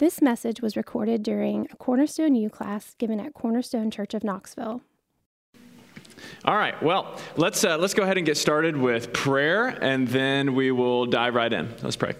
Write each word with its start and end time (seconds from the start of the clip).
This 0.00 0.22
message 0.22 0.62
was 0.62 0.78
recorded 0.78 1.22
during 1.22 1.68
a 1.70 1.76
Cornerstone 1.76 2.34
U 2.34 2.48
class 2.48 2.94
given 2.94 3.20
at 3.20 3.34
Cornerstone 3.34 3.90
Church 3.90 4.14
of 4.14 4.24
Knoxville. 4.24 4.80
All 6.46 6.56
right, 6.56 6.82
well, 6.82 7.18
let's, 7.36 7.62
uh, 7.64 7.76
let's 7.76 7.92
go 7.92 8.04
ahead 8.04 8.16
and 8.16 8.24
get 8.24 8.38
started 8.38 8.74
with 8.78 9.12
prayer, 9.12 9.66
and 9.66 10.08
then 10.08 10.54
we 10.54 10.70
will 10.70 11.04
dive 11.04 11.34
right 11.34 11.52
in. 11.52 11.68
Let's 11.82 11.96
pray. 11.96 12.14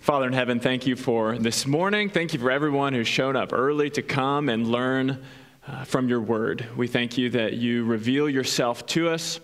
Father 0.00 0.26
in 0.26 0.32
heaven, 0.32 0.58
thank 0.58 0.86
you 0.86 0.96
for 0.96 1.36
this 1.36 1.66
morning. 1.66 2.08
Thank 2.08 2.32
you 2.32 2.38
for 2.38 2.50
everyone 2.50 2.94
who's 2.94 3.08
shown 3.08 3.36
up 3.36 3.52
early 3.52 3.90
to 3.90 4.00
come 4.00 4.48
and 4.48 4.68
learn 4.68 5.22
uh, 5.68 5.84
from 5.84 6.08
your 6.08 6.22
word. 6.22 6.66
We 6.78 6.88
thank 6.88 7.18
you 7.18 7.28
that 7.28 7.52
you 7.52 7.84
reveal 7.84 8.26
yourself 8.26 8.86
to 8.86 9.10
us. 9.10 9.38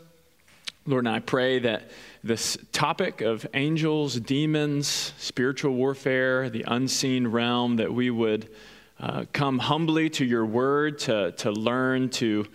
Lord, 0.89 1.05
and 1.05 1.15
I 1.15 1.19
pray 1.19 1.59
that 1.59 1.91
this 2.25 2.57
topic 2.73 3.21
of 3.21 3.47
angels, 3.53 4.19
demons, 4.19 5.13
spiritual 5.19 5.75
warfare, 5.75 6.49
the 6.49 6.65
unseen 6.67 7.27
realm, 7.27 7.77
that 7.77 7.93
we 7.93 8.09
would 8.09 8.49
uh, 8.99 9.27
come 9.35 9.59
humbly 9.59 10.09
to 10.09 10.25
your 10.25 10.47
word 10.47 10.99
to, 11.01 11.33
to 11.33 11.51
learn 11.53 12.09
to 12.09 12.47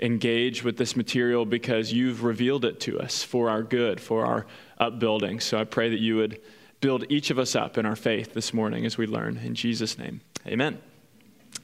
engage 0.00 0.64
with 0.64 0.78
this 0.78 0.96
material 0.96 1.44
because 1.44 1.92
you've 1.92 2.24
revealed 2.24 2.64
it 2.64 2.80
to 2.80 2.98
us 2.98 3.22
for 3.22 3.50
our 3.50 3.62
good, 3.62 4.00
for 4.00 4.24
our 4.24 4.46
upbuilding. 4.78 5.40
So 5.40 5.60
I 5.60 5.64
pray 5.64 5.90
that 5.90 6.00
you 6.00 6.16
would 6.16 6.40
build 6.80 7.04
each 7.10 7.30
of 7.30 7.38
us 7.38 7.54
up 7.54 7.76
in 7.76 7.84
our 7.84 7.94
faith 7.94 8.32
this 8.32 8.54
morning 8.54 8.86
as 8.86 8.96
we 8.96 9.06
learn. 9.06 9.36
In 9.36 9.54
Jesus' 9.54 9.98
name, 9.98 10.22
amen. 10.46 10.78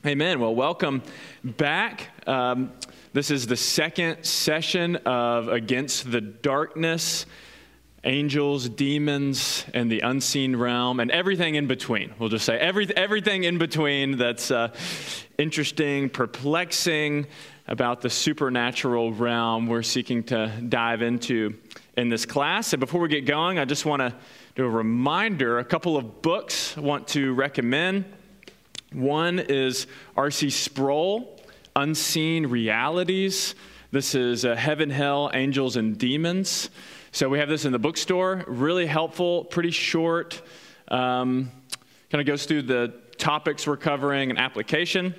Amen. 0.05 0.41
Well, 0.41 0.55
welcome 0.55 1.03
back. 1.43 2.11
Um, 2.27 2.73
this 3.13 3.31
is 3.31 3.47
the 3.47 3.57
second 3.57 4.25
session 4.25 4.97
of 4.97 5.49
Against 5.49 6.11
the 6.11 6.21
Darkness 6.21 7.27
angels, 8.05 8.69
demons, 8.69 9.65
and 9.75 9.91
the 9.91 10.01
unseen 10.01 10.55
realm, 10.57 11.01
and 11.01 11.11
everything 11.11 11.57
in 11.57 11.67
between. 11.67 12.15
We'll 12.19 12.29
just 12.29 12.45
say 12.45 12.59
every, 12.59 12.89
everything 12.97 13.45
in 13.45 13.59
between 13.59 14.17
that's 14.17 14.51
uh, 14.51 14.73
interesting, 15.37 16.09
perplexing 16.09 17.27
about 17.67 18.01
the 18.01 18.09
supernatural 18.09 19.13
realm 19.13 19.67
we're 19.67 19.83
seeking 19.83 20.23
to 20.25 20.51
dive 20.69 21.03
into 21.03 21.59
in 21.97 22.09
this 22.09 22.25
class. 22.25 22.73
And 22.73 22.81
before 22.81 23.01
we 23.01 23.09
get 23.09 23.27
going, 23.27 23.59
I 23.59 23.65
just 23.65 23.85
want 23.85 24.01
to 24.01 24.15
do 24.55 24.65
a 24.65 24.71
reminder 24.71 25.59
a 25.59 25.65
couple 25.65 25.97
of 25.97 26.23
books 26.23 26.77
I 26.79 26.81
want 26.81 27.09
to 27.09 27.35
recommend. 27.35 28.05
One 28.93 29.39
is 29.39 29.87
R.C. 30.17 30.49
Sproul, 30.49 31.38
Unseen 31.79 32.49
Realities. 32.49 33.55
This 33.93 34.17
is 34.17 34.45
uh, 34.45 34.57
Heaven, 34.57 34.91
Hell, 34.91 35.31
Angels, 35.33 35.77
and 35.77 35.97
Demons. 35.97 36.71
So 37.13 37.29
we 37.29 37.39
have 37.39 37.49
this 37.49 37.65
in 37.65 37.71
the 37.71 37.79
bookstore. 37.79 38.43
Really 38.49 38.85
helpful, 38.85 39.45
pretty 39.45 39.71
short. 39.71 40.43
Um, 40.89 41.53
kind 42.11 42.21
of 42.21 42.27
goes 42.27 42.47
through 42.47 42.63
the 42.63 42.95
topics 43.17 43.65
we're 43.65 43.77
covering 43.77 44.31
and 44.31 44.41
application. 44.41 45.15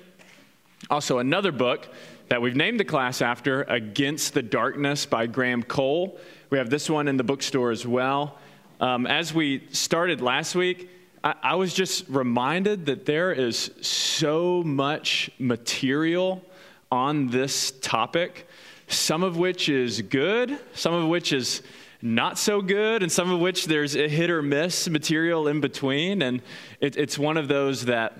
Also, 0.90 1.16
another 1.16 1.50
book 1.50 1.88
that 2.28 2.42
we've 2.42 2.56
named 2.56 2.78
the 2.78 2.84
class 2.84 3.22
after, 3.22 3.62
Against 3.62 4.34
the 4.34 4.42
Darkness 4.42 5.06
by 5.06 5.26
Graham 5.26 5.62
Cole. 5.62 6.20
We 6.50 6.58
have 6.58 6.68
this 6.68 6.90
one 6.90 7.08
in 7.08 7.16
the 7.16 7.24
bookstore 7.24 7.70
as 7.70 7.86
well. 7.86 8.38
Um, 8.80 9.06
as 9.06 9.32
we 9.32 9.66
started 9.72 10.20
last 10.20 10.54
week, 10.54 10.90
I, 11.24 11.34
I 11.42 11.54
was 11.54 11.72
just 11.72 12.06
reminded 12.10 12.84
that 12.84 13.06
there 13.06 13.32
is 13.32 13.70
so 13.80 14.62
much 14.62 15.30
material 15.38 16.44
on 16.90 17.28
this 17.28 17.72
topic, 17.80 18.48
some 18.88 19.22
of 19.22 19.36
which 19.36 19.68
is 19.68 20.02
good, 20.02 20.58
some 20.74 20.94
of 20.94 21.08
which 21.08 21.32
is 21.32 21.62
not 22.02 22.38
so 22.38 22.62
good, 22.62 23.02
and 23.02 23.12
some 23.12 23.30
of 23.30 23.40
which 23.40 23.66
there's 23.66 23.94
a 23.94 24.08
hit 24.08 24.30
or 24.30 24.42
miss 24.42 24.88
material 24.88 25.48
in 25.48 25.60
between. 25.60 26.22
And 26.22 26.42
it, 26.80 26.96
it's 26.96 27.18
one 27.18 27.36
of 27.36 27.48
those 27.48 27.86
that, 27.86 28.16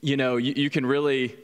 you 0.00 0.16
know, 0.16 0.36
you, 0.36 0.54
you 0.56 0.70
can 0.70 0.86
really 0.86 1.36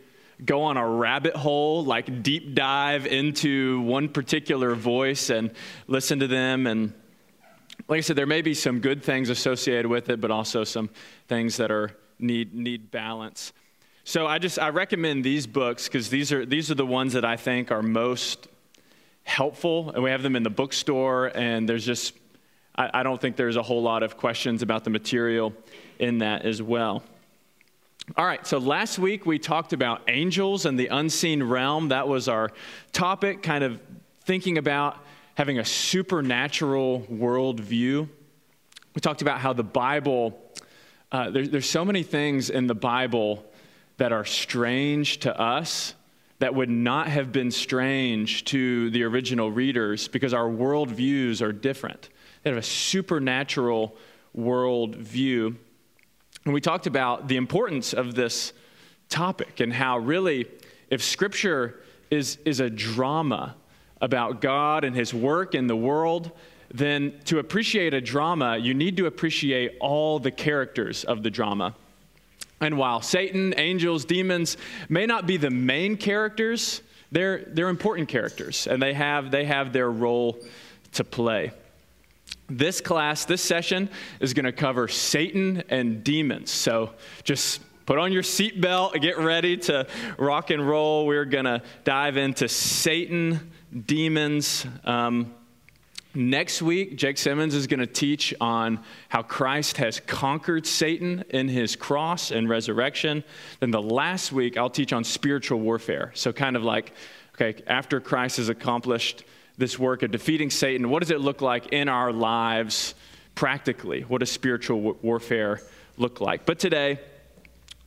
go 0.44 0.62
on 0.62 0.76
a 0.76 0.88
rabbit 0.88 1.36
hole, 1.36 1.84
like 1.84 2.22
deep 2.22 2.54
dive 2.54 3.06
into 3.06 3.80
one 3.82 4.08
particular 4.08 4.74
voice 4.74 5.30
and 5.30 5.50
listen 5.86 6.20
to 6.20 6.26
them. 6.26 6.66
And 6.66 6.92
like 7.88 7.98
I 7.98 8.00
said, 8.00 8.16
there 8.16 8.26
may 8.26 8.42
be 8.42 8.54
some 8.54 8.80
good 8.80 9.02
things 9.02 9.28
associated 9.28 9.86
with 9.86 10.08
it, 10.08 10.20
but 10.20 10.30
also 10.30 10.64
some 10.64 10.90
things 11.28 11.58
that 11.58 11.70
are 11.70 11.96
need 12.18 12.54
need 12.54 12.90
balance. 12.90 13.52
So 14.06 14.26
I 14.26 14.38
just 14.38 14.58
I 14.58 14.68
recommend 14.68 15.24
these 15.24 15.46
books 15.46 15.88
because 15.88 16.10
these 16.10 16.30
are 16.30 16.44
these 16.44 16.70
are 16.70 16.74
the 16.74 16.84
ones 16.84 17.14
that 17.14 17.24
I 17.24 17.36
think 17.38 17.72
are 17.72 17.82
most 17.82 18.48
helpful, 19.22 19.92
and 19.92 20.04
we 20.04 20.10
have 20.10 20.22
them 20.22 20.36
in 20.36 20.42
the 20.42 20.50
bookstore, 20.50 21.32
and 21.34 21.66
there's 21.66 21.86
just, 21.86 22.12
I, 22.76 23.00
I 23.00 23.02
don't 23.02 23.18
think 23.18 23.36
there's 23.36 23.56
a 23.56 23.62
whole 23.62 23.82
lot 23.82 24.02
of 24.02 24.18
questions 24.18 24.60
about 24.60 24.84
the 24.84 24.90
material 24.90 25.54
in 25.98 26.18
that 26.18 26.42
as 26.44 26.60
well. 26.60 27.02
All 28.18 28.26
right, 28.26 28.46
so 28.46 28.58
last 28.58 28.98
week 28.98 29.24
we 29.24 29.38
talked 29.38 29.72
about 29.72 30.02
angels 30.08 30.66
and 30.66 30.78
the 30.78 30.88
unseen 30.88 31.42
realm. 31.42 31.88
That 31.88 32.06
was 32.06 32.28
our 32.28 32.50
topic, 32.92 33.42
kind 33.42 33.64
of 33.64 33.80
thinking 34.24 34.58
about 34.58 34.98
having 35.36 35.58
a 35.58 35.64
supernatural 35.64 37.06
worldview. 37.10 38.06
We 38.94 39.00
talked 39.00 39.22
about 39.22 39.40
how 39.40 39.54
the 39.54 39.64
Bible, 39.64 40.38
uh, 41.10 41.30
there, 41.30 41.46
there's 41.46 41.68
so 41.68 41.86
many 41.86 42.02
things 42.02 42.50
in 42.50 42.66
the 42.66 42.74
Bible 42.74 43.46
that 43.96 44.12
are 44.12 44.24
strange 44.24 45.18
to 45.20 45.40
us 45.40 45.94
that 46.40 46.54
would 46.54 46.68
not 46.68 47.08
have 47.08 47.32
been 47.32 47.50
strange 47.50 48.44
to 48.44 48.90
the 48.90 49.04
original 49.04 49.50
readers 49.50 50.08
because 50.08 50.34
our 50.34 50.48
worldviews 50.48 51.40
are 51.40 51.52
different. 51.52 52.08
They 52.42 52.50
have 52.50 52.58
a 52.58 52.62
supernatural 52.62 53.96
worldview. 54.36 55.56
And 56.44 56.52
we 56.52 56.60
talked 56.60 56.86
about 56.86 57.28
the 57.28 57.36
importance 57.36 57.94
of 57.94 58.14
this 58.14 58.52
topic 59.08 59.60
and 59.60 59.72
how, 59.72 59.98
really, 59.98 60.46
if 60.90 61.02
Scripture 61.02 61.80
is, 62.10 62.36
is 62.44 62.60
a 62.60 62.68
drama 62.68 63.54
about 64.00 64.40
God 64.40 64.84
and 64.84 64.94
His 64.94 65.14
work 65.14 65.54
in 65.54 65.66
the 65.66 65.76
world, 65.76 66.30
then 66.72 67.20
to 67.24 67.38
appreciate 67.38 67.94
a 67.94 68.00
drama, 68.00 68.56
you 68.56 68.74
need 68.74 68.96
to 68.96 69.06
appreciate 69.06 69.76
all 69.80 70.18
the 70.18 70.30
characters 70.30 71.04
of 71.04 71.22
the 71.22 71.30
drama. 71.30 71.74
And 72.60 72.78
while 72.78 73.02
Satan, 73.02 73.54
angels, 73.56 74.04
demons 74.04 74.56
may 74.88 75.06
not 75.06 75.26
be 75.26 75.36
the 75.36 75.50
main 75.50 75.96
characters, 75.96 76.82
they're, 77.12 77.44
they're 77.46 77.68
important 77.68 78.08
characters, 78.08 78.66
and 78.66 78.82
they 78.82 78.94
have, 78.94 79.30
they 79.30 79.44
have 79.44 79.72
their 79.72 79.90
role 79.90 80.38
to 80.92 81.04
play. 81.04 81.52
This 82.48 82.80
class, 82.80 83.24
this 83.24 83.42
session, 83.42 83.88
is 84.20 84.34
going 84.34 84.44
to 84.44 84.52
cover 84.52 84.88
Satan 84.88 85.62
and 85.68 86.04
demons. 86.04 86.50
So 86.50 86.92
just 87.22 87.60
put 87.86 87.98
on 87.98 88.12
your 88.12 88.22
seatbelt, 88.22 89.00
get 89.00 89.18
ready 89.18 89.56
to 89.58 89.86
rock 90.18 90.50
and 90.50 90.66
roll. 90.66 91.06
We're 91.06 91.24
going 91.24 91.44
to 91.46 91.62
dive 91.84 92.16
into 92.16 92.48
Satan, 92.48 93.50
demons. 93.86 94.66
Um, 94.84 95.34
Next 96.16 96.62
week, 96.62 96.94
Jake 96.94 97.18
Simmons 97.18 97.56
is 97.56 97.66
going 97.66 97.80
to 97.80 97.88
teach 97.88 98.32
on 98.40 98.78
how 99.08 99.22
Christ 99.22 99.78
has 99.78 99.98
conquered 99.98 100.64
Satan 100.64 101.24
in 101.30 101.48
his 101.48 101.74
cross 101.74 102.30
and 102.30 102.48
resurrection. 102.48 103.24
Then 103.58 103.72
the 103.72 103.82
last 103.82 104.30
week, 104.30 104.56
I'll 104.56 104.70
teach 104.70 104.92
on 104.92 105.02
spiritual 105.02 105.58
warfare. 105.58 106.12
So, 106.14 106.32
kind 106.32 106.54
of 106.54 106.62
like, 106.62 106.92
okay, 107.34 107.60
after 107.66 108.00
Christ 108.00 108.36
has 108.36 108.48
accomplished 108.48 109.24
this 109.58 109.76
work 109.76 110.04
of 110.04 110.12
defeating 110.12 110.50
Satan, 110.50 110.88
what 110.88 111.00
does 111.00 111.10
it 111.10 111.20
look 111.20 111.42
like 111.42 111.72
in 111.72 111.88
our 111.88 112.12
lives 112.12 112.94
practically? 113.34 114.02
What 114.02 114.18
does 114.20 114.30
spiritual 114.30 114.96
warfare 115.02 115.62
look 115.96 116.20
like? 116.20 116.46
But 116.46 116.60
today, 116.60 117.00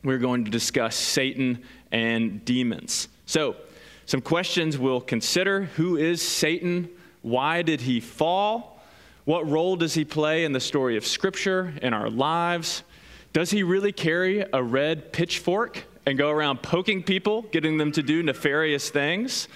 we're 0.04 0.18
going 0.18 0.44
to 0.44 0.50
discuss 0.50 0.96
Satan 0.96 1.62
and 1.90 2.44
demons. 2.44 3.08
So, 3.24 3.56
some 4.04 4.20
questions 4.20 4.76
we'll 4.76 5.00
consider 5.00 5.62
Who 5.76 5.96
is 5.96 6.20
Satan? 6.20 6.90
Why 7.28 7.62
did 7.62 7.82
he 7.82 8.00
fall? 8.00 8.80
What 9.24 9.48
role 9.48 9.76
does 9.76 9.94
he 9.94 10.04
play 10.04 10.44
in 10.44 10.52
the 10.52 10.60
story 10.60 10.96
of 10.96 11.06
Scripture, 11.06 11.74
in 11.82 11.92
our 11.92 12.08
lives? 12.08 12.82
Does 13.34 13.50
he 13.50 13.62
really 13.62 13.92
carry 13.92 14.44
a 14.52 14.62
red 14.62 15.12
pitchfork 15.12 15.84
and 16.06 16.16
go 16.16 16.30
around 16.30 16.62
poking 16.62 17.02
people, 17.02 17.42
getting 17.42 17.76
them 17.76 17.92
to 17.92 18.02
do 18.02 18.22
nefarious 18.22 18.88
things? 18.88 19.48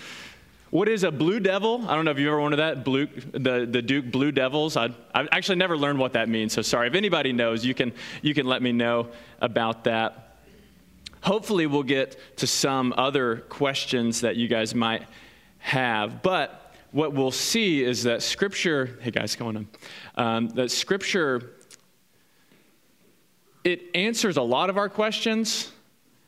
What 0.68 0.88
is 0.88 1.04
a 1.04 1.10
blue 1.10 1.40
devil? 1.40 1.84
I 1.88 1.94
don't 1.94 2.04
know 2.04 2.10
if 2.10 2.18
you've 2.18 2.28
ever 2.28 2.40
wanted 2.40 2.56
that. 2.56 2.84
Blue, 2.84 3.06
the, 3.06 3.66
the 3.70 3.82
Duke 3.82 4.10
Blue 4.10 4.32
Devils. 4.32 4.76
I, 4.76 4.90
I've 5.14 5.28
actually 5.32 5.56
never 5.56 5.76
learned 5.76 5.98
what 5.98 6.12
that 6.14 6.28
means, 6.28 6.52
so 6.52 6.62
sorry. 6.62 6.88
If 6.88 6.94
anybody 6.94 7.32
knows, 7.32 7.64
you 7.64 7.74
can, 7.74 7.92
you 8.20 8.34
can 8.34 8.46
let 8.46 8.62
me 8.62 8.72
know 8.72 9.08
about 9.40 9.84
that. 9.84 10.38
Hopefully, 11.22 11.66
we'll 11.66 11.82
get 11.82 12.18
to 12.38 12.46
some 12.46 12.92
other 12.96 13.36
questions 13.48 14.22
that 14.22 14.36
you 14.36 14.48
guys 14.48 14.74
might 14.74 15.06
have. 15.58 16.22
But 16.22 16.61
what 16.92 17.14
we'll 17.14 17.30
see 17.30 17.82
is 17.82 18.04
that 18.04 18.22
Scripture, 18.22 18.98
hey 19.00 19.10
guys, 19.10 19.34
come 19.34 19.48
on 19.48 19.68
um, 20.14 20.48
that 20.50 20.70
Scripture, 20.70 21.52
it 23.64 23.82
answers 23.94 24.36
a 24.36 24.42
lot 24.42 24.70
of 24.70 24.76
our 24.76 24.88
questions, 24.88 25.72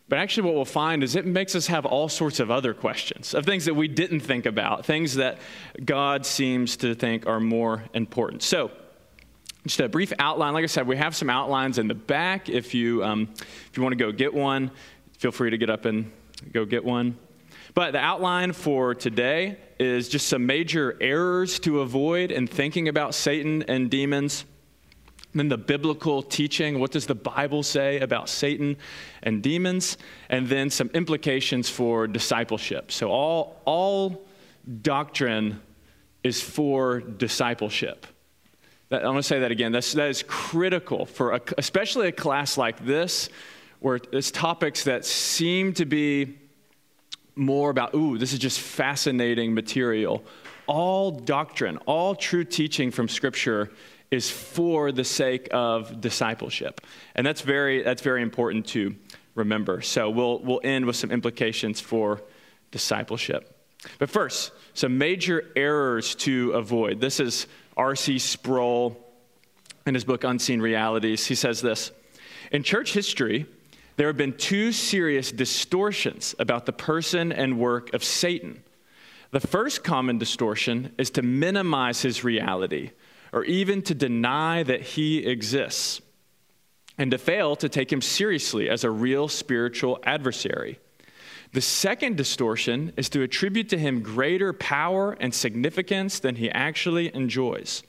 but 0.08 0.19
actually, 0.19 0.44
what 0.44 0.55
we'll 0.55 0.64
find 0.66 1.02
is 1.02 1.16
it 1.16 1.25
makes 1.25 1.55
us 1.55 1.66
have 1.69 1.87
all 1.87 2.08
sorts 2.08 2.38
of 2.38 2.50
other 2.50 2.75
questions, 2.75 3.32
of 3.34 3.46
things 3.46 3.64
that 3.64 3.75
we 3.75 3.88
didn't 3.88 4.20
think 4.20 4.44
about, 4.44 4.84
things 4.84 5.14
that 5.14 5.38
God 5.82 6.26
seems 6.26 6.76
to 6.78 6.94
think 6.94 7.26
are 7.26 7.40
more 7.40 7.84
important. 7.94 8.43
So, 8.43 8.70
just 9.66 9.81
a 9.81 9.88
brief 9.88 10.12
outline. 10.19 10.52
Like 10.52 10.64
I 10.64 10.66
said, 10.66 10.87
we 10.87 10.99
have 10.99 11.16
some 11.16 11.31
outlines 11.31 11.78
in 11.78 11.88
the 11.88 11.94
back. 11.94 12.50
If 12.50 12.75
you, 12.75 13.02
um, 13.02 13.31
if 13.32 13.70
you 13.76 13.82
want 13.82 13.94
to 13.94 13.96
go 13.96 14.12
get 14.12 14.34
one, 14.34 14.70
feel 15.19 15.32
free 15.32 15.49
to 15.50 15.56
get 15.56 15.70
up 15.70 15.87
and 15.87 16.12
go 16.52 16.66
get 16.66 16.84
one. 16.84 17.16
But 17.75 17.91
the 17.91 17.99
outline 17.99 18.53
for 18.53 18.94
today 18.94 19.59
is 19.81 20.09
just 20.09 20.29
some 20.29 20.47
major 20.47 20.97
errors 21.00 21.59
to 21.61 21.81
avoid 21.81 22.31
in 22.31 22.47
thinking 22.47 22.87
about 22.87 23.17
Satan 23.17 23.65
and 23.65 23.91
demons. 23.91 24.44
then 25.35 25.49
the 25.49 25.59
biblical 25.59 26.23
teaching 26.23 26.79
what 26.79 26.93
does 26.93 27.06
the 27.06 27.17
Bible 27.17 27.65
say 27.65 27.99
about 27.99 28.29
Satan 28.29 28.76
and 29.25 29.43
demons? 29.43 29.99
And 30.31 30.49
then 30.49 30.71
some 30.71 30.88
implications 30.94 31.69
for 31.69 32.06
discipleship. 32.06 32.93
So, 32.93 33.11
all, 33.11 33.61
all 33.65 34.25
doctrine 34.82 35.61
is 36.23 36.41
for 36.41 37.00
discipleship. 37.00 38.06
I'm 38.93 39.03
going 39.03 39.17
to 39.17 39.23
say 39.25 39.41
that 39.41 39.50
again. 39.50 39.73
That's, 39.73 39.93
that 39.94 40.09
is 40.09 40.23
critical 40.29 41.06
for 41.06 41.32
a, 41.32 41.41
especially 41.59 42.06
a 42.06 42.12
class 42.12 42.56
like 42.56 42.85
this, 42.87 43.29
where 43.81 43.99
it's 44.12 44.31
topics 44.31 44.85
that 44.85 45.05
seem 45.05 45.73
to 45.75 45.85
be 45.85 46.38
more 47.36 47.70
about, 47.70 47.94
ooh, 47.94 48.19
this 48.19 48.32
is 48.32 48.38
just 48.38 48.60
fascinating 48.60 49.54
material. 49.54 50.25
All 50.66 51.10
doctrine, 51.10 51.78
all 51.86 52.14
true 52.14 52.44
teaching 52.44 52.90
from 52.90 53.08
Scripture 53.08 53.70
is 54.10 54.31
for 54.31 54.92
the 54.92 55.04
sake 55.04 55.48
of 55.52 56.00
discipleship. 56.00 56.81
And 57.14 57.26
that's 57.26 57.40
very, 57.40 57.82
that's 57.82 58.02
very 58.02 58.22
important 58.22 58.66
to 58.69 58.94
remember. 59.34 59.81
So 59.81 60.10
we'll, 60.10 60.38
we'll 60.40 60.60
end 60.62 60.86
with 60.86 60.96
some 60.96 61.10
implications 61.10 61.81
for 61.81 62.22
discipleship. 62.70 63.50
But 63.98 64.08
first, 64.08 64.52
some 64.72 64.98
major 64.98 65.50
errors 65.56 66.14
to 66.16 66.52
avoid. 66.52 67.00
This 67.00 67.20
is 67.20 67.46
R.C. 67.76 68.19
Sproul 68.19 68.96
in 69.87 69.94
his 69.94 70.04
book 70.04 70.25
Unseen 70.25 70.60
Realities. 70.60 71.26
He 71.26 71.34
says 71.34 71.60
this 71.60 71.90
In 72.50 72.62
church 72.62 72.92
history, 72.92 73.46
there 73.96 74.08
have 74.08 74.17
been 74.17 74.37
two 74.37 74.73
serious 74.73 75.31
distortions 75.31 76.35
about 76.38 76.67
the 76.67 76.73
person 76.73 77.32
and 77.32 77.58
work 77.58 77.93
of 77.94 78.02
Satan. 78.02 78.62
The 79.31 79.41
first 79.41 79.85
common 79.85 80.19
distortion 80.19 80.93
is 80.99 81.11
to 81.11 81.23
minimize 81.23 82.02
his 82.02 82.25
reality, 82.25 82.91
or 83.32 83.44
even 83.44 83.82
to 83.82 83.94
deny 83.94 84.62
that 84.62 84.81
he 84.81 85.26
exists, 85.26 86.00
and 86.99 87.11
to 87.11 87.19
fail 87.19 87.56
to 87.56 87.69
take 87.69 87.93
him 87.93 88.00
seriously 88.00 88.69
as 88.69 88.85
a 88.85 88.91
real 88.91 89.29
spiritual 89.29 89.99
adversary. 90.05 90.79
The 91.52 91.61
second 91.61 92.17
distortion 92.17 92.93
is 92.97 93.08
to 93.11 93.23
attribute 93.23 93.69
to 93.69 93.79
him 93.79 94.02
greater 94.02 94.52
power 94.52 95.17
and 95.20 95.32
significance 95.32 96.19
than 96.19 96.37
he 96.37 96.50
actually 96.50 97.14
enjoys. 97.14 97.85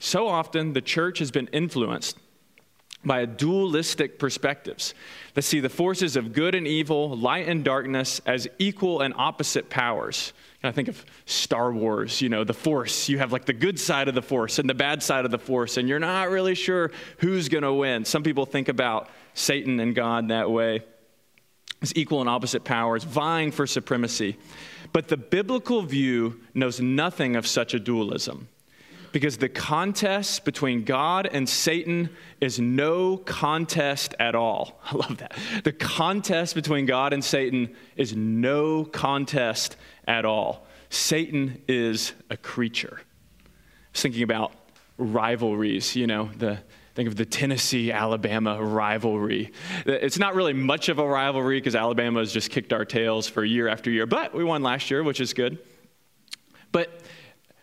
So 0.00 0.26
often, 0.26 0.72
the 0.72 0.80
church 0.80 1.20
has 1.20 1.30
been 1.30 1.46
influenced 1.48 2.18
by 3.06 3.20
a 3.20 3.26
dualistic 3.26 4.18
perspectives 4.18 4.94
that 5.34 5.42
see 5.42 5.60
the 5.60 5.68
forces 5.68 6.16
of 6.16 6.32
good 6.32 6.54
and 6.54 6.66
evil, 6.66 7.16
light 7.16 7.48
and 7.48 7.64
darkness 7.64 8.20
as 8.26 8.48
equal 8.58 9.00
and 9.00 9.14
opposite 9.16 9.70
powers. 9.70 10.32
And 10.62 10.68
I 10.68 10.72
think 10.72 10.88
of 10.88 11.04
Star 11.24 11.72
Wars, 11.72 12.20
you 12.20 12.28
know, 12.28 12.42
the 12.42 12.52
force. 12.52 13.08
You 13.08 13.18
have 13.18 13.32
like 13.32 13.44
the 13.44 13.52
good 13.52 13.78
side 13.78 14.08
of 14.08 14.14
the 14.14 14.22
force 14.22 14.58
and 14.58 14.68
the 14.68 14.74
bad 14.74 15.02
side 15.02 15.24
of 15.24 15.30
the 15.30 15.38
force, 15.38 15.76
and 15.76 15.88
you're 15.88 15.98
not 15.98 16.30
really 16.30 16.54
sure 16.54 16.90
who's 17.18 17.48
going 17.48 17.62
to 17.62 17.72
win. 17.72 18.04
Some 18.04 18.22
people 18.22 18.44
think 18.44 18.68
about 18.68 19.08
Satan 19.34 19.78
and 19.78 19.94
God 19.94 20.28
that 20.28 20.50
way 20.50 20.82
as 21.82 21.94
equal 21.94 22.20
and 22.20 22.28
opposite 22.28 22.64
powers, 22.64 23.04
vying 23.04 23.52
for 23.52 23.66
supremacy. 23.66 24.36
But 24.92 25.08
the 25.08 25.16
biblical 25.16 25.82
view 25.82 26.40
knows 26.54 26.80
nothing 26.80 27.36
of 27.36 27.46
such 27.46 27.74
a 27.74 27.78
dualism 27.78 28.48
because 29.16 29.38
the 29.38 29.48
contest 29.48 30.44
between 30.44 30.84
God 30.84 31.26
and 31.32 31.48
Satan 31.48 32.10
is 32.38 32.60
no 32.60 33.16
contest 33.16 34.14
at 34.18 34.34
all. 34.34 34.78
I 34.84 34.94
love 34.94 35.16
that. 35.16 35.34
The 35.64 35.72
contest 35.72 36.54
between 36.54 36.84
God 36.84 37.14
and 37.14 37.24
Satan 37.24 37.74
is 37.96 38.14
no 38.14 38.84
contest 38.84 39.78
at 40.06 40.26
all. 40.26 40.66
Satan 40.90 41.62
is 41.66 42.12
a 42.28 42.36
creature. 42.36 43.00
I 43.00 43.48
was 43.94 44.02
thinking 44.02 44.22
about 44.22 44.52
rivalries, 44.98 45.96
you 45.96 46.06
know, 46.06 46.28
the 46.36 46.58
Think 46.94 47.08
of 47.08 47.16
the 47.16 47.24
Tennessee 47.24 47.92
Alabama 47.92 48.62
rivalry. 48.62 49.50
It's 49.86 50.18
not 50.18 50.34
really 50.34 50.52
much 50.52 50.90
of 50.90 50.98
a 50.98 51.06
rivalry 51.06 51.58
because 51.58 51.74
Alabama 51.74 52.18
has 52.18 52.32
just 52.32 52.50
kicked 52.50 52.74
our 52.74 52.84
tails 52.84 53.28
for 53.28 53.46
year 53.46 53.66
after 53.66 53.90
year, 53.90 54.04
but 54.04 54.34
we 54.34 54.44
won 54.44 54.62
last 54.62 54.90
year, 54.90 55.02
which 55.02 55.22
is 55.22 55.32
good. 55.32 55.58
But 56.70 57.00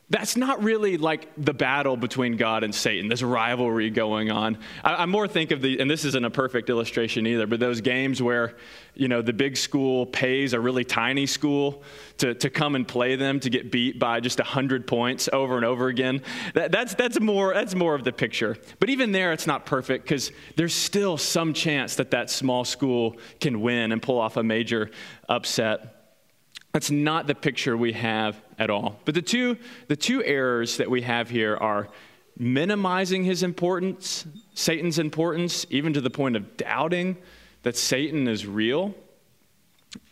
that's 0.10 0.36
not 0.36 0.62
really 0.62 0.98
like 0.98 1.30
the 1.38 1.54
battle 1.54 1.96
between 1.96 2.36
God 2.36 2.64
and 2.64 2.76
Satan, 2.76 3.08
this 3.08 3.24
rivalry 3.24 3.90
going 3.90 4.30
on. 4.30 4.58
I, 4.84 4.96
I, 4.96 5.06
more 5.06 5.28
think 5.28 5.52
of 5.52 5.62
the, 5.62 5.80
and 5.80 5.90
this 5.90 6.04
isn't 6.06 6.26
a 6.26 6.30
perfect 6.30 6.70
illustration 6.70 7.26
either, 7.26 7.48
but 7.48 7.60
those 7.60 7.80
games 7.80 8.22
where, 8.22 8.56
you 8.94 9.08
know, 9.08 9.22
the 9.22 9.34
big 9.34 9.56
school 9.56 10.06
pays 10.06 10.54
a 10.54 10.60
really 10.60 10.84
tiny 10.84 11.26
school 11.26 11.84
to, 12.18 12.36
to 12.36 12.50
come 12.50 12.76
and 12.76 12.88
play 12.88 13.16
them 13.16 13.40
to 13.40 13.50
get 13.50 13.72
beat 13.72 13.98
by 13.98 14.20
just 14.20 14.40
100 14.40 14.86
points 14.86 15.30
over 15.32 15.56
and 15.56 15.66
over 15.66 15.88
again. 15.88 16.22
That, 16.54 16.72
that's, 16.72 16.94
that's, 16.96 17.20
more, 17.20 17.54
that's 17.54 17.74
more 17.74 17.96
of 17.96 18.04
the 18.04 18.12
picture. 18.12 18.58
But 18.80 18.90
even 18.90 19.14
there, 19.14 19.32
it's 19.32 19.48
not 19.48 19.66
perfect 19.66 20.04
because 20.04 20.32
there's 20.58 20.76
still 20.76 21.18
some 21.18 21.54
chance 21.54 21.96
that 21.96 22.12
that 22.12 22.30
small 22.30 22.66
school 22.66 23.18
can 23.40 23.62
win 23.62 23.94
and 23.94 24.02
pull 24.02 24.20
off 24.20 24.36
a 24.36 24.44
major 24.44 24.92
upset. 25.30 26.02
That's 26.74 26.90
not 26.90 27.28
the 27.28 27.36
picture 27.36 27.78
we 27.78 27.94
have 27.94 28.42
at 28.64 28.70
all. 28.70 29.00
But 29.06 29.14
the 29.14 29.22
two, 29.22 29.58
the 29.88 29.96
two 29.96 30.24
errors 30.24 30.78
that 30.78 30.90
we 30.90 31.02
have 31.02 31.30
here 31.30 31.58
are 31.58 31.90
minimizing 32.38 33.24
his 33.24 33.44
importance, 33.44 34.26
Satan's 34.54 34.98
importance, 34.98 35.66
even 35.70 35.94
to 35.94 36.02
the 36.02 36.10
point 36.10 36.36
of 36.36 36.58
doubting 36.58 37.18
that 37.64 37.78
Satan 37.78 38.28
is 38.28 38.48
real, 38.48 38.96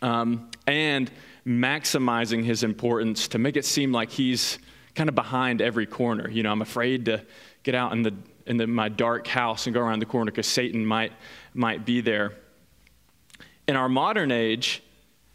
um, 0.02 0.50
and 0.66 1.10
maximizing 1.46 2.44
his 2.44 2.62
importance 2.62 3.28
to 3.28 3.38
make 3.38 3.56
it 3.56 3.64
seem 3.64 3.90
like 3.90 4.10
he's 4.10 4.58
kind 4.94 5.08
of 5.08 5.14
behind 5.14 5.60
every 5.60 5.86
corner. 5.86 6.30
You 6.30 6.42
know, 6.42 6.52
I'm 6.52 6.62
afraid 6.62 7.06
to 7.06 7.24
get 7.62 7.74
out 7.74 7.92
in 7.92 8.02
the 8.02 8.14
in 8.44 8.56
the, 8.56 8.66
my 8.66 8.88
dark 8.88 9.26
house 9.26 9.66
and 9.66 9.74
go 9.74 9.80
around 9.80 10.00
the 10.00 10.06
corner 10.06 10.30
because 10.30 10.46
Satan 10.46 10.84
might 10.84 11.12
might 11.54 11.84
be 11.84 12.00
there. 12.00 12.32
In 13.66 13.76
our 13.76 13.88
modern 13.88 14.30
age, 14.30 14.82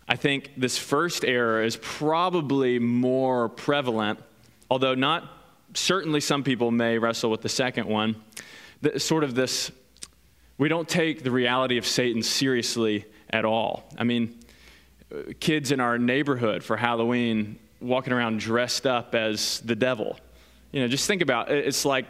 I 0.08 0.16
think 0.16 0.52
this 0.56 0.78
first 0.78 1.26
error 1.26 1.64
is 1.64 1.78
probably 1.78 2.80
more 2.80 3.50
prevalent, 3.50 4.20
although 4.70 4.96
not 4.96 5.30
certainly 5.74 6.22
some 6.22 6.44
people 6.44 6.72
may 6.72 6.98
wrestle 6.98 7.30
with 7.30 7.42
the 7.42 7.50
second 7.50 7.88
one. 7.88 8.16
The, 8.82 9.00
sort 9.00 9.24
of 9.24 9.36
this 9.36 9.72
we 10.58 10.70
don't 10.70 10.90
take 10.90 11.24
the 11.24 11.32
reality 11.32 11.78
of 11.78 11.86
Satan 11.86 12.24
seriously 12.24 13.06
at 13.30 13.46
all. 13.46 13.84
I 13.98 14.04
mean, 14.04 14.40
kids 15.40 15.72
in 15.72 15.80
our 15.80 16.00
neighborhood 16.00 16.64
for 16.64 16.78
Halloween 16.78 17.60
walking 17.80 18.12
around 18.12 18.40
dressed 18.40 18.88
up 18.88 19.14
as 19.14 19.60
the 19.62 19.76
devil. 19.76 20.18
You 20.72 20.82
know, 20.82 20.88
just 20.88 21.08
think 21.08 21.22
about 21.22 21.52
it. 21.52 21.68
It's 21.68 21.86
like 21.86 22.06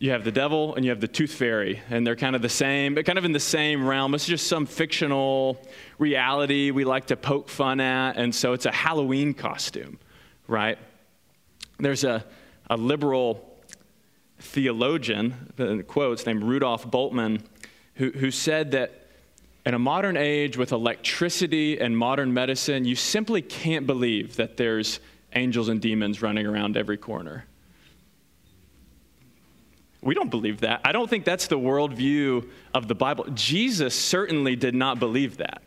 you 0.00 0.12
have 0.12 0.22
the 0.22 0.32
devil 0.32 0.74
and 0.76 0.84
you 0.84 0.90
have 0.90 1.00
the 1.00 1.08
tooth 1.08 1.32
fairy, 1.32 1.82
and 1.90 2.06
they're 2.06 2.16
kind 2.16 2.36
of 2.36 2.42
the 2.42 2.48
same, 2.48 2.94
but 2.94 3.04
kind 3.04 3.18
of 3.18 3.24
in 3.24 3.32
the 3.32 3.40
same 3.40 3.86
realm. 3.86 4.14
It's 4.14 4.26
just 4.26 4.46
some 4.46 4.64
fictional 4.64 5.60
reality 5.98 6.70
we 6.70 6.84
like 6.84 7.06
to 7.06 7.16
poke 7.16 7.48
fun 7.48 7.80
at, 7.80 8.16
and 8.16 8.32
so 8.32 8.52
it's 8.52 8.66
a 8.66 8.72
Halloween 8.72 9.34
costume, 9.34 9.98
right? 10.46 10.78
There's 11.78 12.04
a, 12.04 12.24
a 12.70 12.76
liberal 12.76 13.44
theologian, 14.38 15.52
in 15.58 15.82
quotes, 15.82 16.26
named 16.26 16.44
Rudolf 16.44 16.88
Bultmann, 16.88 17.40
who, 17.94 18.10
who 18.10 18.30
said 18.30 18.70
that 18.72 19.08
in 19.66 19.74
a 19.74 19.78
modern 19.78 20.16
age 20.16 20.56
with 20.56 20.70
electricity 20.70 21.80
and 21.80 21.98
modern 21.98 22.32
medicine, 22.32 22.84
you 22.84 22.94
simply 22.94 23.42
can't 23.42 23.86
believe 23.86 24.36
that 24.36 24.56
there's 24.56 25.00
angels 25.34 25.68
and 25.68 25.82
demons 25.82 26.22
running 26.22 26.46
around 26.46 26.76
every 26.76 26.96
corner. 26.96 27.44
We 30.00 30.14
don't 30.14 30.30
believe 30.30 30.60
that. 30.60 30.80
I 30.84 30.92
don't 30.92 31.10
think 31.10 31.24
that's 31.24 31.48
the 31.48 31.58
worldview 31.58 32.48
of 32.72 32.86
the 32.88 32.94
Bible. 32.94 33.26
Jesus 33.34 33.94
certainly 33.94 34.54
did 34.54 34.74
not 34.74 34.98
believe 34.98 35.38
that. 35.38 35.62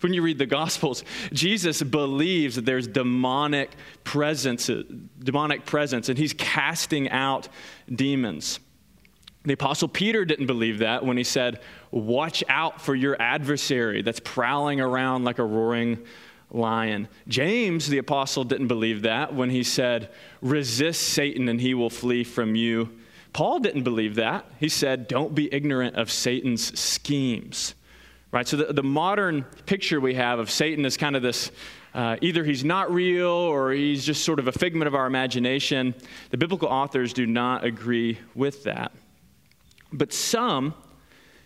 When 0.00 0.12
you 0.12 0.22
read 0.22 0.38
the 0.38 0.46
Gospels, 0.46 1.04
Jesus 1.32 1.82
believes 1.82 2.56
that 2.56 2.64
there's 2.64 2.88
demonic 2.88 3.70
presence, 4.02 4.68
demonic 5.20 5.64
presence, 5.64 6.08
and 6.08 6.18
he's 6.18 6.32
casting 6.32 7.08
out 7.10 7.48
demons. 7.92 8.58
The 9.44 9.54
Apostle 9.54 9.88
Peter 9.88 10.24
didn't 10.24 10.46
believe 10.46 10.78
that 10.78 11.04
when 11.04 11.16
he 11.16 11.24
said, 11.24 11.60
Watch 11.90 12.44
out 12.48 12.80
for 12.80 12.94
your 12.94 13.20
adversary 13.20 14.02
that's 14.02 14.20
prowling 14.20 14.80
around 14.80 15.24
like 15.24 15.38
a 15.38 15.44
roaring 15.44 16.04
lion. 16.50 17.08
James, 17.26 17.88
the 17.88 17.98
Apostle, 17.98 18.44
didn't 18.44 18.68
believe 18.68 19.02
that 19.02 19.34
when 19.34 19.50
he 19.50 19.62
said, 19.62 20.10
Resist 20.40 21.02
Satan 21.02 21.48
and 21.48 21.60
he 21.60 21.74
will 21.74 21.90
flee 21.90 22.24
from 22.24 22.54
you. 22.54 22.90
Paul 23.32 23.60
didn't 23.60 23.82
believe 23.82 24.16
that. 24.16 24.44
He 24.60 24.68
said, 24.68 25.08
Don't 25.08 25.34
be 25.34 25.52
ignorant 25.52 25.96
of 25.96 26.10
Satan's 26.10 26.78
schemes. 26.78 27.74
Right? 28.30 28.48
So 28.48 28.56
the, 28.56 28.72
the 28.72 28.82
modern 28.82 29.42
picture 29.66 30.00
we 30.00 30.14
have 30.14 30.38
of 30.38 30.50
Satan 30.50 30.84
is 30.84 30.96
kind 30.96 31.16
of 31.16 31.22
this 31.22 31.50
uh, 31.94 32.16
either 32.22 32.42
he's 32.44 32.64
not 32.64 32.92
real 32.92 33.28
or 33.28 33.72
he's 33.72 34.04
just 34.04 34.24
sort 34.24 34.38
of 34.38 34.48
a 34.48 34.52
figment 34.52 34.88
of 34.88 34.94
our 34.94 35.06
imagination. 35.06 35.94
The 36.30 36.38
biblical 36.38 36.68
authors 36.68 37.12
do 37.12 37.26
not 37.26 37.64
agree 37.64 38.18
with 38.34 38.64
that. 38.64 38.92
But 39.92 40.12
some 40.12 40.74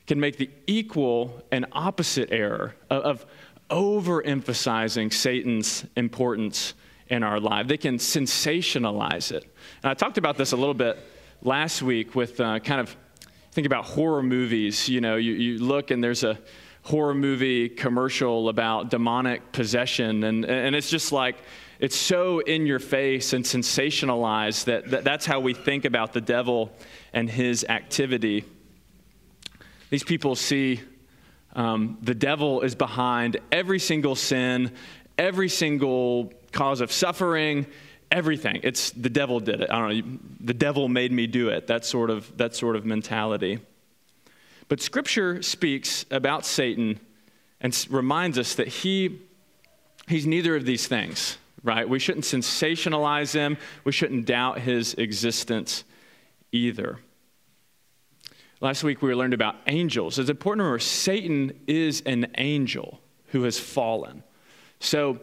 can 0.07 0.21
make 0.21 0.37
the 0.37 0.49
equal 0.69 1.43
and 1.51 1.67
opposite 1.73 2.31
error 2.31 2.77
of, 2.91 3.03
of 3.03 3.27
overemphasizing 3.71 5.13
Satan's 5.13 5.85
importance 5.97 6.75
in 7.09 7.25
our 7.25 7.41
life. 7.41 7.67
They 7.67 7.77
can 7.77 7.99
sensationalize 7.99 9.33
it. 9.33 9.45
And 9.83 9.91
I 9.91 9.95
talked 9.95 10.19
about 10.19 10.37
this 10.37 10.53
a 10.53 10.57
little 10.57 10.75
bit 10.75 10.97
last 11.43 11.83
week 11.83 12.15
with 12.15 12.41
uh, 12.41 12.59
kind 12.61 12.81
of 12.81 12.97
think 13.53 13.67
about 13.67 13.85
horror 13.85 14.23
movies. 14.23 14.89
You 14.89 15.01
know, 15.01 15.17
you, 15.17 15.33
you 15.33 15.59
look 15.59 15.91
and 15.91 16.03
there's 16.03 16.25
a 16.25 16.39
horror 16.83 17.15
movie 17.15 17.69
commercial 17.69 18.49
about 18.49 18.91
demonic 18.91 19.53
possession, 19.53 20.25
and, 20.25 20.45
and 20.45 20.77
it's 20.77 20.91
just 20.91 21.11
like, 21.11 21.37
it's 21.79 21.97
so 21.97 22.39
in 22.39 22.65
your 22.65 22.79
face 22.79 23.33
and 23.33 23.45
sensationalized 23.45 24.65
that, 24.65 24.91
that 24.91 25.05
that's 25.05 25.27
how 25.27 25.41
we 25.41 25.53
think 25.53 25.85
about 25.85 26.13
the 26.13 26.21
devil 26.21 26.73
and 27.13 27.29
his 27.29 27.65
activity. 27.69 28.45
These 29.91 30.05
people 30.05 30.37
see 30.37 30.81
um, 31.55 31.99
the 32.03 32.15
devil 32.15 32.61
is 32.63 32.75
behind 32.75 33.39
every 33.53 33.79
single 33.79 34.15
sin, 34.15 34.73
every 35.19 35.49
single 35.49 36.33
cause 36.53 36.81
of 36.81 36.93
suffering, 36.93 37.67
everything. 38.11 38.61
It's 38.63 38.91
the 38.91 39.11
devil 39.11 39.41
did 39.41 39.61
it. 39.61 39.71
I 39.71 39.79
don't 39.79 39.99
know. 39.99 40.19
The 40.41 40.55
devil 40.55 40.89
made 40.89 41.13
me 41.13 41.27
do 41.27 41.49
it. 41.49 41.67
That 41.67 41.85
sort 41.85 42.11
of 42.11 42.37
that 42.37 42.55
sort 42.55 42.77
of 42.77 42.85
mentality. 42.85 43.61
But 44.69 44.81
Scripture 44.81 45.43
speaks 45.43 46.05
about 46.11 46.45
Satan 46.45 46.99
and 47.61 47.87
reminds 47.91 48.39
us 48.39 48.55
that 48.55 48.69
he 48.69 49.21
he's 50.09 50.27
neither 50.27 50.57
of 50.57 50.65
these 50.65 50.87
things. 50.87 51.39
Right? 51.63 51.89
We 51.89 51.99
shouldn't 51.99 52.25
sensationalize 52.25 53.35
him. 53.35 53.57
We 53.85 53.91
shouldn't 53.91 54.27
doubt 54.27 54.61
his 54.61 54.95
existence 54.95 55.83
either. 56.53 56.99
Last 58.61 58.85
week 58.85 59.03
we 59.03 59.15
learned 59.15 59.35
about 59.35 59.57
angels. 59.67 60.19
It's 60.19 60.31
important 60.31 60.61
to 60.61 60.65
remember 60.65 60.79
Satan 60.79 61.53
is 61.67 62.03
an 62.07 62.29
angel 62.39 63.01
who 63.27 63.43
has 63.43 63.59
fallen. 63.59 64.23
So 64.81 65.19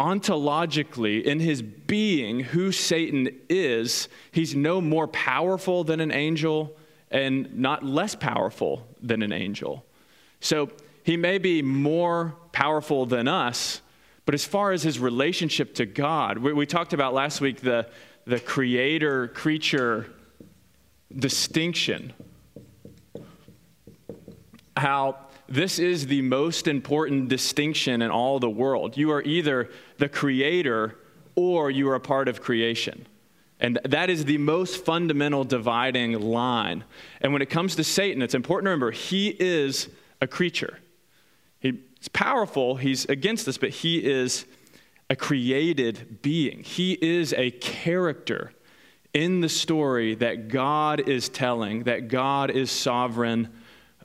ontologically, 0.00 1.22
in 1.22 1.40
his 1.40 1.60
being, 1.60 2.40
who 2.40 2.72
Satan 2.72 3.28
is, 3.50 4.08
he's 4.32 4.56
no 4.56 4.80
more 4.80 5.06
powerful 5.06 5.84
than 5.84 6.00
an 6.00 6.10
angel 6.10 6.74
and 7.10 7.58
not 7.58 7.84
less 7.84 8.14
powerful 8.14 8.86
than 9.02 9.22
an 9.22 9.32
angel. 9.32 9.84
So 10.40 10.70
he 11.02 11.18
may 11.18 11.36
be 11.36 11.60
more 11.60 12.34
powerful 12.52 13.04
than 13.04 13.28
us, 13.28 13.82
but 14.24 14.34
as 14.34 14.44
far 14.44 14.72
as 14.72 14.82
his 14.82 14.98
relationship 14.98 15.74
to 15.74 15.86
God, 15.86 16.38
we, 16.38 16.54
we 16.54 16.64
talked 16.64 16.94
about 16.94 17.12
last 17.12 17.42
week 17.42 17.60
the, 17.60 17.86
the 18.24 18.40
creator 18.40 19.28
creature 19.28 20.10
distinction. 21.14 22.14
How 24.76 25.18
this 25.50 25.80
is 25.80 26.06
the 26.06 26.22
most 26.22 26.68
important 26.68 27.28
distinction 27.28 28.02
in 28.02 28.10
all 28.10 28.38
the 28.38 28.48
world. 28.48 28.96
You 28.96 29.10
are 29.10 29.20
either 29.22 29.68
the 30.00 30.08
creator 30.08 30.96
or 31.36 31.70
you 31.70 31.88
are 31.88 31.94
a 31.94 32.00
part 32.00 32.26
of 32.26 32.42
creation. 32.42 33.06
And 33.60 33.78
that 33.84 34.10
is 34.10 34.24
the 34.24 34.38
most 34.38 34.84
fundamental 34.84 35.44
dividing 35.44 36.18
line. 36.18 36.84
And 37.20 37.32
when 37.32 37.42
it 37.42 37.50
comes 37.50 37.76
to 37.76 37.84
Satan, 37.84 38.22
it's 38.22 38.34
important 38.34 38.66
to 38.66 38.70
remember 38.70 38.90
he 38.90 39.28
is 39.38 39.88
a 40.20 40.26
creature. 40.26 40.78
He's 41.60 42.08
powerful, 42.12 42.76
he's 42.76 43.04
against 43.04 43.46
us, 43.46 43.58
but 43.58 43.70
he 43.70 43.98
is 43.98 44.46
a 45.10 45.16
created 45.16 46.22
being. 46.22 46.62
He 46.62 46.94
is 46.94 47.34
a 47.34 47.50
character 47.50 48.52
in 49.12 49.40
the 49.40 49.48
story 49.48 50.14
that 50.14 50.48
God 50.48 51.00
is 51.00 51.28
telling, 51.28 51.82
that 51.82 52.08
God 52.08 52.50
is 52.50 52.70
sovereign 52.70 53.48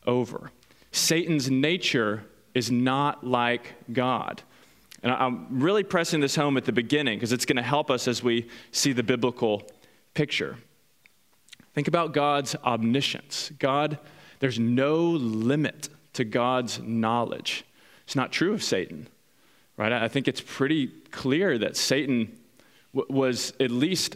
over. 0.05 0.51
Satan's 0.91 1.49
nature 1.49 2.25
is 2.53 2.69
not 2.71 3.25
like 3.25 3.75
God. 3.93 4.41
And 5.05 5.13
I'm 5.13 5.59
really 5.61 5.83
pressing 5.83 6.19
this 6.19 6.35
home 6.35 6.57
at 6.57 6.65
the 6.65 6.71
beginning 6.71 7.19
because 7.19 7.31
it's 7.31 7.45
going 7.45 7.57
to 7.57 7.61
help 7.61 7.91
us 7.91 8.07
as 8.07 8.23
we 8.23 8.47
see 8.71 8.91
the 8.91 9.03
biblical 9.03 9.61
picture. 10.15 10.57
Think 11.75 11.87
about 11.87 12.11
God's 12.11 12.55
omniscience. 12.55 13.51
God, 13.59 13.99
there's 14.39 14.57
no 14.57 14.95
limit 14.95 15.89
to 16.13 16.23
God's 16.25 16.79
knowledge. 16.79 17.65
It's 18.05 18.15
not 18.15 18.31
true 18.31 18.51
of 18.51 18.63
Satan, 18.63 19.07
right? 19.77 19.91
I 19.91 20.07
think 20.07 20.27
it's 20.27 20.41
pretty 20.41 20.87
clear 21.11 21.59
that 21.59 21.77
Satan 21.77 22.39
w- 22.95 23.15
was 23.15 23.53
at 23.59 23.69
least 23.69 24.15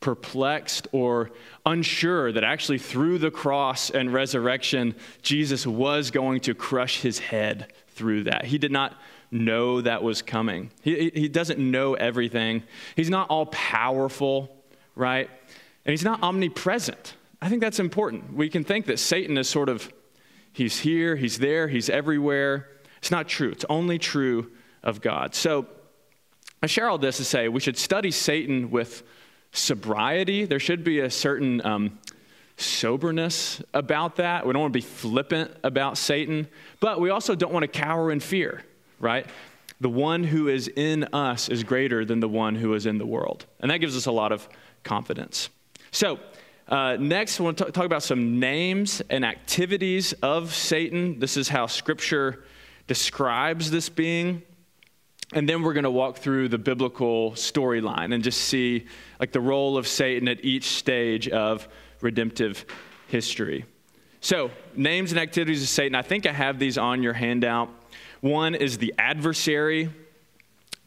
perplexed 0.00 0.86
or 0.92 1.30
unsure 1.64 2.30
that 2.30 2.44
actually 2.44 2.78
through 2.78 3.16
the 3.16 3.30
cross 3.30 3.88
and 3.88 4.12
resurrection, 4.12 4.96
Jesus 5.22 5.66
was 5.66 6.10
going 6.10 6.40
to 6.40 6.54
crush 6.54 7.00
his 7.00 7.20
head 7.20 7.72
through 7.88 8.24
that. 8.24 8.44
He 8.44 8.58
did 8.58 8.70
not 8.70 8.98
know 9.34 9.80
that 9.80 10.02
was 10.02 10.22
coming. 10.22 10.70
He, 10.82 11.10
he 11.14 11.28
doesn't 11.28 11.58
know 11.58 11.94
everything. 11.94 12.62
He's 12.96 13.10
not 13.10 13.28
all 13.28 13.46
powerful, 13.46 14.56
right? 14.94 15.28
And 15.84 15.90
he's 15.92 16.04
not 16.04 16.22
omnipresent. 16.22 17.14
I 17.42 17.48
think 17.48 17.60
that's 17.60 17.80
important. 17.80 18.34
We 18.34 18.48
can 18.48 18.64
think 18.64 18.86
that 18.86 18.98
Satan 18.98 19.36
is 19.36 19.48
sort 19.48 19.68
of, 19.68 19.92
he's 20.52 20.80
here, 20.80 21.16
he's 21.16 21.38
there, 21.38 21.68
he's 21.68 21.90
everywhere. 21.90 22.68
It's 22.98 23.10
not 23.10 23.28
true. 23.28 23.50
It's 23.50 23.66
only 23.68 23.98
true 23.98 24.50
of 24.82 25.02
God. 25.02 25.34
So 25.34 25.66
I 26.62 26.66
share 26.66 26.88
all 26.88 26.96
this 26.96 27.18
to 27.18 27.24
say 27.24 27.48
we 27.48 27.60
should 27.60 27.76
study 27.76 28.10
Satan 28.10 28.70
with 28.70 29.02
sobriety. 29.52 30.46
There 30.46 30.58
should 30.60 30.84
be 30.84 31.00
a 31.00 31.10
certain 31.10 31.64
um, 31.66 31.98
soberness 32.56 33.62
about 33.74 34.16
that. 34.16 34.46
We 34.46 34.52
don't 34.52 34.62
want 34.62 34.72
to 34.72 34.78
be 34.78 34.86
flippant 34.86 35.54
about 35.62 35.98
Satan, 35.98 36.48
but 36.80 37.00
we 37.00 37.10
also 37.10 37.34
don't 37.34 37.52
want 37.52 37.64
to 37.64 37.68
cower 37.68 38.10
in 38.10 38.20
fear, 38.20 38.62
right? 39.04 39.26
The 39.80 39.88
one 39.88 40.24
who 40.24 40.48
is 40.48 40.66
in 40.68 41.04
us 41.12 41.48
is 41.48 41.62
greater 41.62 42.04
than 42.04 42.20
the 42.20 42.28
one 42.28 42.56
who 42.56 42.74
is 42.74 42.86
in 42.86 42.98
the 42.98 43.06
world. 43.06 43.46
And 43.60 43.70
that 43.70 43.78
gives 43.78 43.96
us 43.96 44.06
a 44.06 44.12
lot 44.12 44.32
of 44.32 44.48
confidence. 44.82 45.50
So, 45.90 46.18
uh, 46.66 46.96
next, 46.98 47.38
I 47.38 47.42
want 47.42 47.58
to 47.58 47.70
talk 47.70 47.84
about 47.84 48.02
some 48.02 48.40
names 48.40 49.02
and 49.10 49.24
activities 49.24 50.14
of 50.14 50.54
Satan. 50.54 51.18
This 51.18 51.36
is 51.36 51.48
how 51.48 51.66
Scripture 51.66 52.44
describes 52.86 53.70
this 53.70 53.90
being. 53.90 54.42
And 55.34 55.46
then 55.48 55.62
we're 55.62 55.74
going 55.74 55.84
to 55.84 55.90
walk 55.90 56.16
through 56.16 56.48
the 56.48 56.58
biblical 56.58 57.32
storyline 57.32 58.14
and 58.14 58.24
just 58.24 58.42
see 58.42 58.86
like 59.20 59.32
the 59.32 59.40
role 59.40 59.76
of 59.76 59.86
Satan 59.86 60.28
at 60.28 60.44
each 60.44 60.64
stage 60.64 61.28
of 61.28 61.68
redemptive 62.00 62.64
history. 63.08 63.66
So, 64.20 64.50
names 64.74 65.12
and 65.12 65.20
activities 65.20 65.62
of 65.62 65.68
Satan. 65.68 65.94
I 65.94 66.00
think 66.02 66.24
I 66.24 66.32
have 66.32 66.58
these 66.58 66.78
on 66.78 67.02
your 67.02 67.12
handout. 67.12 67.68
One 68.24 68.54
is 68.54 68.78
the 68.78 68.94
adversary. 68.96 69.90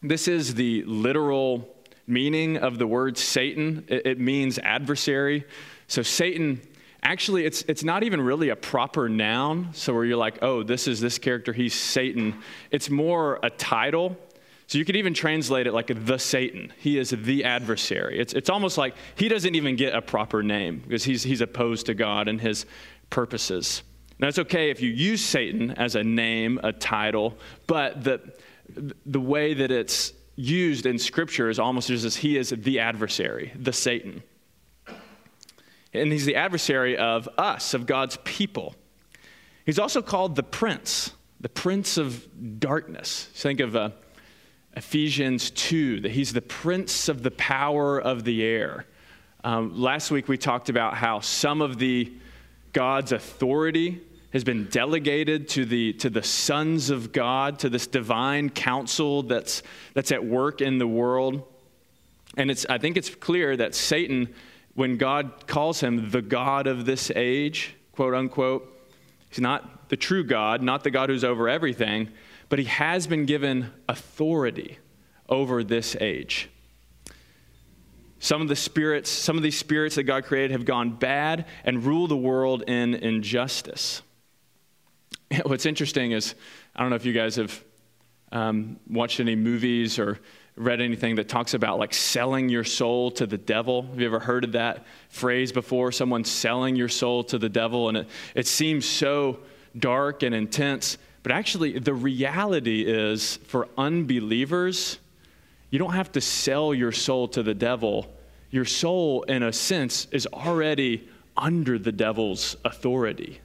This 0.02 0.26
is 0.26 0.56
the 0.56 0.82
literal 0.82 1.72
meaning 2.04 2.56
of 2.56 2.80
the 2.80 2.86
word 2.88 3.16
Satan. 3.16 3.84
It, 3.86 4.06
it 4.06 4.18
means 4.18 4.58
adversary. 4.58 5.44
So, 5.86 6.02
Satan 6.02 6.60
actually 7.00 7.44
it's 7.44 7.62
it's 7.68 7.84
not 7.84 8.02
even 8.02 8.20
really 8.20 8.48
a 8.48 8.56
proper 8.56 9.08
noun 9.08 9.68
so 9.72 9.94
where 9.94 10.04
you're 10.04 10.16
like 10.16 10.42
oh 10.42 10.64
this 10.64 10.88
is 10.88 11.00
this 11.00 11.16
character 11.16 11.52
he's 11.52 11.72
satan 11.72 12.34
it's 12.72 12.90
more 12.90 13.38
a 13.44 13.50
title 13.50 14.16
so 14.66 14.78
you 14.78 14.84
could 14.84 14.96
even 14.96 15.14
translate 15.14 15.66
it 15.66 15.72
like 15.72 15.90
the 16.04 16.18
Satan. 16.18 16.74
He 16.76 16.98
is 16.98 17.08
the 17.08 17.44
adversary. 17.44 18.18
It's, 18.18 18.34
it's 18.34 18.50
almost 18.50 18.76
like 18.76 18.96
he 19.14 19.28
doesn't 19.28 19.54
even 19.54 19.76
get 19.76 19.94
a 19.94 20.02
proper 20.02 20.42
name 20.42 20.82
because 20.86 21.04
he's, 21.04 21.22
he's 21.22 21.40
opposed 21.40 21.86
to 21.86 21.94
God 21.94 22.28
and 22.28 22.38
his 22.38 22.66
purposes. 23.08 23.82
Now, 24.18 24.28
it's 24.28 24.38
okay 24.38 24.70
if 24.70 24.80
you 24.80 24.90
use 24.90 25.24
Satan 25.24 25.70
as 25.72 25.94
a 25.94 26.02
name, 26.02 26.58
a 26.64 26.72
title, 26.72 27.38
but 27.66 28.02
the, 28.02 28.20
the 29.06 29.20
way 29.20 29.54
that 29.54 29.70
it's 29.70 30.12
used 30.34 30.86
in 30.86 30.98
Scripture 30.98 31.50
is 31.50 31.58
almost 31.58 31.90
as 31.90 32.16
he 32.16 32.36
is 32.36 32.50
the 32.50 32.80
adversary, 32.80 33.52
the 33.56 33.72
Satan. 33.72 34.22
And 35.92 36.12
he's 36.12 36.26
the 36.26 36.36
adversary 36.36 36.96
of 36.96 37.28
us, 37.38 37.74
of 37.74 37.86
God's 37.86 38.18
people. 38.24 38.74
He's 39.64 39.78
also 39.78 40.02
called 40.02 40.34
the 40.36 40.42
prince, 40.42 41.12
the 41.40 41.48
prince 41.48 41.96
of 41.96 42.26
darkness. 42.60 43.28
Think 43.34 43.60
of 43.60 43.76
uh, 43.76 43.90
Ephesians 44.76 45.50
2, 45.50 46.00
that 46.00 46.10
he's 46.10 46.32
the 46.32 46.42
prince 46.42 47.08
of 47.08 47.22
the 47.22 47.30
power 47.32 48.00
of 48.00 48.24
the 48.24 48.42
air. 48.42 48.86
Um, 49.44 49.80
last 49.80 50.10
week 50.10 50.28
we 50.28 50.36
talked 50.36 50.68
about 50.68 50.94
how 50.94 51.20
some 51.20 51.62
of 51.62 51.78
the 51.78 52.12
God's 52.72 53.12
authority 53.12 54.02
has 54.32 54.44
been 54.44 54.66
delegated 54.66 55.48
to 55.48 55.64
the, 55.64 55.94
to 55.94 56.10
the 56.10 56.22
sons 56.22 56.90
of 56.90 57.12
God, 57.12 57.58
to 57.60 57.70
this 57.70 57.86
divine 57.86 58.50
council 58.50 59.22
that's, 59.22 59.62
that's 59.94 60.12
at 60.12 60.24
work 60.24 60.60
in 60.60 60.78
the 60.78 60.86
world. 60.86 61.42
And 62.36 62.50
it's, 62.50 62.66
I 62.68 62.78
think 62.78 62.96
it's 62.96 63.14
clear 63.14 63.56
that 63.56 63.74
Satan, 63.74 64.34
when 64.74 64.98
God 64.98 65.46
calls 65.46 65.80
him 65.80 66.10
the 66.10 66.20
God 66.20 66.66
of 66.66 66.84
this 66.84 67.10
age, 67.16 67.74
quote 67.92 68.14
unquote, 68.14 68.70
he's 69.30 69.40
not 69.40 69.88
the 69.88 69.96
true 69.96 70.24
God, 70.24 70.62
not 70.62 70.84
the 70.84 70.90
God 70.90 71.08
who's 71.08 71.24
over 71.24 71.48
everything, 71.48 72.10
but 72.50 72.58
he 72.58 72.66
has 72.66 73.06
been 73.06 73.24
given 73.24 73.72
authority 73.88 74.78
over 75.28 75.64
this 75.64 75.96
age. 76.00 76.50
Some 78.20 78.42
of 78.42 78.48
the 78.48 78.56
spirits, 78.56 79.08
some 79.08 79.36
of 79.36 79.42
these 79.42 79.56
spirits 79.56 79.94
that 79.94 80.02
God 80.02 80.24
created 80.24 80.50
have 80.50 80.64
gone 80.64 80.90
bad 80.90 81.46
and 81.64 81.84
rule 81.84 82.08
the 82.08 82.16
world 82.16 82.62
in 82.66 82.94
injustice. 82.94 84.02
What's 85.44 85.66
interesting 85.66 86.12
is, 86.12 86.34
I 86.74 86.80
don't 86.80 86.90
know 86.90 86.96
if 86.96 87.04
you 87.04 87.12
guys 87.12 87.36
have 87.36 87.64
um, 88.32 88.78
watched 88.88 89.20
any 89.20 89.36
movies 89.36 89.98
or 89.98 90.18
read 90.56 90.80
anything 90.80 91.16
that 91.16 91.28
talks 91.28 91.54
about 91.54 91.78
like 91.78 91.94
selling 91.94 92.48
your 92.48 92.64
soul 92.64 93.10
to 93.12 93.26
the 93.26 93.38
devil. 93.38 93.82
Have 93.82 94.00
you 94.00 94.06
ever 94.06 94.18
heard 94.18 94.44
of 94.44 94.52
that 94.52 94.84
phrase 95.08 95.52
before? 95.52 95.92
Someone 95.92 96.24
selling 96.24 96.76
your 96.76 96.88
soul 96.88 97.22
to 97.24 97.38
the 97.38 97.48
devil, 97.48 97.88
and 97.88 97.98
it, 97.98 98.08
it 98.34 98.46
seems 98.46 98.84
so 98.86 99.38
dark 99.78 100.22
and 100.22 100.34
intense. 100.34 100.98
But 101.22 101.32
actually, 101.32 101.78
the 101.78 101.94
reality 101.94 102.82
is 102.82 103.36
for 103.44 103.68
unbelievers, 103.76 104.98
you 105.70 105.78
don't 105.78 105.92
have 105.92 106.12
to 106.12 106.20
sell 106.20 106.74
your 106.74 106.92
soul 106.92 107.28
to 107.28 107.42
the 107.42 107.54
devil. 107.54 108.12
Your 108.50 108.64
soul, 108.64 109.22
in 109.24 109.42
a 109.42 109.52
sense, 109.52 110.06
is 110.10 110.26
already 110.26 111.08
under 111.36 111.78
the 111.78 111.92
devil's 111.92 112.56
authority, 112.64 113.40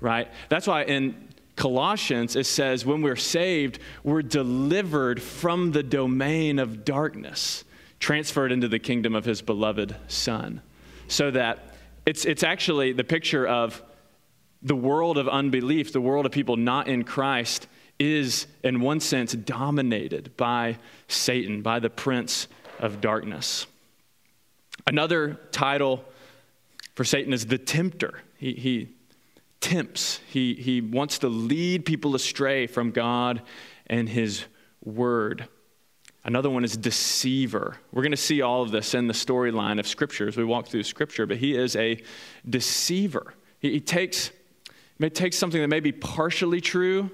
right? 0.00 0.28
That's 0.48 0.66
why 0.66 0.84
in 0.84 1.28
Colossians 1.56 2.36
it 2.36 2.46
says, 2.46 2.86
when 2.86 3.02
we're 3.02 3.16
saved, 3.16 3.78
we're 4.02 4.22
delivered 4.22 5.20
from 5.22 5.72
the 5.72 5.82
domain 5.82 6.58
of 6.58 6.84
darkness, 6.84 7.64
transferred 7.98 8.52
into 8.52 8.68
the 8.68 8.78
kingdom 8.78 9.14
of 9.14 9.24
his 9.24 9.42
beloved 9.42 9.94
Son. 10.08 10.62
So 11.08 11.30
that 11.32 11.74
it's, 12.06 12.24
it's 12.24 12.42
actually 12.42 12.92
the 12.92 13.04
picture 13.04 13.46
of 13.46 13.82
the 14.62 14.76
world 14.76 15.18
of 15.18 15.28
unbelief, 15.28 15.92
the 15.92 16.00
world 16.00 16.26
of 16.26 16.32
people 16.32 16.56
not 16.56 16.88
in 16.88 17.04
Christ, 17.04 17.66
is 17.98 18.46
in 18.64 18.80
one 18.80 19.00
sense 19.00 19.34
dominated 19.34 20.36
by 20.36 20.78
Satan, 21.08 21.60
by 21.60 21.78
the 21.78 21.90
prince 21.90 22.48
of 22.78 23.00
darkness. 23.00 23.66
Another 24.86 25.38
title 25.52 26.02
for 26.94 27.04
Satan 27.04 27.32
is 27.32 27.46
the 27.46 27.58
tempter. 27.58 28.20
He, 28.38 28.54
he 28.54 28.88
tempts, 29.60 30.20
he, 30.28 30.54
he 30.54 30.80
wants 30.80 31.18
to 31.18 31.28
lead 31.28 31.84
people 31.84 32.14
astray 32.14 32.66
from 32.66 32.90
God 32.90 33.42
and 33.86 34.08
his 34.08 34.44
word. 34.82 35.48
Another 36.24 36.50
one 36.50 36.64
is 36.64 36.76
deceiver. 36.76 37.76
We're 37.92 38.02
going 38.02 38.10
to 38.12 38.16
see 38.16 38.42
all 38.42 38.62
of 38.62 38.70
this 38.70 38.94
in 38.94 39.06
the 39.06 39.14
storyline 39.14 39.78
of 39.78 39.86
Scripture 39.86 40.28
as 40.28 40.36
we 40.36 40.44
walk 40.44 40.68
through 40.68 40.82
Scripture, 40.82 41.26
but 41.26 41.38
he 41.38 41.56
is 41.56 41.76
a 41.76 42.02
deceiver. 42.48 43.34
He, 43.58 43.72
he 43.72 43.80
takes, 43.80 44.30
may 44.98 45.08
take 45.08 45.32
something 45.32 45.60
that 45.60 45.68
may 45.68 45.80
be 45.80 45.92
partially 45.92 46.60
true 46.60 47.10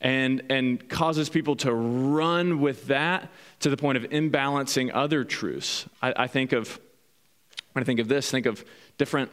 and, 0.00 0.42
and 0.50 0.88
causes 0.88 1.28
people 1.28 1.56
to 1.56 1.72
run 1.72 2.60
with 2.60 2.86
that 2.86 3.30
to 3.60 3.70
the 3.70 3.76
point 3.76 3.96
of 3.96 4.04
imbalancing 4.04 4.90
other 4.92 5.24
truths. 5.24 5.86
I, 6.02 6.12
I 6.16 6.26
think 6.26 6.52
of, 6.52 6.78
when 7.72 7.82
I 7.82 7.84
think 7.84 7.98
of 7.98 8.08
this, 8.08 8.30
think 8.30 8.46
of 8.46 8.64
different 8.98 9.30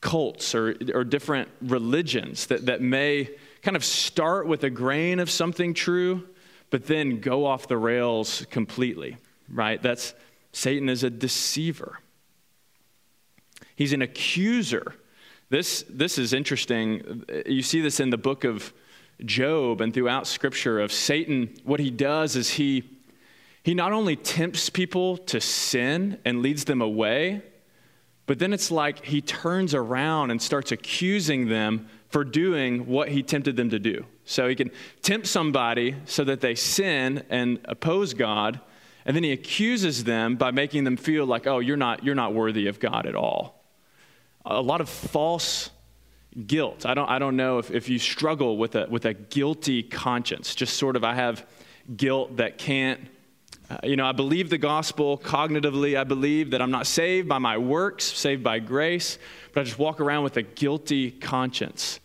cults 0.00 0.54
or, 0.54 0.74
or 0.94 1.04
different 1.04 1.48
religions 1.60 2.46
that, 2.46 2.66
that 2.66 2.80
may 2.80 3.28
kind 3.62 3.76
of 3.76 3.84
start 3.84 4.46
with 4.46 4.64
a 4.64 4.70
grain 4.70 5.18
of 5.18 5.30
something 5.30 5.74
true, 5.74 6.26
but 6.70 6.86
then 6.86 7.20
go 7.20 7.44
off 7.44 7.68
the 7.68 7.76
rails 7.76 8.46
completely, 8.50 9.16
right? 9.48 9.82
That's 9.82 10.14
Satan 10.52 10.88
is 10.88 11.04
a 11.04 11.10
deceiver. 11.10 11.98
He's 13.76 13.92
an 13.92 14.02
accuser. 14.02 14.94
This, 15.48 15.84
this 15.88 16.18
is 16.18 16.32
interesting. 16.32 17.24
You 17.46 17.62
see 17.62 17.80
this 17.80 18.00
in 18.00 18.10
the 18.10 18.18
book 18.18 18.44
of 18.44 18.72
Job 19.24 19.80
and 19.80 19.92
throughout 19.92 20.26
Scripture 20.26 20.80
of 20.80 20.92
Satan. 20.92 21.54
What 21.64 21.80
he 21.80 21.90
does 21.90 22.36
is 22.36 22.50
he, 22.50 22.98
he 23.62 23.74
not 23.74 23.92
only 23.92 24.16
tempts 24.16 24.70
people 24.70 25.18
to 25.18 25.40
sin 25.40 26.18
and 26.24 26.40
leads 26.40 26.64
them 26.64 26.80
away, 26.80 27.42
but 28.30 28.38
then 28.38 28.52
it's 28.52 28.70
like 28.70 29.04
he 29.04 29.20
turns 29.20 29.74
around 29.74 30.30
and 30.30 30.40
starts 30.40 30.70
accusing 30.70 31.48
them 31.48 31.88
for 32.10 32.22
doing 32.22 32.86
what 32.86 33.08
he 33.08 33.24
tempted 33.24 33.56
them 33.56 33.70
to 33.70 33.80
do. 33.80 34.06
So 34.24 34.46
he 34.46 34.54
can 34.54 34.70
tempt 35.02 35.26
somebody 35.26 35.96
so 36.04 36.22
that 36.22 36.40
they 36.40 36.54
sin 36.54 37.24
and 37.28 37.58
oppose 37.64 38.14
God, 38.14 38.60
and 39.04 39.16
then 39.16 39.24
he 39.24 39.32
accuses 39.32 40.04
them 40.04 40.36
by 40.36 40.52
making 40.52 40.84
them 40.84 40.96
feel 40.96 41.26
like, 41.26 41.48
oh, 41.48 41.58
you're 41.58 41.76
not, 41.76 42.04
you're 42.04 42.14
not 42.14 42.32
worthy 42.32 42.68
of 42.68 42.78
God 42.78 43.04
at 43.04 43.16
all. 43.16 43.64
A 44.46 44.62
lot 44.62 44.80
of 44.80 44.88
false 44.88 45.70
guilt. 46.46 46.86
I 46.86 46.94
don't, 46.94 47.08
I 47.08 47.18
don't 47.18 47.34
know 47.34 47.58
if, 47.58 47.72
if 47.72 47.88
you 47.88 47.98
struggle 47.98 48.56
with 48.58 48.76
a, 48.76 48.86
with 48.88 49.06
a 49.06 49.14
guilty 49.14 49.82
conscience, 49.82 50.54
just 50.54 50.74
sort 50.74 50.94
of, 50.94 51.02
I 51.02 51.16
have 51.16 51.44
guilt 51.96 52.36
that 52.36 52.58
can't 52.58 53.08
uh, 53.70 53.78
you 53.84 53.94
know, 53.94 54.04
I 54.04 54.12
believe 54.12 54.50
the 54.50 54.58
gospel 54.58 55.16
cognitively. 55.16 55.96
I 55.96 56.02
believe 56.02 56.50
that 56.50 56.60
I'm 56.60 56.72
not 56.72 56.88
saved 56.88 57.28
by 57.28 57.38
my 57.38 57.56
works, 57.56 58.04
saved 58.04 58.42
by 58.42 58.58
grace, 58.58 59.16
but 59.52 59.60
I 59.60 59.64
just 59.64 59.78
walk 59.78 60.00
around 60.00 60.24
with 60.24 60.36
a 60.36 60.42
guilty 60.42 61.12
conscience. 61.12 62.00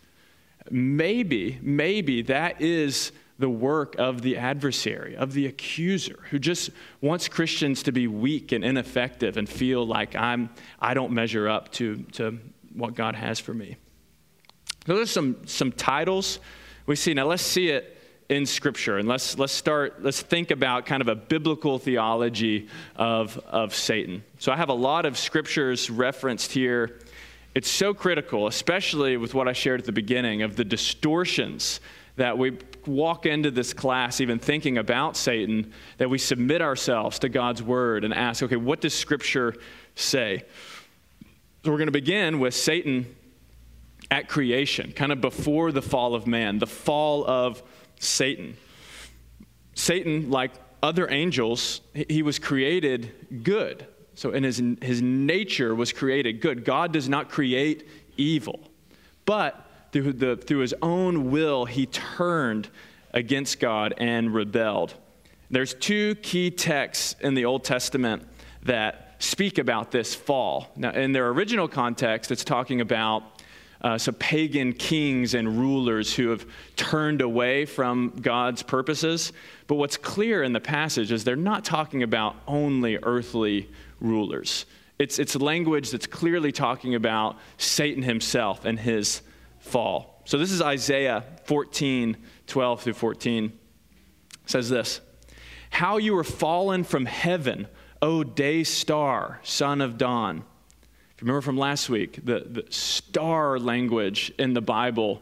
Maybe, 0.69 1.58
maybe 1.63 2.21
that 2.23 2.62
is 2.62 3.12
the 3.39 3.49
work 3.49 3.95
of 3.97 4.21
the 4.21 4.38
adversary, 4.38 5.15
of 5.17 5.34
the 5.34 5.47
accuser, 5.47 6.19
who 6.30 6.38
just 6.38 6.69
wants 7.01 7.28
Christians 7.28 7.82
to 7.84 7.91
be 7.91 8.08
weak 8.08 8.51
and 8.51 8.63
ineffective 8.63 9.36
and 9.36 9.49
feel 9.49 9.86
like 9.86 10.15
I'm, 10.15 10.51
I 10.80 10.93
don't 10.93 11.12
measure 11.13 11.49
up 11.49 11.71
to, 11.73 11.97
to 12.13 12.39
what 12.73 12.93
God 12.93 13.15
has 13.15 13.39
for 13.39 13.54
me. 13.54 13.75
So 14.86 14.95
there's 14.95 15.12
some, 15.12 15.38
some 15.47 15.71
titles 15.71 16.39
we 16.86 16.95
see. 16.95 17.15
Now 17.15 17.25
let's 17.25 17.43
see 17.43 17.69
it 17.69 17.94
in 18.30 18.46
Scripture. 18.46 18.98
And 18.98 19.08
let's, 19.08 19.38
let's 19.38 19.54
start, 19.54 20.02
let's 20.02 20.22
think 20.22 20.52
about 20.52 20.86
kind 20.86 21.02
of 21.02 21.08
a 21.08 21.16
biblical 21.16 21.78
theology 21.78 22.68
of, 22.96 23.38
of 23.48 23.76
Satan. 23.76 24.24
So 24.40 24.52
I 24.52 24.56
have 24.56 24.70
a 24.70 24.74
lot 24.74 25.06
of 25.06 25.18
scriptures 25.18 25.90
referenced 25.90 26.52
here. 26.52 27.00
It's 27.54 27.70
so 27.70 27.94
critical, 27.94 28.48
especially 28.48 29.18
with 29.18 29.34
what 29.34 29.48
I 29.48 29.54
shared 29.54 29.80
at 29.80 29.86
the 29.86 29.92
beginning 29.92 30.42
of 30.42 30.56
the 30.56 30.66
distortions 30.66 31.80
that 32.16 32.38
we 32.38 32.58
walk 32.88 33.26
into 33.26 33.52
this 33.52 33.74
class 33.74 34.22
even 34.22 34.40
thinking 34.40 34.78
about 34.78 35.18
Satan, 35.18 35.72
that 35.98 36.10
we 36.10 36.18
submit 36.18 36.62
ourselves 36.62 37.20
to 37.20 37.30
God's 37.30 37.62
word 37.62 38.04
and 38.04 38.14
ask, 38.14 38.42
okay, 38.42 38.56
what 38.56 38.82
does 38.82 38.94
Scripture 38.94 39.54
say? 39.96 40.44
So 41.64 41.72
we're 41.72 41.78
going 41.78 41.88
to 41.88 41.92
begin 41.92 42.40
with 42.40 42.54
Satan 42.54 43.16
at 44.12 44.30
creation, 44.30 44.94
kind 44.94 45.12
of 45.12 45.20
before 45.20 45.72
the 45.72 45.82
fall 45.82 46.16
of 46.16 46.26
man, 46.28 46.60
the 46.60 46.68
fall 46.68 47.26
of 47.28 47.62
Satan. 47.99 48.58
Satan, 49.73 50.29
like 50.29 50.51
other 50.81 51.10
angels, 51.10 51.81
he 51.93 52.21
was 52.21 52.39
created 52.39 53.43
good. 53.43 53.86
So, 54.13 54.31
in 54.31 54.43
his, 54.43 54.62
his 54.81 55.01
nature 55.01 55.75
was 55.75 55.91
created 55.91 56.39
good. 56.39 56.63
God 56.63 56.93
does 56.93 57.10
not 57.10 57.29
create 57.29 57.88
evil. 58.15 58.71
But 59.25 59.69
through, 59.91 60.13
the, 60.13 60.38
through 60.38 60.60
his 60.60 60.73
own 60.81 61.31
will, 61.31 61.65
he 61.65 61.86
turned 61.86 62.69
against 63.13 63.60
God 63.60 63.93
and 63.97 64.34
rebelled. 64.34 64.93
There's 65.49 65.73
two 65.73 66.15
key 66.15 66.51
texts 66.51 67.15
in 67.19 67.34
the 67.34 67.45
Old 67.45 67.63
Testament 67.63 68.27
that 68.63 69.15
speak 69.19 69.58
about 69.58 69.91
this 69.91 70.15
fall. 70.15 70.71
Now, 70.75 70.91
in 70.91 71.12
their 71.12 71.29
original 71.29 71.67
context, 71.67 72.31
it's 72.31 72.43
talking 72.43 72.81
about 72.81 73.35
uh, 73.86 74.00
some 74.00 74.15
pagan 74.15 74.74
kings 74.74 75.36
and 75.36 75.60
rulers 75.60 76.12
who 76.12 76.30
have 76.30 76.43
turned 76.76 77.21
away 77.21 77.65
from 77.65 78.12
God's 78.19 78.63
purposes. 78.63 79.32
But 79.67 79.76
what's 79.76 79.95
clear 79.95 80.41
in 80.41 80.54
the 80.54 80.60
passage 80.60 81.12
is 81.12 81.24
they're 81.24 81.36
not 81.36 81.63
talking 81.63 82.02
about 82.02 82.36
only 82.48 82.98
earthly 83.04 83.69
rulers. 84.00 84.65
It's, 84.98 85.19
it's 85.19 85.36
language 85.36 85.91
that's 85.91 86.08
clearly 86.08 86.52
talking 86.52 86.95
about 86.95 87.38
Satan 87.60 88.02
himself 88.02 88.65
and 88.65 88.80
his 88.80 89.21
fall. 89.60 90.19
So 90.26 90.39
this 90.39 90.52
is 90.52 90.63
Isaiah 90.63 91.24
14, 91.43 92.17
12 92.48 92.82
through 92.82 92.93
14. 92.93 93.45
It 93.45 93.52
says 94.50 94.67
this 94.67 95.00
How 95.69 95.98
you 95.98 96.15
were 96.15 96.24
fallen 96.24 96.86
from 96.86 97.06
heaven, 97.06 97.67
O 98.02 98.24
day 98.24 98.63
star, 98.63 99.41
son 99.43 99.80
of 99.80 100.00
dawn. 100.00 100.43
If 101.15 101.21
you 101.21 101.28
remember 101.28 101.41
from 101.41 101.58
last 101.58 101.89
week, 101.89 102.19
the, 102.25 102.41
the 102.41 102.65
star 102.69 103.58
language 103.58 104.34
in 104.38 104.54
the 104.54 104.62
Bible 104.62 105.21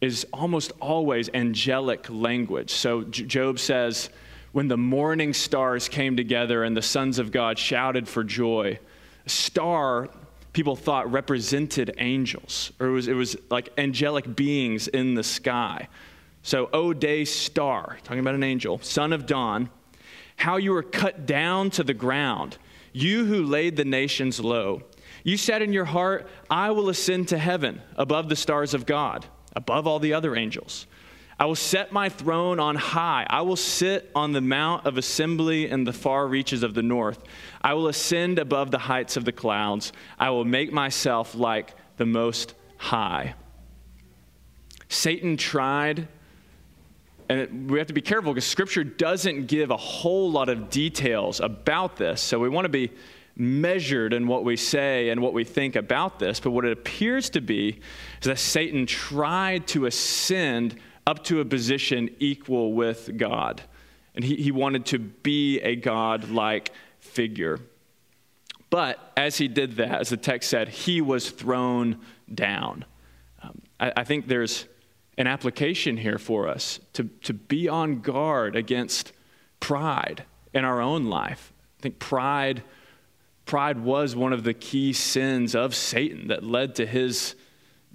is 0.00 0.24
almost 0.32 0.70
always 0.80 1.28
angelic 1.34 2.08
language. 2.08 2.70
So 2.70 3.02
Job 3.02 3.58
says, 3.58 4.08
when 4.52 4.68
the 4.68 4.76
morning 4.76 5.32
stars 5.32 5.88
came 5.88 6.16
together 6.16 6.62
and 6.62 6.76
the 6.76 6.82
sons 6.82 7.18
of 7.18 7.32
God 7.32 7.58
shouted 7.58 8.06
for 8.06 8.22
joy, 8.22 8.78
star 9.26 10.08
people 10.52 10.76
thought 10.76 11.10
represented 11.10 11.92
angels, 11.98 12.70
or 12.78 12.86
it 12.86 12.92
was, 12.92 13.08
it 13.08 13.14
was 13.14 13.36
like 13.50 13.70
angelic 13.76 14.36
beings 14.36 14.86
in 14.86 15.14
the 15.14 15.24
sky. 15.24 15.88
So, 16.44 16.70
O 16.72 16.92
day 16.92 17.24
star, 17.24 17.98
talking 18.04 18.20
about 18.20 18.36
an 18.36 18.44
angel, 18.44 18.78
son 18.78 19.12
of 19.12 19.26
dawn, 19.26 19.70
how 20.36 20.56
you 20.56 20.72
were 20.72 20.84
cut 20.84 21.26
down 21.26 21.70
to 21.70 21.82
the 21.82 21.94
ground, 21.94 22.58
you 22.92 23.24
who 23.24 23.42
laid 23.44 23.76
the 23.76 23.84
nations 23.84 24.38
low. 24.38 24.82
You 25.24 25.36
said 25.36 25.62
in 25.62 25.72
your 25.72 25.84
heart, 25.84 26.28
I 26.50 26.70
will 26.70 26.88
ascend 26.88 27.28
to 27.28 27.38
heaven 27.38 27.80
above 27.96 28.28
the 28.28 28.36
stars 28.36 28.74
of 28.74 28.86
God, 28.86 29.26
above 29.54 29.86
all 29.86 29.98
the 29.98 30.14
other 30.14 30.34
angels. 30.34 30.86
I 31.38 31.46
will 31.46 31.56
set 31.56 31.92
my 31.92 32.08
throne 32.08 32.60
on 32.60 32.76
high. 32.76 33.26
I 33.28 33.42
will 33.42 33.56
sit 33.56 34.10
on 34.14 34.32
the 34.32 34.40
mount 34.40 34.86
of 34.86 34.96
assembly 34.96 35.68
in 35.68 35.84
the 35.84 35.92
far 35.92 36.26
reaches 36.26 36.62
of 36.62 36.74
the 36.74 36.82
north. 36.82 37.22
I 37.60 37.74
will 37.74 37.88
ascend 37.88 38.38
above 38.38 38.70
the 38.70 38.78
heights 38.78 39.16
of 39.16 39.24
the 39.24 39.32
clouds. 39.32 39.92
I 40.18 40.30
will 40.30 40.44
make 40.44 40.72
myself 40.72 41.34
like 41.34 41.74
the 41.96 42.06
Most 42.06 42.54
High. 42.76 43.34
Satan 44.88 45.36
tried, 45.36 46.06
and 47.28 47.70
we 47.70 47.78
have 47.78 47.88
to 47.88 47.94
be 47.94 48.02
careful 48.02 48.32
because 48.34 48.46
Scripture 48.46 48.84
doesn't 48.84 49.46
give 49.46 49.70
a 49.70 49.76
whole 49.76 50.30
lot 50.30 50.48
of 50.48 50.68
details 50.68 51.40
about 51.40 51.96
this. 51.96 52.20
So 52.20 52.38
we 52.38 52.50
want 52.50 52.66
to 52.66 52.68
be 52.68 52.92
measured 53.36 54.12
in 54.12 54.26
what 54.26 54.44
we 54.44 54.56
say 54.56 55.08
and 55.08 55.20
what 55.20 55.32
we 55.32 55.44
think 55.44 55.76
about 55.76 56.18
this. 56.18 56.40
But 56.40 56.50
what 56.50 56.64
it 56.64 56.72
appears 56.72 57.30
to 57.30 57.40
be 57.40 57.80
is 58.20 58.26
that 58.26 58.38
Satan 58.38 58.86
tried 58.86 59.66
to 59.68 59.86
ascend 59.86 60.76
up 61.06 61.24
to 61.24 61.40
a 61.40 61.44
position 61.44 62.10
equal 62.18 62.72
with 62.72 63.16
God. 63.16 63.62
And 64.14 64.24
he, 64.24 64.36
he 64.36 64.50
wanted 64.50 64.86
to 64.86 64.98
be 64.98 65.60
a 65.60 65.76
God 65.76 66.30
like 66.30 66.70
figure. 67.00 67.58
But 68.70 69.12
as 69.16 69.36
he 69.36 69.48
did 69.48 69.76
that, 69.76 70.00
as 70.00 70.08
the 70.10 70.16
text 70.16 70.48
said, 70.48 70.68
he 70.68 71.00
was 71.00 71.30
thrown 71.30 71.98
down. 72.32 72.84
Um, 73.42 73.60
I, 73.80 73.92
I 73.98 74.04
think 74.04 74.28
there's 74.28 74.66
an 75.18 75.26
application 75.26 75.96
here 75.96 76.18
for 76.18 76.48
us 76.48 76.80
to, 76.94 77.04
to 77.24 77.34
be 77.34 77.68
on 77.68 78.00
guard 78.00 78.56
against 78.56 79.12
pride 79.60 80.24
in 80.54 80.64
our 80.64 80.80
own 80.80 81.06
life. 81.06 81.52
I 81.78 81.82
think 81.82 81.98
pride, 81.98 82.62
pride 83.52 83.80
was 83.80 84.16
one 84.16 84.32
of 84.32 84.44
the 84.44 84.54
key 84.54 84.94
sins 84.94 85.54
of 85.54 85.74
Satan 85.74 86.28
that 86.28 86.42
led 86.42 86.74
to 86.76 86.86
his 86.86 87.34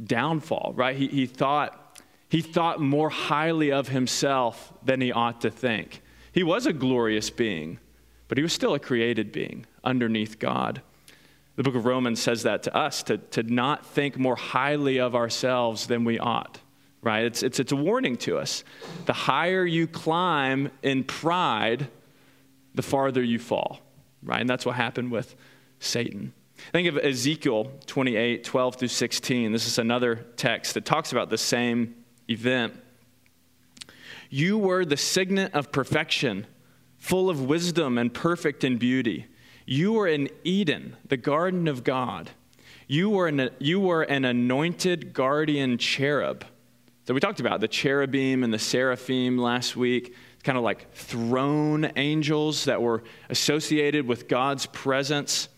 downfall, 0.03 0.71
right? 0.75 0.95
He, 0.95 1.07
he, 1.07 1.25
thought, 1.25 1.99
he 2.29 2.41
thought 2.41 2.79
more 2.79 3.09
highly 3.09 3.71
of 3.71 3.87
himself 3.87 4.71
than 4.83 5.01
he 5.01 5.11
ought 5.11 5.41
to 5.41 5.49
think. 5.49 6.03
He 6.31 6.43
was 6.43 6.67
a 6.67 6.73
glorious 6.73 7.31
being, 7.31 7.79
but 8.27 8.37
he 8.37 8.43
was 8.43 8.53
still 8.53 8.75
a 8.75 8.79
created 8.79 9.31
being 9.31 9.65
underneath 9.83 10.37
God. 10.37 10.83
The 11.55 11.63
book 11.63 11.73
of 11.73 11.85
Romans 11.85 12.21
says 12.21 12.43
that 12.43 12.61
to 12.61 12.77
us, 12.77 13.01
to, 13.01 13.17
to 13.17 13.41
not 13.41 13.83
think 13.83 14.15
more 14.15 14.35
highly 14.35 14.99
of 14.99 15.15
ourselves 15.15 15.87
than 15.87 16.03
we 16.03 16.19
ought, 16.19 16.59
right? 17.01 17.25
It's, 17.25 17.41
it's, 17.41 17.59
it's 17.59 17.71
a 17.71 17.75
warning 17.75 18.17
to 18.17 18.37
us. 18.37 18.63
The 19.07 19.13
higher 19.13 19.65
you 19.65 19.87
climb 19.87 20.69
in 20.83 21.03
pride, 21.03 21.87
the 22.75 22.83
farther 22.83 23.23
you 23.23 23.39
fall, 23.39 23.81
right? 24.27 24.41
And 24.41 24.49
that's 24.49 24.65
what 24.65 24.75
happened 24.75 25.11
with 25.11 25.35
Satan. 25.79 26.33
Think 26.71 26.87
of 26.87 26.97
Ezekiel 26.97 27.71
28 27.85 28.43
12 28.43 28.75
through 28.75 28.87
16. 28.87 29.51
This 29.51 29.67
is 29.67 29.77
another 29.77 30.25
text 30.35 30.73
that 30.73 30.85
talks 30.85 31.11
about 31.11 31.29
the 31.29 31.37
same 31.37 31.95
event. 32.29 32.73
You 34.29 34.57
were 34.57 34.83
the 34.83 34.97
signet 34.97 35.53
of 35.53 35.71
perfection, 35.71 36.45
full 36.97 37.29
of 37.29 37.41
wisdom 37.41 37.97
and 37.97 38.13
perfect 38.13 38.63
in 38.63 38.77
beauty. 38.77 39.27
You 39.65 39.93
were 39.93 40.07
in 40.07 40.29
Eden, 40.43 40.95
the 41.07 41.17
garden 41.17 41.67
of 41.67 41.83
God. 41.83 42.31
You 42.87 43.09
were 43.09 43.27
an, 43.27 43.49
you 43.59 43.79
were 43.79 44.03
an 44.03 44.25
anointed 44.25 45.13
guardian 45.13 45.77
cherub. 45.77 46.45
So 47.05 47.13
we 47.13 47.19
talked 47.19 47.39
about 47.39 47.61
the 47.61 47.67
cherubim 47.67 48.43
and 48.43 48.53
the 48.53 48.59
seraphim 48.59 49.37
last 49.37 49.75
week, 49.75 50.13
kind 50.47 50.57
of 50.57 50.63
like 50.63 50.89
throne 50.93 51.91
angels 51.97 52.63
that 52.63 52.81
were 52.81 53.03
associated 53.29 54.07
with 54.07 54.29
God's 54.29 54.65
presence. 54.67 55.49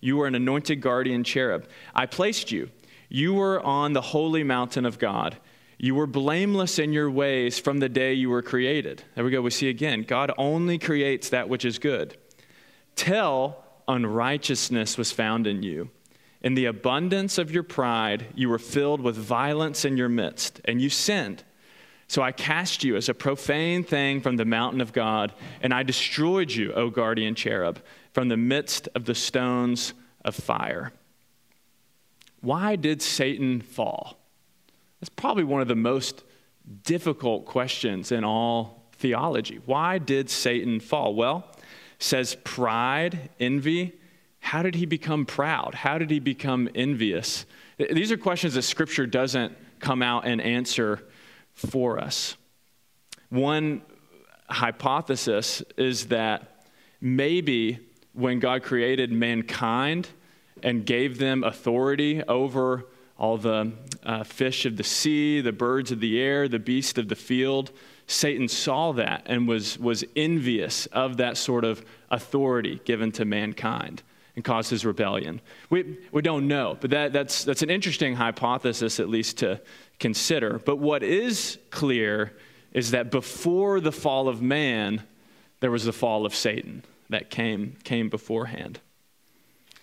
You 0.00 0.18
were 0.18 0.28
an 0.28 0.36
anointed 0.36 0.80
guardian 0.80 1.24
cherub. 1.24 1.66
I 1.96 2.06
placed 2.06 2.52
you. 2.52 2.70
You 3.08 3.34
were 3.34 3.60
on 3.60 3.92
the 3.92 4.00
holy 4.00 4.44
mountain 4.44 4.86
of 4.86 5.00
God. 5.00 5.36
You 5.78 5.96
were 5.96 6.06
blameless 6.06 6.78
in 6.78 6.92
your 6.92 7.10
ways 7.10 7.58
from 7.58 7.80
the 7.80 7.88
day 7.88 8.12
you 8.12 8.30
were 8.30 8.40
created. 8.40 9.02
There 9.16 9.24
we 9.24 9.32
go. 9.32 9.42
We 9.42 9.50
see 9.50 9.68
again, 9.68 10.04
God 10.04 10.30
only 10.38 10.78
creates 10.78 11.30
that 11.30 11.48
which 11.48 11.64
is 11.64 11.80
good 11.80 12.16
till 12.94 13.56
unrighteousness 13.88 14.96
was 14.96 15.10
found 15.10 15.48
in 15.48 15.64
you. 15.64 15.90
In 16.40 16.54
the 16.54 16.66
abundance 16.66 17.36
of 17.36 17.50
your 17.50 17.64
pride, 17.64 18.26
you 18.36 18.48
were 18.48 18.60
filled 18.60 19.00
with 19.00 19.16
violence 19.16 19.84
in 19.84 19.96
your 19.96 20.08
midst, 20.08 20.60
and 20.66 20.80
you 20.80 20.88
sinned. 20.88 21.42
So 22.10 22.22
I 22.22 22.32
cast 22.32 22.82
you 22.82 22.96
as 22.96 23.08
a 23.08 23.14
profane 23.14 23.84
thing 23.84 24.20
from 24.20 24.34
the 24.34 24.44
mountain 24.44 24.80
of 24.80 24.92
God, 24.92 25.32
and 25.62 25.72
I 25.72 25.84
destroyed 25.84 26.50
you, 26.50 26.72
O 26.72 26.90
guardian 26.90 27.36
cherub, 27.36 27.78
from 28.12 28.26
the 28.26 28.36
midst 28.36 28.88
of 28.96 29.04
the 29.04 29.14
stones 29.14 29.94
of 30.24 30.34
fire. 30.34 30.90
Why 32.40 32.74
did 32.74 33.00
Satan 33.00 33.60
fall? 33.60 34.18
That's 34.98 35.08
probably 35.08 35.44
one 35.44 35.62
of 35.62 35.68
the 35.68 35.76
most 35.76 36.24
difficult 36.82 37.46
questions 37.46 38.10
in 38.10 38.24
all 38.24 38.82
theology. 38.94 39.60
Why 39.64 39.98
did 39.98 40.30
Satan 40.30 40.80
fall? 40.80 41.14
Well, 41.14 41.46
says 42.00 42.36
pride, 42.42 43.30
envy. 43.38 43.92
How 44.40 44.64
did 44.64 44.74
he 44.74 44.84
become 44.84 45.26
proud? 45.26 45.76
How 45.76 45.96
did 45.96 46.10
he 46.10 46.18
become 46.18 46.68
envious? 46.74 47.46
These 47.78 48.10
are 48.10 48.16
questions 48.16 48.54
that 48.54 48.62
Scripture 48.62 49.06
doesn't 49.06 49.56
come 49.78 50.02
out 50.02 50.26
and 50.26 50.40
answer 50.40 51.04
for 51.54 51.98
us. 51.98 52.36
One 53.28 53.82
hypothesis 54.48 55.62
is 55.76 56.06
that 56.06 56.66
maybe 57.00 57.78
when 58.12 58.40
God 58.40 58.62
created 58.62 59.12
mankind 59.12 60.08
and 60.62 60.84
gave 60.84 61.18
them 61.18 61.44
authority 61.44 62.22
over 62.24 62.86
all 63.18 63.36
the 63.36 63.72
uh, 64.02 64.24
fish 64.24 64.64
of 64.66 64.76
the 64.76 64.84
sea, 64.84 65.40
the 65.40 65.52
birds 65.52 65.92
of 65.92 66.00
the 66.00 66.20
air, 66.20 66.48
the 66.48 66.58
beasts 66.58 66.98
of 66.98 67.08
the 67.08 67.14
field, 67.14 67.70
Satan 68.06 68.48
saw 68.48 68.92
that 68.92 69.22
and 69.26 69.46
was, 69.46 69.78
was 69.78 70.04
envious 70.16 70.86
of 70.86 71.18
that 71.18 71.36
sort 71.36 71.64
of 71.64 71.84
authority 72.10 72.80
given 72.84 73.12
to 73.12 73.24
mankind 73.24 74.02
and 74.34 74.44
caused 74.44 74.70
his 74.70 74.84
rebellion. 74.84 75.40
We, 75.68 75.98
we 76.10 76.22
don't 76.22 76.48
know, 76.48 76.76
but 76.80 76.90
that, 76.90 77.12
that's, 77.12 77.44
that's 77.44 77.62
an 77.62 77.70
interesting 77.70 78.14
hypothesis, 78.14 78.98
at 78.98 79.08
least 79.08 79.38
to 79.38 79.60
consider. 80.00 80.58
But 80.58 80.76
what 80.76 81.04
is 81.04 81.58
clear 81.70 82.32
is 82.72 82.90
that 82.90 83.10
before 83.10 83.80
the 83.80 83.92
fall 83.92 84.28
of 84.28 84.42
man, 84.42 85.02
there 85.60 85.70
was 85.70 85.84
the 85.84 85.92
fall 85.92 86.26
of 86.26 86.34
Satan 86.34 86.82
that 87.10 87.30
came, 87.30 87.76
came 87.84 88.08
beforehand. 88.08 88.80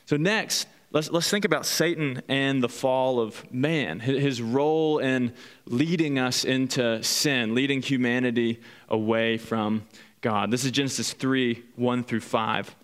So, 0.05 0.17
next, 0.17 0.67
let's, 0.91 1.11
let's 1.11 1.29
think 1.29 1.45
about 1.45 1.65
Satan 1.65 2.21
and 2.27 2.63
the 2.63 2.69
fall 2.69 3.19
of 3.19 3.49
man, 3.51 3.99
his 3.99 4.41
role 4.41 4.99
in 4.99 5.33
leading 5.65 6.17
us 6.17 6.43
into 6.43 7.03
sin, 7.03 7.53
leading 7.53 7.81
humanity 7.81 8.61
away 8.89 9.37
from 9.37 9.85
God. 10.21 10.49
This 10.49 10.65
is 10.65 10.71
Genesis 10.71 11.13
3 11.13 11.63
1 11.75 12.03
through 12.03 12.21
5. 12.21 12.67
It 12.69 12.75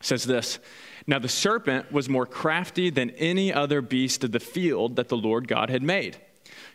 says 0.00 0.24
this 0.24 0.58
Now 1.06 1.18
the 1.18 1.28
serpent 1.28 1.90
was 1.90 2.08
more 2.08 2.26
crafty 2.26 2.90
than 2.90 3.10
any 3.10 3.52
other 3.52 3.80
beast 3.80 4.22
of 4.22 4.32
the 4.32 4.40
field 4.40 4.96
that 4.96 5.08
the 5.08 5.16
Lord 5.16 5.48
God 5.48 5.70
had 5.70 5.82
made. 5.82 6.18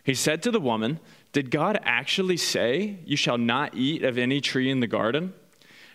He 0.03 0.13
said 0.13 0.43
to 0.43 0.51
the 0.51 0.59
woman, 0.59 0.99
Did 1.31 1.49
God 1.49 1.79
actually 1.83 2.37
say, 2.37 2.99
You 3.05 3.15
shall 3.15 3.37
not 3.37 3.75
eat 3.75 4.03
of 4.03 4.17
any 4.17 4.41
tree 4.41 4.69
in 4.69 4.81
the 4.81 4.87
garden? 4.87 5.33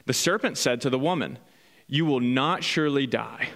The 0.07 0.15
serpent 0.15 0.57
said 0.57 0.81
to 0.83 0.91
the 0.91 0.99
woman, 0.99 1.39
You 1.87 2.07
will 2.07 2.21
not 2.21 2.65
surely 2.65 3.07
die. 3.07 3.49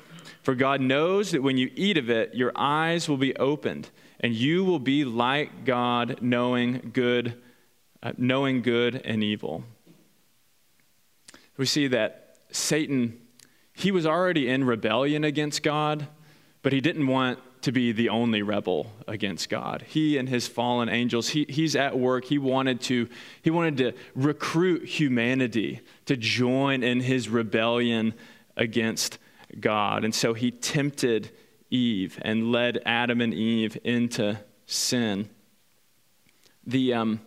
For 0.42 0.54
God 0.54 0.80
knows 0.80 1.30
that 1.30 1.42
when 1.42 1.56
you 1.56 1.70
eat 1.74 1.96
of 1.96 2.10
it, 2.10 2.34
your 2.34 2.52
eyes 2.56 3.08
will 3.08 3.16
be 3.16 3.34
opened, 3.36 3.88
and 4.20 4.34
you 4.34 4.64
will 4.64 4.80
be 4.80 5.04
like 5.04 5.64
God, 5.64 6.18
knowing 6.20 6.90
good, 6.92 7.40
uh, 8.02 8.12
knowing 8.18 8.60
good 8.60 9.00
and 9.04 9.22
evil. 9.22 9.64
We 11.56 11.66
see 11.66 11.86
that 11.88 12.38
Satan, 12.50 13.20
he 13.72 13.92
was 13.92 14.04
already 14.04 14.48
in 14.48 14.64
rebellion 14.64 15.22
against 15.22 15.62
God, 15.62 16.08
but 16.62 16.72
he 16.72 16.80
didn't 16.80 17.06
want 17.06 17.38
to 17.62 17.72
be 17.72 17.92
the 17.92 18.08
only 18.08 18.42
rebel 18.42 18.92
against 19.06 19.48
God. 19.48 19.84
He 19.88 20.18
and 20.18 20.28
his 20.28 20.48
fallen 20.48 20.88
angels, 20.88 21.28
he, 21.28 21.46
he's 21.48 21.74
at 21.76 21.98
work. 21.98 22.24
He 22.24 22.38
wanted 22.38 22.80
to, 22.82 23.08
he 23.40 23.50
wanted 23.50 23.76
to 23.78 23.92
recruit 24.14 24.84
humanity 24.84 25.80
to 26.06 26.16
join 26.16 26.82
in 26.82 27.00
his 27.00 27.28
rebellion 27.28 28.14
against 28.56 29.18
God. 29.58 30.04
And 30.04 30.14
so 30.14 30.34
he 30.34 30.50
tempted 30.50 31.30
Eve 31.70 32.18
and 32.22 32.50
led 32.52 32.82
Adam 32.84 33.20
and 33.20 33.32
Eve 33.32 33.78
into 33.84 34.38
sin. 34.66 35.28
The 36.66 36.94
um, 36.94 37.20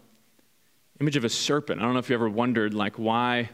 image 0.99 1.15
of 1.15 1.23
a 1.23 1.29
serpent, 1.29 1.79
I 1.79 1.83
don't 1.83 1.93
know 1.93 1.99
if 1.99 2.09
you 2.09 2.15
ever 2.15 2.29
wondered, 2.29 2.73
like, 2.73 2.99
why. 2.99 3.49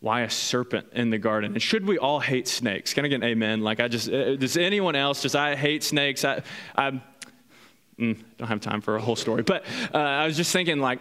Why 0.00 0.22
a 0.22 0.30
serpent 0.30 0.88
in 0.92 1.10
the 1.10 1.18
garden? 1.18 1.52
And 1.52 1.62
should 1.62 1.86
we 1.86 1.98
all 1.98 2.20
hate 2.20 2.48
snakes? 2.48 2.94
Can 2.94 3.04
I 3.04 3.08
get 3.08 3.16
an 3.16 3.24
amen? 3.24 3.60
Like, 3.60 3.80
I 3.80 3.88
just, 3.88 4.08
uh, 4.08 4.36
does 4.36 4.56
anyone 4.56 4.96
else 4.96 5.20
just, 5.20 5.36
I 5.36 5.54
hate 5.54 5.84
snakes? 5.84 6.24
I, 6.24 6.42
I 6.74 7.02
mm, 7.98 8.18
don't 8.38 8.48
have 8.48 8.60
time 8.60 8.80
for 8.80 8.96
a 8.96 9.00
whole 9.00 9.16
story. 9.16 9.42
But 9.42 9.64
uh, 9.92 9.98
I 9.98 10.26
was 10.26 10.38
just 10.38 10.52
thinking, 10.54 10.80
like, 10.80 11.00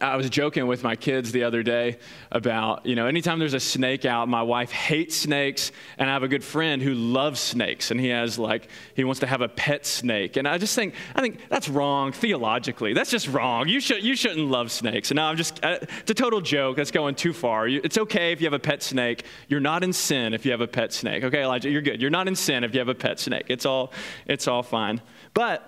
I 0.00 0.16
was 0.16 0.30
joking 0.30 0.66
with 0.66 0.82
my 0.82 0.96
kids 0.96 1.32
the 1.32 1.44
other 1.44 1.62
day 1.62 1.98
about, 2.30 2.86
you 2.86 2.94
know, 2.94 3.06
anytime 3.06 3.38
there's 3.38 3.54
a 3.54 3.60
snake 3.60 4.04
out, 4.04 4.28
my 4.28 4.42
wife 4.42 4.70
hates 4.70 5.16
snakes, 5.16 5.72
and 5.98 6.08
I 6.08 6.12
have 6.12 6.22
a 6.22 6.28
good 6.28 6.44
friend 6.44 6.80
who 6.80 6.94
loves 6.94 7.40
snakes, 7.40 7.90
and 7.90 8.00
he 8.00 8.08
has 8.08 8.38
like, 8.38 8.68
he 8.94 9.04
wants 9.04 9.20
to 9.20 9.26
have 9.26 9.40
a 9.40 9.48
pet 9.48 9.86
snake. 9.86 10.36
And 10.36 10.46
I 10.46 10.58
just 10.58 10.74
think, 10.74 10.94
I 11.14 11.20
think 11.20 11.40
that's 11.48 11.68
wrong 11.68 12.12
theologically. 12.12 12.92
That's 12.92 13.10
just 13.10 13.28
wrong. 13.28 13.68
You, 13.68 13.80
should, 13.80 14.04
you 14.04 14.14
shouldn't 14.14 14.48
love 14.48 14.70
snakes. 14.70 15.10
And 15.10 15.16
now 15.16 15.28
I'm 15.28 15.36
just, 15.36 15.64
uh, 15.64 15.78
it's 15.80 16.10
a 16.10 16.14
total 16.14 16.40
joke. 16.40 16.76
That's 16.76 16.90
going 16.90 17.14
too 17.14 17.32
far. 17.32 17.66
You, 17.66 17.80
it's 17.82 17.98
okay 17.98 18.32
if 18.32 18.40
you 18.40 18.46
have 18.46 18.52
a 18.52 18.58
pet 18.58 18.82
snake. 18.82 19.24
You're 19.48 19.60
not 19.60 19.82
in 19.82 19.92
sin 19.92 20.34
if 20.34 20.44
you 20.44 20.52
have 20.52 20.60
a 20.60 20.68
pet 20.68 20.92
snake. 20.92 21.24
Okay, 21.24 21.42
Elijah, 21.42 21.70
you're 21.70 21.82
good. 21.82 22.00
You're 22.00 22.10
not 22.10 22.28
in 22.28 22.36
sin 22.36 22.64
if 22.64 22.72
you 22.72 22.78
have 22.78 22.88
a 22.88 22.94
pet 22.94 23.18
snake. 23.18 23.46
It's 23.48 23.66
all, 23.66 23.92
it's 24.26 24.46
all 24.46 24.62
fine. 24.62 25.00
But 25.34 25.64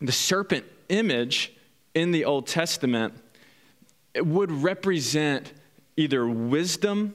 the 0.00 0.12
serpent 0.12 0.64
image 0.88 1.54
in 1.94 2.12
the 2.12 2.24
Old 2.24 2.46
Testament 2.46 3.14
would 4.16 4.50
represent 4.50 5.52
either 5.96 6.26
wisdom 6.26 7.14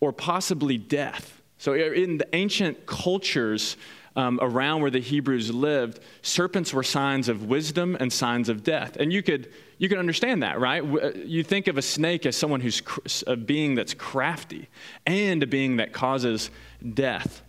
or 0.00 0.12
possibly 0.12 0.78
death. 0.78 1.42
So, 1.58 1.74
in 1.74 2.18
the 2.18 2.28
ancient 2.34 2.86
cultures 2.86 3.76
um, 4.16 4.38
around 4.40 4.80
where 4.80 4.90
the 4.90 5.00
Hebrews 5.00 5.52
lived, 5.52 6.00
serpents 6.22 6.72
were 6.72 6.82
signs 6.82 7.28
of 7.28 7.44
wisdom 7.44 7.96
and 7.98 8.12
signs 8.12 8.48
of 8.48 8.62
death. 8.62 8.96
And 8.96 9.12
you 9.12 9.22
could, 9.22 9.52
you 9.78 9.88
could 9.88 9.98
understand 9.98 10.42
that, 10.42 10.58
right? 10.58 10.82
Uh, 10.82 11.10
you 11.14 11.42
think 11.42 11.66
of 11.66 11.76
a 11.76 11.82
snake 11.82 12.24
as 12.24 12.36
someone 12.36 12.60
who's 12.60 12.82
a 13.26 13.36
being 13.36 13.74
that's 13.74 13.94
crafty 13.94 14.68
and 15.04 15.42
a 15.42 15.46
being 15.46 15.76
that 15.76 15.92
causes 15.92 16.50
death. 16.94 17.42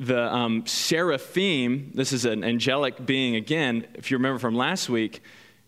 The 0.00 0.32
um, 0.32 0.66
seraphim, 0.66 1.92
this 1.94 2.12
is 2.12 2.24
an 2.24 2.44
angelic 2.44 3.06
being 3.06 3.36
again, 3.36 3.86
if 3.94 4.10
you 4.10 4.18
remember 4.18 4.38
from 4.38 4.54
last 4.54 4.88
week, 4.88 5.22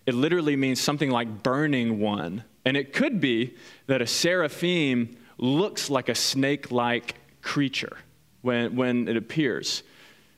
it 0.06 0.14
literally 0.14 0.56
means 0.56 0.80
something 0.80 1.10
like 1.10 1.42
burning 1.42 2.00
one. 2.00 2.44
And 2.64 2.76
it 2.76 2.92
could 2.92 3.20
be 3.20 3.54
that 3.86 4.00
a 4.00 4.06
seraphim 4.06 5.16
looks 5.38 5.90
like 5.90 6.08
a 6.08 6.14
snake 6.14 6.70
like 6.70 7.16
creature 7.42 7.96
when, 8.42 8.76
when 8.76 9.08
it 9.08 9.16
appears. 9.16 9.82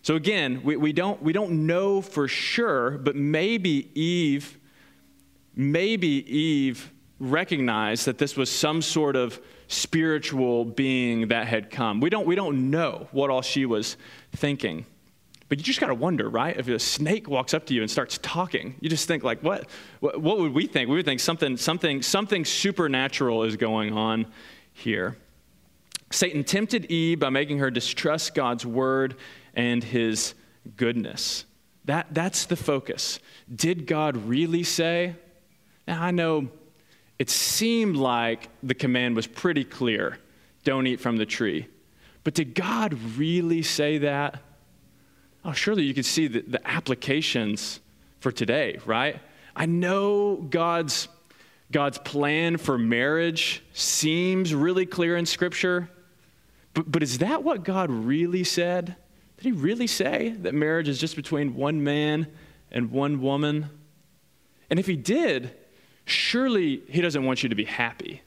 So 0.02 0.14
again, 0.14 0.62
we, 0.64 0.76
we, 0.76 0.92
don't, 0.92 1.22
we 1.22 1.33
don't 1.33 1.66
know 1.66 2.00
for 2.00 2.28
sure, 2.28 2.92
but 2.92 3.14
maybe 3.14 3.90
Eve, 4.00 4.59
maybe 5.54 6.09
Eve 6.35 6.90
recognized 7.20 8.07
that 8.07 8.18
this 8.18 8.37
was 8.37 8.50
some 8.50 8.81
sort 8.81 9.16
of 9.16 9.40
spiritual 9.66 10.64
being 10.64 11.28
that 11.28 11.46
had 11.46 11.70
come. 11.70 12.00
We 12.00 12.11
don't, 12.11 12.26
we 12.26 12.35
don't 12.35 12.70
know 12.70 13.09
what 13.12 13.28
all 13.28 13.42
she 13.42 13.66
was 13.66 13.96
thinking. 14.33 14.87
But 15.48 15.58
you 15.58 15.64
just 15.64 15.80
got 15.80 15.87
to 15.87 15.94
wonder, 15.94 16.28
right? 16.28 16.56
If 16.56 16.68
a 16.68 16.78
snake 16.78 17.28
walks 17.28 17.54
up 17.54 17.66
to 17.66 17.74
you 17.74 17.80
and 17.80 17.90
starts 17.90 18.18
talking, 18.18 18.74
you 18.80 18.90
just 18.90 19.08
think 19.08 19.24
like, 19.24 19.42
what, 19.42 19.66
what, 20.00 20.20
what 20.20 20.38
would 20.38 20.52
we 20.52 20.66
think? 20.66 20.90
We 20.90 20.96
would 20.96 21.06
think 21.06 21.20
something, 21.20 21.56
something, 21.56 22.02
something 22.02 22.44
supernatural 22.44 23.44
is 23.44 23.56
going 23.56 23.94
on 23.94 24.26
here. 24.72 25.16
Satan 26.11 26.44
tempted 26.44 26.87
Eve 26.87 27.20
by 27.20 27.30
making 27.30 27.58
her 27.58 27.70
distrust 27.70 28.34
God's 28.34 28.66
word 28.66 29.16
and 29.54 29.82
his 29.82 30.34
goodness. 30.76 31.44
That, 31.87 32.08
that's 32.12 32.44
the 32.46 32.56
focus. 32.56 33.18
Did 33.54 33.87
God 33.87 34.16
really 34.16 34.62
say? 34.62 35.16
Now, 35.87 36.02
I 36.02 36.11
know 36.11 36.48
it 37.18 37.30
seemed 37.30 37.96
like 37.96 38.48
the 38.62 38.74
command 38.74 39.16
was 39.16 39.26
pretty 39.26 39.64
clear 39.64 40.18
don't 40.64 40.87
eat 40.87 41.00
from 41.00 41.16
the 41.16 41.24
tree. 41.24 41.66
But 42.24 42.34
did 42.34 42.54
God 42.54 42.92
really 43.16 43.62
say 43.62 43.98
that? 43.98 44.42
Oh, 45.44 45.53
surely 45.53 45.83
you 45.85 45.94
can 45.94 46.03
see 46.03 46.27
the, 46.27 46.42
the 46.42 46.68
applications 46.68 47.81
for 48.20 48.33
today, 48.33 48.79
right? 48.85 49.20
I 49.55 49.66
know 49.66 50.37
God's, 50.37 51.09
God's 51.72 51.98
plan 51.98 52.57
for 52.57 52.79
marriage 52.79 53.62
seems 53.72 54.55
really 54.55 54.87
clear 54.87 55.16
in 55.16 55.27
Scripture, 55.27 55.88
but, 56.74 56.90
but 56.90 57.03
is 57.03 57.18
that 57.18 57.42
what 57.42 57.64
God 57.64 57.90
really 57.90 58.44
said? 58.44 58.96
Did 59.37 59.44
he 59.44 59.53
really 59.53 59.87
say 59.87 60.31
that 60.40 60.55
marriage 60.55 60.88
is 60.88 60.98
just 60.98 61.16
between 61.16 61.55
one 61.55 61.83
man 61.83 62.27
and 62.70 62.90
one 62.90 63.20
woman? 63.20 63.70
And 64.70 64.79
if 64.79 64.87
he 64.87 64.96
did, 64.96 65.57
surely 66.05 66.83
he 66.88 67.01
doesn't 67.01 67.24
want 67.24 67.42
you 67.42 67.48
to 67.48 67.55
be 67.55 67.64
happy, 67.64 68.22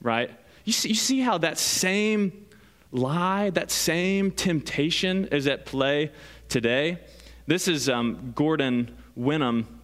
right? 0.00 0.30
You 0.64 0.72
see, 0.72 0.90
you 0.90 0.94
see 0.94 1.20
how 1.20 1.38
that 1.38 1.58
same 1.58 2.47
lie, 2.90 3.50
that 3.50 3.70
same 3.70 4.30
temptation 4.30 5.26
is 5.26 5.46
at 5.46 5.66
play 5.66 6.10
today. 6.48 6.98
This 7.46 7.68
is 7.68 7.88
um, 7.88 8.32
Gordon 8.34 8.96
Wenham. 9.14 9.80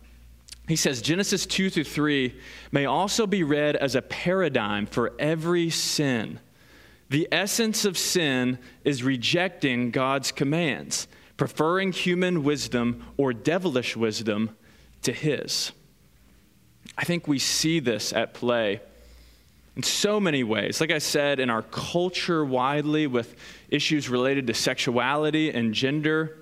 He 0.68 0.76
says 0.76 1.02
Genesis 1.02 1.44
2 1.46 1.70
through 1.70 1.84
3 1.84 2.34
may 2.72 2.86
also 2.86 3.26
be 3.26 3.42
read 3.42 3.76
as 3.76 3.94
a 3.94 4.02
paradigm 4.02 4.86
for 4.86 5.12
every 5.18 5.70
sin. 5.70 6.40
The 7.10 7.28
essence 7.30 7.84
of 7.84 7.98
sin 7.98 8.58
is 8.82 9.02
rejecting 9.02 9.90
God's 9.90 10.32
commands, 10.32 11.06
preferring 11.36 11.92
human 11.92 12.42
wisdom 12.44 13.04
or 13.16 13.34
devilish 13.34 13.96
wisdom 13.96 14.56
to 15.02 15.12
his. 15.12 15.72
I 16.96 17.04
think 17.04 17.28
we 17.28 17.38
see 17.38 17.80
this 17.80 18.12
at 18.12 18.34
play 18.34 18.80
in 19.76 19.82
so 19.82 20.20
many 20.20 20.44
ways. 20.44 20.80
Like 20.80 20.92
I 20.92 20.98
said, 20.98 21.40
in 21.40 21.50
our 21.50 21.62
culture 21.62 22.44
widely 22.44 23.06
with 23.06 23.34
issues 23.68 24.08
related 24.08 24.46
to 24.46 24.54
sexuality 24.54 25.50
and 25.50 25.74
gender. 25.74 26.38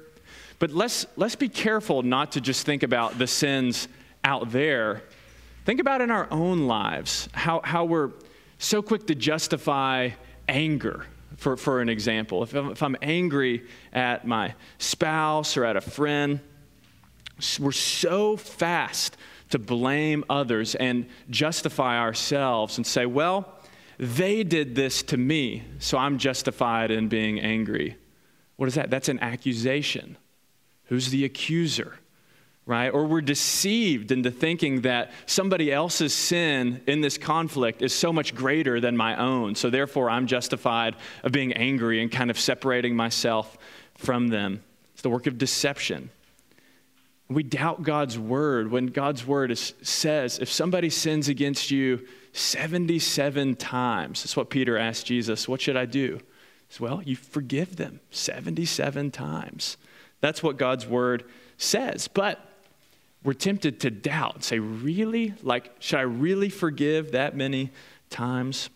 But 0.59 0.71
let's, 0.71 1.07
let's 1.17 1.37
be 1.37 1.49
careful 1.49 2.03
not 2.03 2.33
to 2.33 2.41
just 2.41 2.67
think 2.67 2.83
about 2.83 3.19
the 3.19 3.27
sins 3.27 3.89
out 4.23 4.51
there. 4.51 5.03
Think 5.65 5.81
about 5.81 6.01
in 6.01 6.11
our 6.11 6.29
own 6.31 6.67
lives 6.67 7.29
how, 7.33 7.61
how 7.65 7.85
we're 7.85 8.11
so 8.59 8.83
quick 8.83 9.07
to 9.09 9.15
justify 9.15 10.11
anger, 10.49 11.07
for, 11.37 11.57
for 11.57 11.81
an 11.81 11.89
example. 11.89 12.43
If 12.43 12.55
I'm, 12.55 12.71
if 12.71 12.83
I'm 12.83 12.97
angry 13.01 13.65
at 13.93 14.27
my 14.27 14.55
spouse 14.79 15.57
or 15.57 15.65
at 15.65 15.77
a 15.77 15.81
friend, 15.81 16.41
we're 17.59 17.73
so 17.73 18.37
fast 18.37 19.17
to 19.53 19.59
blame 19.59 20.25
others 20.29 20.75
and 20.75 21.07
justify 21.31 21.99
ourselves 21.99 22.77
and 22.77 22.87
say, 22.87 23.07
well, 23.07 23.59
they 23.99 24.43
did 24.43 24.75
this 24.75 25.03
to 25.05 25.17
me, 25.17 25.63
so 25.79 25.97
I'm 25.97 26.19
justified 26.19 26.91
in 26.91 27.09
being 27.09 27.39
angry. 27.39 27.97
What 28.57 28.69
is 28.69 28.75
that? 28.75 28.91
That's 28.91 29.09
an 29.09 29.21
accusation. 29.21 30.17
Who's 30.87 31.11
the 31.11 31.25
accuser? 31.25 31.97
Right? 32.65 32.91
Or 32.91 33.07
we're 33.07 33.21
deceived 33.21 34.13
into 34.13 34.31
thinking 34.31 34.83
that 34.83 35.13
somebody 35.27 35.73
else's 35.73 36.15
sin 36.15 36.81
in 36.87 37.01
this 37.01 37.19
conflict 37.19 37.83
is 37.83 37.93
so 37.93 38.13
much 38.13 38.35
greater 38.35 38.81
than 38.81 38.97
my 38.97 39.17
own. 39.17 39.57
So 39.57 39.69
therefore, 39.69 40.09
I'm 40.09 40.27
justified 40.27 40.97
of 41.25 41.33
being 41.33 41.53
angry 41.53 42.01
and 42.01 42.11
kind 42.11 42.31
of 42.31 42.39
separating 42.39 42.95
myself 42.95 43.59
from 43.97 44.29
them. 44.29 44.63
It's 44.95 45.03
the 45.03 45.11
work 45.11 45.27
of 45.27 45.39
deception. 45.39 46.11
We 47.29 47.43
doubt 47.43 47.83
God's 47.83 48.19
word 48.19 48.71
when 48.71 48.87
God's 48.87 49.27
word 49.27 49.51
is, 49.51 49.75
says 49.83 50.39
if 50.39 50.51
somebody 50.51 50.91
sins 50.91 51.29
against 51.29 51.71
you 51.71 52.07
77 52.33 53.57
times, 53.57 54.23
that's 54.23 54.37
what 54.37 54.51
Peter 54.51 54.77
asked 54.77 55.07
Jesus, 55.07 55.49
what 55.49 55.61
should 55.61 55.77
I 55.77 55.87
do? 55.87 56.17
He 56.69 56.75
says, 56.75 56.81
well, 56.81 57.03
you 57.03 57.17
forgive 57.17 57.77
them 57.77 58.01
77 58.11 59.11
times. 59.11 59.77
That's 60.21 60.43
what 60.43 60.57
God's 60.57 60.87
word 60.87 61.25
says. 61.57 62.09
But 62.09 62.41
we're 63.23 63.35
tempted 63.35 63.81
to 63.81 63.91
doubt, 63.91 64.45
say, 64.45 64.59
really? 64.59 65.35
Like, 65.43 65.73
should 65.79 65.99
I 65.99 66.03
really 66.03 66.49
forgive 66.49 67.13
that 67.13 67.37
many 67.37 67.71
times? 68.11 68.69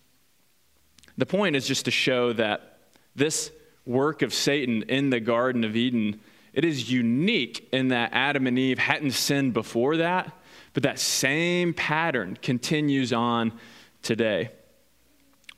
The 1.19 1.27
point 1.27 1.57
is 1.57 1.67
just 1.67 1.87
to 1.87 1.91
show 1.91 2.33
that 2.35 2.79
this 3.15 3.51
work 3.87 4.23
of 4.23 4.35
Satan 4.35 4.83
in 4.83 5.11
the 5.11 5.21
Garden 5.21 5.65
of 5.65 5.75
Eden 5.77 6.21
it 6.57 6.65
is 6.65 6.91
unique 6.91 7.69
in 7.71 7.89
that 7.89 8.11
Adam 8.15 8.47
and 8.47 8.59
Eve 8.59 8.79
hadn't 8.79 9.11
sinned 9.13 9.53
before 9.53 9.99
that, 9.99 10.33
but 10.73 10.83
that 10.85 10.99
same 10.99 11.75
pattern 11.75 12.39
continues 12.41 13.13
on 13.13 13.53
today. 14.01 14.49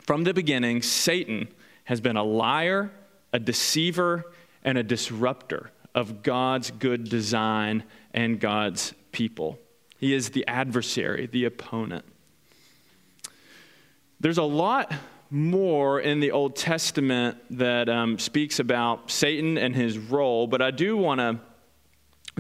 From 0.01 0.25
the 0.25 0.35
beginning, 0.35 0.83
Satan 0.83 1.49
has 1.85 2.01
been 2.01 2.17
a 2.17 2.25
liar, 2.25 2.91
a 3.33 3.39
deceiver, 3.39 4.33
and 4.65 4.77
a 4.77 4.83
disruptor 4.83 5.71
of 5.95 6.25
God's 6.25 6.73
good 6.73 7.09
design 7.09 7.85
and 8.13 8.41
God's 8.41 8.93
people. 9.13 9.57
He 9.99 10.13
is 10.13 10.31
the 10.31 10.47
adversary, 10.49 11.27
the 11.27 11.45
opponent. 11.45 12.05
There's 14.19 14.39
a 14.39 14.43
lot 14.43 14.93
more 15.31 16.01
in 16.01 16.21
the 16.21 16.31
Old 16.31 16.57
Testament 16.57 17.37
that 17.51 17.89
um, 17.89 18.19
speaks 18.19 18.59
about 18.59 19.11
Satan 19.11 19.59
and 19.59 19.75
his 19.75 19.99
role, 19.99 20.47
but 20.47 20.63
I 20.63 20.71
do 20.71 20.97
want 20.97 21.21
to 21.21 21.41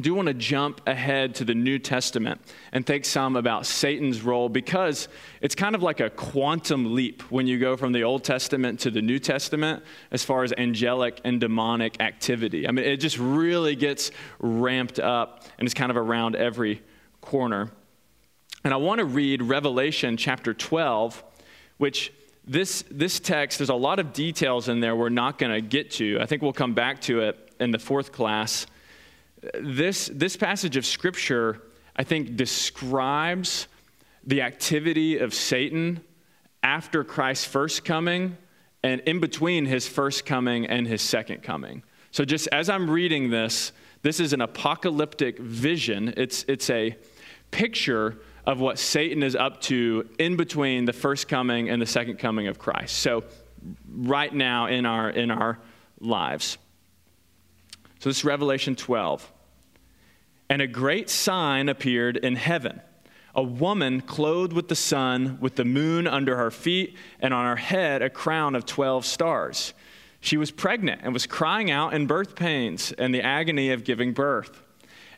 do 0.01 0.15
want 0.15 0.29
to 0.29 0.35
jump 0.35 0.81
ahead 0.87 1.35
to 1.35 1.45
the 1.45 1.55
New 1.55 1.79
Testament 1.79 2.41
and 2.73 2.87
think 2.87 3.05
some 3.05 3.35
about 3.35 3.67
Satan's 3.67 4.23
role 4.23 4.49
because 4.49 5.09
it's 5.41 5.57
kind 5.57 5.75
of 5.75 5.83
like 5.83 5.99
a 5.99 6.09
quantum 6.09 6.95
leap 6.95 7.23
when 7.33 7.49
you 7.49 7.59
go 7.59 7.77
from 7.77 7.93
the 7.93 8.05
Old 8.05 8.23
Testament 8.23 8.79
to 8.81 8.91
the 8.91 9.03
New 9.03 9.19
Testament 9.19 9.83
as 10.13 10.25
far 10.25 10.45
as 10.45 10.53
angelic 10.57 11.21
and 11.25 11.41
demonic 11.41 12.01
activity. 12.01 12.69
I 12.69 12.71
mean, 12.71 12.85
it 12.85 12.99
just 12.99 13.19
really 13.19 13.75
gets 13.75 14.13
ramped 14.39 15.01
up 15.01 15.45
and 15.59 15.67
it's 15.67 15.75
kind 15.75 15.91
of 15.91 15.97
around 15.97 16.37
every 16.37 16.83
corner. 17.21 17.71
And 18.65 18.73
I 18.73 18.77
want 18.77 19.01
to 19.01 19.05
read 19.05 19.43
Revelation 19.43 20.17
chapter 20.17 20.55
12, 20.55 21.25
which 21.79 22.13
this, 22.49 22.83
this 22.91 23.21
text, 23.21 23.59
there's 23.59 23.69
a 23.69 23.75
lot 23.75 23.99
of 23.99 24.13
details 24.13 24.69
in 24.69 24.81
there 24.81 24.97
we're 24.97 25.11
not 25.11 25.39
going 25.39 25.53
to 25.53 25.61
get 25.61 25.91
to. 25.93 26.19
I 26.21 26.27
think 26.27 26.43
we'll 26.43 26.53
come 26.53 26.75
back 26.75 27.01
to 27.03 27.21
it 27.21 27.53
in 27.61 27.71
the 27.71 27.79
fourth 27.79 28.11
class. 28.11 28.67
This, 29.61 30.11
this 30.13 30.37
passage 30.37 30.77
of 30.77 30.87
Scripture, 30.87 31.61
I 31.95 32.05
think, 32.05 32.37
describes 32.37 33.69
the 34.25 34.43
activity 34.43 35.19
of 35.19 35.35
Satan 35.35 36.01
after 36.63 37.05
Christ's 37.05 37.45
first 37.45 37.85
coming 37.85 38.37
and 38.83 39.01
in 39.03 39.21
between 39.21 39.67
his 39.67 39.87
first 39.87 40.25
coming 40.25 40.67
and 40.67 40.87
his 40.87 41.03
second 41.03 41.43
coming. 41.43 41.83
So, 42.11 42.25
just 42.25 42.49
as 42.49 42.71
I'm 42.71 42.91
reading 42.91 43.31
this, 43.31 43.73
this 44.03 44.21
is 44.21 44.33
an 44.33 44.41
apocalyptic 44.41 45.39
vision. 45.39 46.15
It's, 46.17 46.45
it's 46.49 46.71
a 46.71 46.97
picture 47.51 48.19
of 48.49 48.61
what 48.61 48.79
Satan 48.79 49.23
is 49.23 49.37
up 49.37 49.61
to 49.61 50.09
in 50.19 50.37
between 50.37 50.87
the 50.87 50.93
first 50.95 51.29
coming 51.29 51.69
and 51.69 51.83
the 51.83 51.87
second 51.87 52.19
coming 52.19 52.47
of 52.47 52.59
Christ. 52.59 52.97
So, 52.99 53.25
right 53.87 54.35
now 54.35 54.67
in 54.69 54.87
our, 54.87 55.11
in 55.11 55.31
our 55.31 55.59
lives. 56.01 56.57
So, 57.99 58.09
this 58.09 58.19
is 58.19 58.25
Revelation 58.25 58.75
12. 58.75 59.31
And 60.49 60.63
a 60.63 60.67
great 60.67 61.11
sign 61.11 61.69
appeared 61.69 62.17
in 62.17 62.37
heaven 62.37 62.81
a 63.35 63.43
woman 63.43 64.01
clothed 64.01 64.55
with 64.55 64.67
the 64.67 64.75
sun, 64.75 65.39
with 65.41 65.55
the 65.55 65.65
moon 65.65 66.09
under 66.09 66.35
her 66.37 66.51
feet, 66.51 66.97
and 67.21 67.33
on 67.35 67.45
her 67.45 67.55
head 67.55 68.01
a 68.01 68.09
crown 68.09 68.57
of 68.57 68.65
12 68.65 69.05
stars. 69.05 69.75
She 70.21 70.39
was 70.39 70.51
pregnant 70.51 71.03
and 71.05 71.13
was 71.13 71.27
crying 71.27 71.71
out 71.71 71.93
in 71.93 72.07
birth 72.07 72.35
pains 72.35 72.93
and 72.93 73.15
the 73.15 73.23
agony 73.23 73.71
of 73.71 73.85
giving 73.85 74.15
birth. 74.15 74.63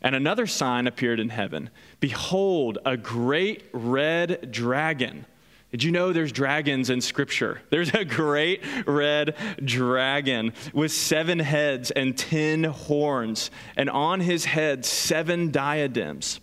And 0.03 0.15
another 0.15 0.47
sign 0.47 0.87
appeared 0.87 1.21
in 1.21 1.29
heaven 1.29 1.71
Behold, 2.01 2.79
a 2.85 2.97
great 2.97 3.65
red 3.73 4.51
dragon. 4.51 5.27
Did 5.71 5.85
you 5.85 5.93
know 5.93 6.13
there's 6.13 6.33
dragons 6.33 6.91
in 6.91 7.01
Scripture? 7.01 7.61
There's 7.71 7.95
a 7.95 8.05
great 8.05 8.63
red 8.87 9.37
dragon 9.65 10.53
with 10.73 10.91
seven 10.91 11.39
heads 11.39 11.93
and 11.93 12.19
ten 12.19 12.65
horns, 12.65 13.53
and 13.77 13.89
on 13.89 14.19
his 14.19 14.45
head, 14.45 14.85
seven 14.85 15.53
diadems. 15.53 16.41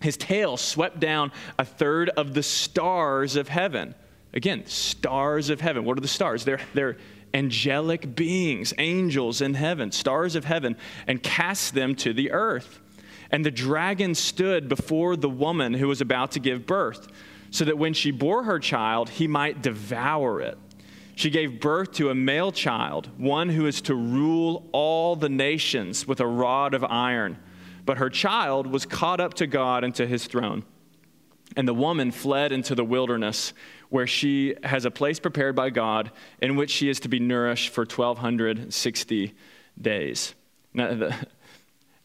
His 0.00 0.16
tail 0.16 0.56
swept 0.56 1.00
down 1.00 1.32
a 1.58 1.64
third 1.64 2.10
of 2.10 2.32
the 2.32 2.44
stars 2.44 3.34
of 3.34 3.48
heaven. 3.48 3.96
Again, 4.32 4.64
stars 4.66 5.50
of 5.50 5.60
heaven. 5.60 5.84
What 5.84 5.98
are 5.98 6.02
the 6.02 6.06
stars? 6.06 6.44
They're, 6.44 6.60
they're 6.74 6.98
angelic 7.34 8.14
beings, 8.14 8.72
angels 8.78 9.40
in 9.40 9.54
heaven, 9.54 9.92
stars 9.92 10.34
of 10.34 10.44
heaven, 10.44 10.76
and 11.06 11.22
cast 11.22 11.74
them 11.74 11.94
to 11.96 12.12
the 12.12 12.30
earth. 12.30 12.80
And 13.30 13.44
the 13.44 13.50
dragon 13.50 14.14
stood 14.14 14.68
before 14.68 15.16
the 15.16 15.28
woman 15.28 15.74
who 15.74 15.88
was 15.88 16.00
about 16.00 16.32
to 16.32 16.40
give 16.40 16.66
birth, 16.66 17.08
so 17.50 17.64
that 17.64 17.78
when 17.78 17.94
she 17.94 18.10
bore 18.10 18.44
her 18.44 18.58
child, 18.58 19.10
he 19.10 19.26
might 19.26 19.62
devour 19.62 20.40
it. 20.40 20.58
She 21.14 21.30
gave 21.30 21.60
birth 21.60 21.92
to 21.94 22.10
a 22.10 22.14
male 22.14 22.52
child, 22.52 23.10
one 23.16 23.48
who 23.48 23.66
is 23.66 23.80
to 23.82 23.94
rule 23.94 24.68
all 24.72 25.16
the 25.16 25.28
nations 25.28 26.06
with 26.06 26.20
a 26.20 26.26
rod 26.26 26.74
of 26.74 26.84
iron. 26.84 27.38
But 27.84 27.98
her 27.98 28.08
child 28.08 28.66
was 28.66 28.86
caught 28.86 29.18
up 29.18 29.34
to 29.34 29.46
God 29.46 29.82
and 29.82 29.94
to 29.96 30.06
his 30.06 30.26
throne. 30.26 30.62
And 31.56 31.66
the 31.66 31.74
woman 31.74 32.10
fled 32.10 32.52
into 32.52 32.74
the 32.74 32.84
wilderness, 32.84 33.52
where 33.88 34.06
she 34.06 34.54
has 34.64 34.84
a 34.84 34.90
place 34.90 35.18
prepared 35.18 35.56
by 35.56 35.70
God 35.70 36.10
in 36.40 36.56
which 36.56 36.70
she 36.70 36.88
is 36.88 37.00
to 37.00 37.08
be 37.08 37.18
nourished 37.18 37.70
for 37.70 37.82
1,260 37.82 39.34
days. 39.80 40.34
Now, 40.74 40.94
the, 40.94 41.26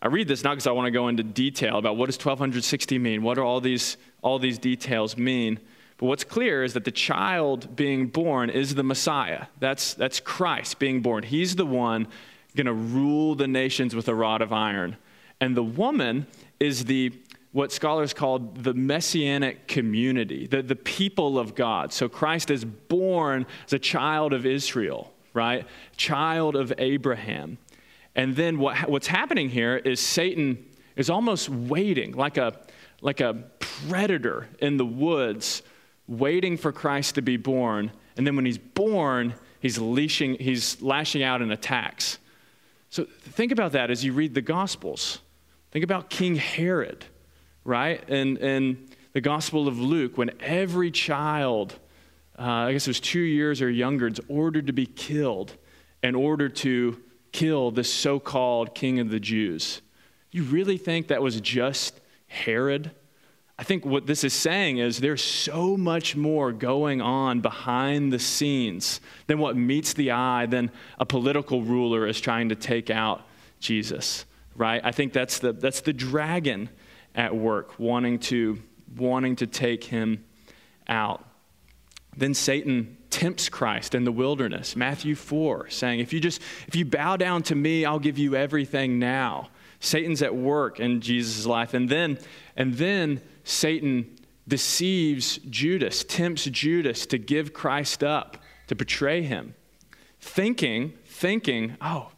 I 0.02 0.08
read 0.08 0.28
this 0.28 0.44
not 0.44 0.52
because 0.52 0.68
I 0.68 0.72
want 0.72 0.88
to 0.88 0.92
go 0.92 1.08
into 1.08 1.24
detail 1.24 1.78
about 1.78 1.98
what 1.98 2.08
does 2.08 2.18
1,260 2.18 3.00
mean? 3.00 3.24
What 3.24 3.36
do 3.36 3.42
all 3.42 3.62
these, 3.62 3.98
all 4.22 4.40
these 4.40 4.58
details 4.58 5.18
mean? 5.18 5.60
But 5.98 6.08
what's 6.08 6.24
clear 6.24 6.64
is 6.64 6.74
that 6.74 6.84
the 6.84 6.92
child 6.92 7.76
being 7.76 8.08
born 8.08 8.50
is 8.50 8.76
the 8.76 8.84
Messiah. 8.84 9.46
That's, 9.60 9.94
that's 9.94 10.20
Christ 10.20 10.80
being 10.80 11.02
born. 11.02 11.24
He's 11.24 11.56
the 11.56 11.66
one 11.66 12.08
going 12.56 12.66
to 12.66 12.74
rule 12.74 13.36
the 13.36 13.48
nations 13.48 13.96
with 13.96 14.08
a 14.08 14.16
rod 14.16 14.42
of 14.42 14.52
iron. 14.52 14.98
And 15.40 15.56
the 15.56 15.64
woman 15.64 16.28
is 16.60 16.86
the 16.86 17.10
what 17.54 17.72
scholars 17.72 18.14
call 18.14 18.40
the 18.40 18.74
messianic 18.74 19.68
community, 19.68 20.48
the, 20.48 20.64
the 20.64 20.76
people 20.76 21.38
of 21.38 21.54
God. 21.54 21.94
So 21.94 22.10
Christ 22.10 22.50
is 22.50 22.66
born 22.66 23.46
as 23.68 23.74
a 23.74 23.80
child 23.80 24.34
of 24.34 24.46
Israel, 24.46 25.14
right? 25.34 25.66
Child 25.96 26.56
of 26.56 26.74
Abraham. 26.80 27.60
And 28.16 28.36
then 28.36 28.58
what, 28.58 28.90
what's 28.90 29.08
happening 29.08 29.50
here 29.50 29.78
is 29.78 30.00
Satan 30.00 30.66
is 30.96 31.12
almost 31.12 31.48
waiting, 31.48 32.14
like 32.14 32.38
a, 32.38 32.60
like 33.02 33.22
a 33.22 33.44
predator 33.60 34.48
in 34.60 34.78
the 34.78 34.86
woods, 34.86 35.62
waiting 36.08 36.58
for 36.58 36.72
Christ 36.72 37.16
to 37.16 37.22
be 37.22 37.38
born. 37.38 37.92
And 38.18 38.26
then 38.26 38.36
when 38.36 38.46
he's 38.46 38.58
born, 38.58 39.36
he's, 39.60 39.78
leashing, 39.78 40.36
he's 40.40 40.82
lashing 40.82 41.22
out 41.22 41.44
in 41.44 41.52
attacks. 41.52 42.18
So 42.90 43.06
think 43.06 43.52
about 43.52 43.74
that 43.74 43.92
as 43.92 44.04
you 44.04 44.12
read 44.14 44.34
the 44.34 44.42
Gospels. 44.42 45.20
Think 45.70 45.84
about 45.84 46.10
King 46.10 46.36
Herod 46.36 47.06
right? 47.64 48.04
And 48.10 48.38
in 48.38 48.90
the 49.14 49.22
Gospel 49.22 49.68
of 49.68 49.80
Luke, 49.80 50.18
when 50.18 50.32
every 50.40 50.92
child, 50.92 51.78
uh, 52.38 52.42
I 52.42 52.74
guess 52.74 52.88
it 52.88 52.90
was 52.90 53.00
two 53.00 53.20
years 53.20 53.62
or 53.62 53.70
younger, 53.70 54.08
is 54.08 54.20
ordered 54.28 54.68
to 54.68 54.74
be 54.74 54.86
killed 54.86 55.56
in 56.02 56.16
order 56.16 56.50
to 56.50 57.02
kill 57.32 57.72
this 57.72 57.92
so 57.92 58.20
called 58.20 58.76
king 58.76 59.00
of 59.00 59.10
the 59.10 59.20
Jews. 59.20 59.82
You 60.32 60.44
really 60.44 60.78
think 60.78 61.08
that 61.08 61.22
was 61.22 61.40
just 61.42 62.00
Herod? 62.28 62.92
I 63.58 63.64
think 63.64 63.86
what 63.86 64.08
this 64.08 64.24
is 64.24 64.34
saying 64.34 64.80
is 64.80 65.00
there's 65.00 65.24
so 65.24 65.78
much 65.78 66.16
more 66.16 66.52
going 66.52 67.02
on 67.02 67.40
behind 67.40 68.12
the 68.12 68.18
scenes 68.18 69.00
than 69.28 69.38
what 69.38 69.56
meets 69.56 69.94
the 69.94 70.12
eye, 70.12 70.48
than 70.48 70.72
a 71.00 71.06
political 71.06 71.62
ruler 71.62 72.08
is 72.08 72.20
trying 72.20 72.50
to 72.50 72.56
take 72.56 72.90
out 72.90 73.22
Jesus, 73.60 74.26
right? 74.56 74.82
I 74.84 74.92
think 74.92 75.14
that's 75.14 75.38
the, 75.38 75.54
that's 75.54 75.82
the 75.82 75.94
dragon 75.94 76.70
at 77.16 77.36
work, 77.36 77.80
wanting 77.80 78.20
to, 78.20 78.60
wanting 78.98 79.36
to 79.38 79.48
take 79.48 79.84
him 79.84 80.24
out. 80.88 81.26
Then 82.16 82.34
Satan 82.34 82.98
tempts 83.10 83.50
Christ 83.50 83.96
in 83.96 84.04
the 84.04 84.12
wilderness, 84.12 84.76
Matthew 84.76 85.16
4, 85.16 85.70
saying, 85.70 86.00
If 86.00 86.14
you 86.14 86.20
just 86.20 86.42
if 86.68 86.76
you 86.76 86.86
bow 86.86 87.18
down 87.18 87.44
to 87.44 87.56
me, 87.56 87.86
I'll 87.86 88.00
give 88.00 88.18
you 88.18 88.36
everything 88.36 89.00
now. 89.00 89.50
Satan's 89.80 90.22
at 90.22 90.36
work 90.36 90.80
in 90.80 91.02
Jesus' 91.02 91.46
life. 91.46 91.74
And 91.74 91.90
then, 91.90 92.18
and 92.56 92.76
then 92.76 93.22
Satan 93.44 94.18
deceives 94.48 95.38
Judas, 95.50 96.04
tempts 96.04 96.46
Judas 96.46 97.06
to 97.08 97.18
give 97.18 97.54
Christ 97.54 98.04
up, 98.04 98.38
to 98.68 98.76
betray 98.76 99.24
him, 99.24 99.56
thinking, 100.20 100.94
thinking, 101.06 101.76
oh, 101.82 102.12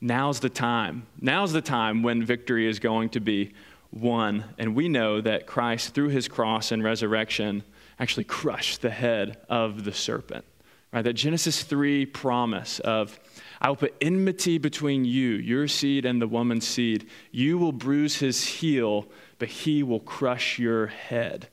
now's 0.00 0.40
the 0.40 0.48
time. 0.48 1.06
Now's 1.20 1.52
the 1.52 1.60
time 1.60 2.02
when 2.02 2.24
victory 2.24 2.66
is 2.66 2.78
going 2.78 3.10
to 3.10 3.20
be 3.20 3.52
won. 3.92 4.44
And 4.58 4.74
we 4.74 4.88
know 4.88 5.20
that 5.20 5.46
Christ, 5.46 5.94
through 5.94 6.08
his 6.08 6.28
cross 6.28 6.72
and 6.72 6.82
resurrection, 6.82 7.64
actually 7.98 8.24
crushed 8.24 8.82
the 8.82 8.90
head 8.90 9.38
of 9.48 9.84
the 9.84 9.92
serpent. 9.92 10.44
Right? 10.92 11.02
That 11.02 11.12
Genesis 11.14 11.62
3 11.62 12.06
promise 12.06 12.80
of, 12.80 13.18
I 13.60 13.68
will 13.68 13.76
put 13.76 13.94
enmity 14.00 14.58
between 14.58 15.04
you, 15.04 15.30
your 15.30 15.68
seed, 15.68 16.04
and 16.04 16.20
the 16.20 16.26
woman's 16.26 16.66
seed. 16.66 17.08
You 17.30 17.58
will 17.58 17.72
bruise 17.72 18.16
his 18.16 18.44
heel, 18.44 19.06
but 19.38 19.48
he 19.48 19.82
will 19.82 20.00
crush 20.00 20.58
your 20.58 20.88
head. 20.88 21.48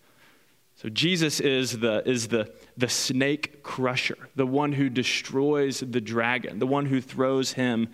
So 0.75 0.89
Jesus 0.89 1.39
is 1.39 1.79
the, 1.79 2.07
is 2.07 2.27
the, 2.27 2.53
the 2.77 2.87
snake 2.87 3.63
crusher, 3.63 4.29
the 4.35 4.45
one 4.45 4.73
who 4.73 4.89
destroys 4.89 5.79
the 5.79 6.01
dragon, 6.01 6.59
the 6.59 6.67
one 6.67 6.85
who 6.85 7.01
throws 7.01 7.53
him 7.53 7.89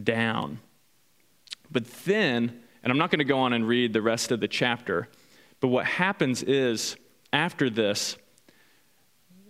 down. 0.00 0.60
But 1.72 1.86
then 2.04 2.60
and 2.82 2.90
I'm 2.90 2.98
not 2.98 3.10
going 3.10 3.18
to 3.18 3.24
go 3.24 3.40
on 3.40 3.52
and 3.52 3.66
read 3.66 3.92
the 3.92 4.02
rest 4.02 4.30
of 4.30 4.40
the 4.40 4.48
chapter, 4.48 5.08
but 5.60 5.68
what 5.68 5.86
happens 5.86 6.42
is 6.42 6.96
after 7.32 7.70
this, 7.70 8.16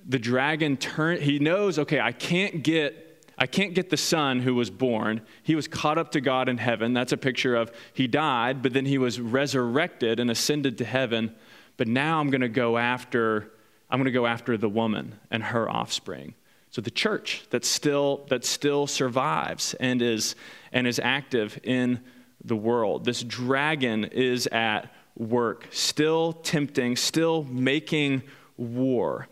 the 0.07 0.19
dragon 0.19 0.77
turn 0.77 1.21
he 1.21 1.38
knows, 1.38 1.79
okay, 1.79 2.01
I 2.01 2.12
can't 2.12 2.62
get 2.62 3.07
I 3.38 3.47
can't 3.47 3.73
get 3.73 3.88
the 3.88 3.97
son 3.97 4.40
who 4.40 4.55
was 4.55 4.69
born. 4.69 5.23
He 5.43 5.55
was 5.55 5.66
caught 5.66 5.97
up 5.97 6.11
to 6.11 6.21
God 6.21 6.51
in 6.51 6.59
heaven. 6.59 6.93
That's 6.93 7.12
a 7.12 7.16
picture 7.16 7.57
of 7.57 7.73
he 7.95 8.07
died, 8.07 8.61
but 8.61 8.75
then 8.75 8.85
he 8.85 8.99
was 8.99 9.19
resurrected 9.19 10.21
and 10.21 10.31
ascended 10.31 10.77
to 10.79 10.85
heaven. 10.85 11.35
But 11.79 11.88
now 11.88 12.21
I'm 12.21 12.29
going 12.29 12.43
to 12.43 12.49
go 12.49 12.77
after 12.77 13.51
I'm 13.88 13.99
going 13.99 14.05
to 14.05 14.12
go 14.12 14.27
after 14.27 14.57
the 14.57 14.69
woman 14.69 15.19
and 15.31 15.43
her 15.43 15.69
offspring. 15.69 16.35
So 16.71 16.81
the 16.81 16.90
church 16.90 17.45
that 17.51 17.64
still 17.64 18.26
that 18.28 18.45
still 18.45 18.87
survives 18.87 19.74
and 19.74 20.03
is 20.03 20.37
and 20.72 20.87
is 20.87 21.01
active 21.03 21.59
in 21.64 22.01
the 22.45 22.57
world. 22.57 23.05
This 23.05 23.22
dragon 23.22 24.05
is 24.05 24.47
at 24.49 24.93
work, 25.16 25.68
still 25.70 26.32
tempting, 26.32 26.97
still 26.97 27.45
making 27.45 28.22
war 28.57 29.28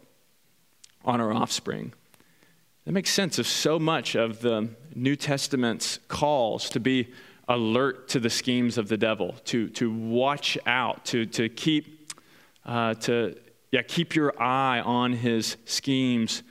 on 1.04 1.20
our 1.20 1.32
offspring. 1.32 1.92
That 2.84 2.92
makes 2.92 3.10
sense 3.10 3.38
of 3.38 3.46
so 3.46 3.78
much 3.78 4.14
of 4.14 4.40
the 4.40 4.68
New 4.94 5.16
Testament's 5.16 5.98
calls 6.08 6.70
to 6.70 6.80
be 6.80 7.12
alert 7.48 8.08
to 8.08 8.20
the 8.20 8.30
schemes 8.30 8.78
of 8.78 8.88
the 8.88 8.96
devil, 8.96 9.34
to, 9.46 9.68
to 9.70 9.90
watch 9.90 10.58
out, 10.66 11.04
to, 11.06 11.26
to 11.26 11.48
keep 11.48 11.98
uh, 12.68 12.92
to 12.94 13.34
yeah, 13.72 13.82
keep 13.82 14.14
your 14.14 14.40
eye 14.40 14.80
on 14.80 15.12
his 15.12 15.56
schemes 15.64 16.42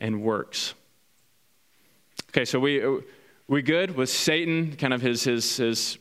and 0.00 0.22
works. 0.22 0.74
Okay, 2.30 2.44
so 2.44 2.58
we 2.58 2.82
we 3.48 3.62
good 3.62 3.96
with 3.96 4.10
Satan, 4.10 4.76
kind 4.76 4.94
of 4.94 5.00
his 5.00 5.24
his 5.24 5.56
his 5.56 5.98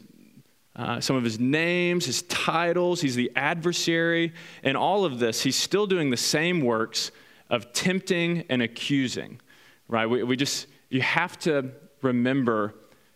uh, 0.77 1.01
some 1.01 1.15
of 1.15 1.23
his 1.23 1.39
names, 1.39 2.05
his 2.05 2.21
titles. 2.23 3.01
He's 3.01 3.15
the 3.15 3.31
adversary. 3.35 4.33
And 4.63 4.77
all 4.77 5.05
of 5.05 5.17
this, 5.17 5.41
he's 5.41 5.55
still 5.55 5.87
doing 5.87 6.11
the 6.11 6.17
same 6.17 6.61
works 6.61 7.11
of 7.49 7.73
tempting 7.73 8.45
and 8.49 8.61
accusing, 8.61 9.41
right? 9.87 10.05
We, 10.05 10.21
we 10.21 10.35
just, 10.35 10.67
you 10.89 11.01
have 11.01 11.39
to 11.39 11.71
remember 12.03 12.75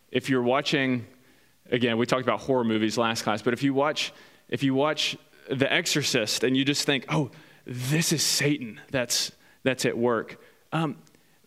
if 0.09 0.27
you're 0.27 0.41
watching, 0.41 1.05
again, 1.69 1.97
we 1.97 2.05
talked 2.07 2.23
about 2.23 2.39
horror 2.39 2.63
movies 2.63 2.97
last 2.97 3.21
class, 3.23 3.43
but 3.43 3.53
if 3.53 3.61
you 3.61 3.73
watch, 3.73 4.11
if 4.49 4.63
you 4.63 4.73
watch 4.73 5.15
The 5.47 5.71
Exorcist 5.71 6.43
and 6.43 6.57
you 6.57 6.65
just 6.65 6.85
think, 6.85 7.05
oh, 7.09 7.29
this 7.67 8.11
is 8.11 8.23
Satan 8.23 8.81
that's, 8.89 9.31
that's 9.61 9.85
at 9.85 9.95
work, 9.95 10.41
um, 10.71 10.97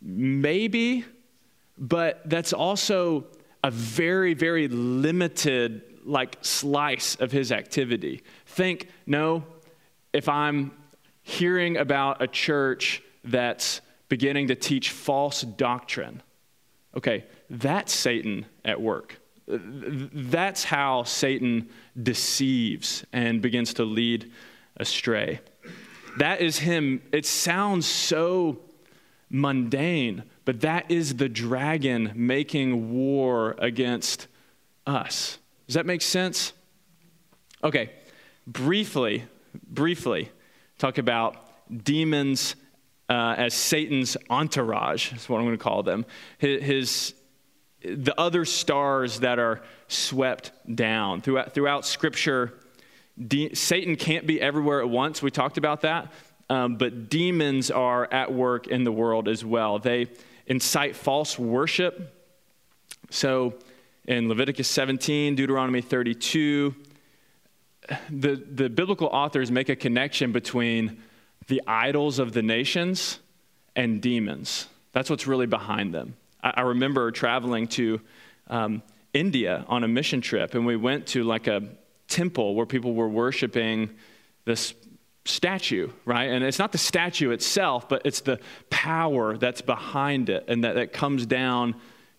maybe, 0.01 1.05
but 1.79 2.22
that's 2.27 2.53
also 2.53 3.27
a 3.62 3.70
very, 3.70 4.35
very 4.35 4.68
limited 4.68 5.83
like 6.05 6.37
slice 6.43 7.16
of 7.16 7.33
his 7.33 7.51
activity. 7.51 8.22
Think, 8.47 8.89
no, 9.07 9.45
if 10.12 10.29
I'm 10.29 10.72
hearing 11.22 11.79
about 11.79 12.22
a 12.22 12.27
church 12.27 13.03
that's 13.25 13.81
beginning 14.09 14.49
to 14.49 14.55
teach 14.55 14.91
false 14.91 15.43
doctrine, 15.43 16.22
okay, 16.97 17.25
that's 17.49 17.93
Satan 17.93 18.47
at 18.64 18.81
work. 18.81 19.18
That's 19.47 20.64
how 20.64 21.05
Satan 21.05 21.68
deceives 22.01 23.05
and 23.12 23.43
begins 23.43 23.75
to 23.75 23.85
lead 23.85 24.31
astray. 24.77 25.41
That 26.18 26.41
is 26.41 26.59
him. 26.59 27.03
It 27.12 27.27
sounds 27.27 27.87
so 27.87 28.61
mundane, 29.31 30.25
but 30.45 30.61
that 30.61 30.90
is 30.90 31.16
the 31.16 31.28
dragon 31.28 32.12
making 32.14 32.92
war 32.92 33.55
against 33.59 34.26
us. 34.86 35.38
Does 35.66 35.74
that 35.74 35.86
make 35.86 36.03
sense? 36.03 36.53
Okay, 37.62 37.90
briefly, 38.47 39.24
briefly, 39.68 40.30
talk 40.78 40.99
about 40.99 41.36
demons 41.84 42.57
uh, 43.09 43.34
as 43.36 43.55
Satan's 43.55 44.16
entourage, 44.30 45.12
is 45.12 45.28
what 45.28 45.38
I'm 45.38 45.45
going 45.45 45.57
to 45.57 45.62
call 45.62 45.82
them. 45.82 46.07
His, 46.38 46.62
his, 46.62 47.14
the 47.82 48.18
other 48.18 48.45
stars 48.45 49.20
that 49.20 49.38
are 49.38 49.62
swept 49.88 50.53
down. 50.74 51.20
Throughout, 51.20 51.53
throughout 51.53 51.84
Scripture, 51.84 52.55
de- 53.18 53.55
Satan 53.55 53.97
can't 53.97 54.26
be 54.26 54.40
everywhere 54.40 54.80
at 54.80 54.88
once. 54.88 55.22
We 55.22 55.30
talked 55.30 55.59
about 55.59 55.82
that. 55.82 56.12
Um, 56.51 56.76
but 56.76 57.09
demons 57.09 57.70
are 57.70 58.07
at 58.12 58.32
work 58.32 58.66
in 58.66 58.84
the 58.84 58.92
world 58.92 59.28
as 59.28 59.45
well. 59.45 59.78
They 59.78 60.09
incite 60.47 60.97
false 60.97 61.38
worship. 61.38 62.12
So, 63.11 63.55
in 64.07 64.28
Leviticus 64.28 64.68
17, 64.68 65.34
Deuteronomy 65.34 65.80
32, 65.80 66.74
the, 68.11 68.36
the 68.36 68.68
biblical 68.68 69.07
authors 69.09 69.51
make 69.51 69.68
a 69.68 69.76
connection 69.76 70.32
between 70.32 71.03
the 71.47 71.62
idols 71.66 72.18
of 72.18 72.32
the 72.32 72.42
nations 72.42 73.20
and 73.76 74.01
demons. 74.01 74.66
That's 74.92 75.11
what's 75.11 75.26
really 75.26 75.47
behind 75.47 75.95
them. 75.95 76.16
I, 76.42 76.55
I 76.57 76.61
remember 76.62 77.11
traveling 77.11 77.66
to 77.68 78.01
um, 78.49 78.82
India 79.12 79.64
on 79.68 79.84
a 79.84 79.88
mission 79.88 80.20
trip, 80.20 80.55
and 80.55 80.66
we 80.66 80.76
went 80.76 81.07
to 81.09 81.24
like 81.24 81.47
a 81.47 81.62
temple 82.09 82.55
where 82.55 82.66
people 82.66 82.95
were 82.95 83.09
worshiping 83.09 83.90
this 84.45 84.74
statue, 85.25 85.91
right? 86.05 86.31
And 86.31 86.45
it's 86.45 86.59
not 86.59 86.72
the 86.72 86.79
statue 86.79 87.31
itself, 87.31 87.89
but 87.89 88.03
it's 88.05 88.20
the 88.20 88.41
power 88.70 89.37
that's 89.37 89.62
behind 89.62 90.29
it 90.29 90.45
and 90.49 90.64
that, 90.64 90.75
that 90.75 90.93
comes 90.93 91.27
down 91.27 91.75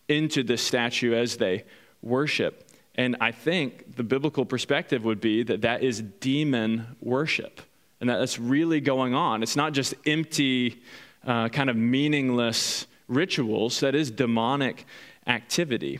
into 0.07 0.43
the 0.43 0.57
statue 0.57 1.13
as 1.13 1.37
they 1.37 1.63
worship. 2.01 2.67
And 2.95 3.17
I 3.19 3.31
think 3.31 3.95
the 3.95 4.03
biblical 4.03 4.45
perspective 4.45 5.03
would 5.03 5.19
be 5.21 5.43
that 5.43 5.61
that 5.61 5.83
is 5.83 6.01
demon 6.01 6.95
worship 7.01 7.61
and 7.99 8.09
that 8.09 8.17
that's 8.19 8.39
really 8.39 8.81
going 8.81 9.13
on. 9.13 9.43
It's 9.43 9.55
not 9.55 9.73
just 9.73 9.93
empty, 10.05 10.81
uh, 11.25 11.49
kind 11.49 11.69
of 11.69 11.75
meaningless 11.75 12.87
rituals, 13.07 13.79
that 13.81 13.95
is 13.95 14.11
demonic 14.11 14.85
activity. 15.27 15.99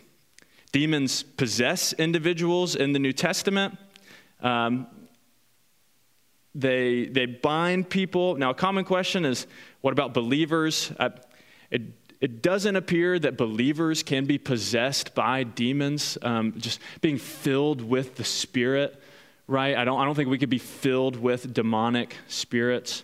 Demons 0.71 1.23
possess 1.23 1.93
individuals 1.93 2.75
in 2.75 2.93
the 2.93 2.99
New 2.99 3.13
Testament. 3.13 3.77
Um, 4.41 4.87
they, 6.55 7.05
they 7.05 7.25
bind 7.25 7.89
people. 7.89 8.35
Now, 8.35 8.51
a 8.51 8.55
common 8.55 8.85
question 8.85 9.25
is 9.25 9.45
what 9.81 9.91
about 9.91 10.13
believers? 10.13 10.91
I, 10.97 11.11
it, 11.69 11.81
it 12.21 12.41
doesn't 12.41 12.75
appear 12.75 13.19
that 13.19 13.37
believers 13.37 14.01
can 14.01 14.25
be 14.25 14.37
possessed 14.37 15.13
by 15.13 15.43
demons, 15.43 16.17
um, 16.21 16.53
just 16.57 16.79
being 17.01 17.17
filled 17.17 17.81
with 17.81 18.15
the 18.15 18.23
Spirit, 18.23 18.99
right? 19.47 19.75
I 19.75 19.83
don't, 19.83 19.99
I 19.99 20.05
don't 20.05 20.15
think 20.15 20.29
we 20.29 20.37
could 20.37 20.49
be 20.49 20.57
filled 20.57 21.17
with 21.17 21.53
demonic 21.53 22.15
spirits. 22.27 23.03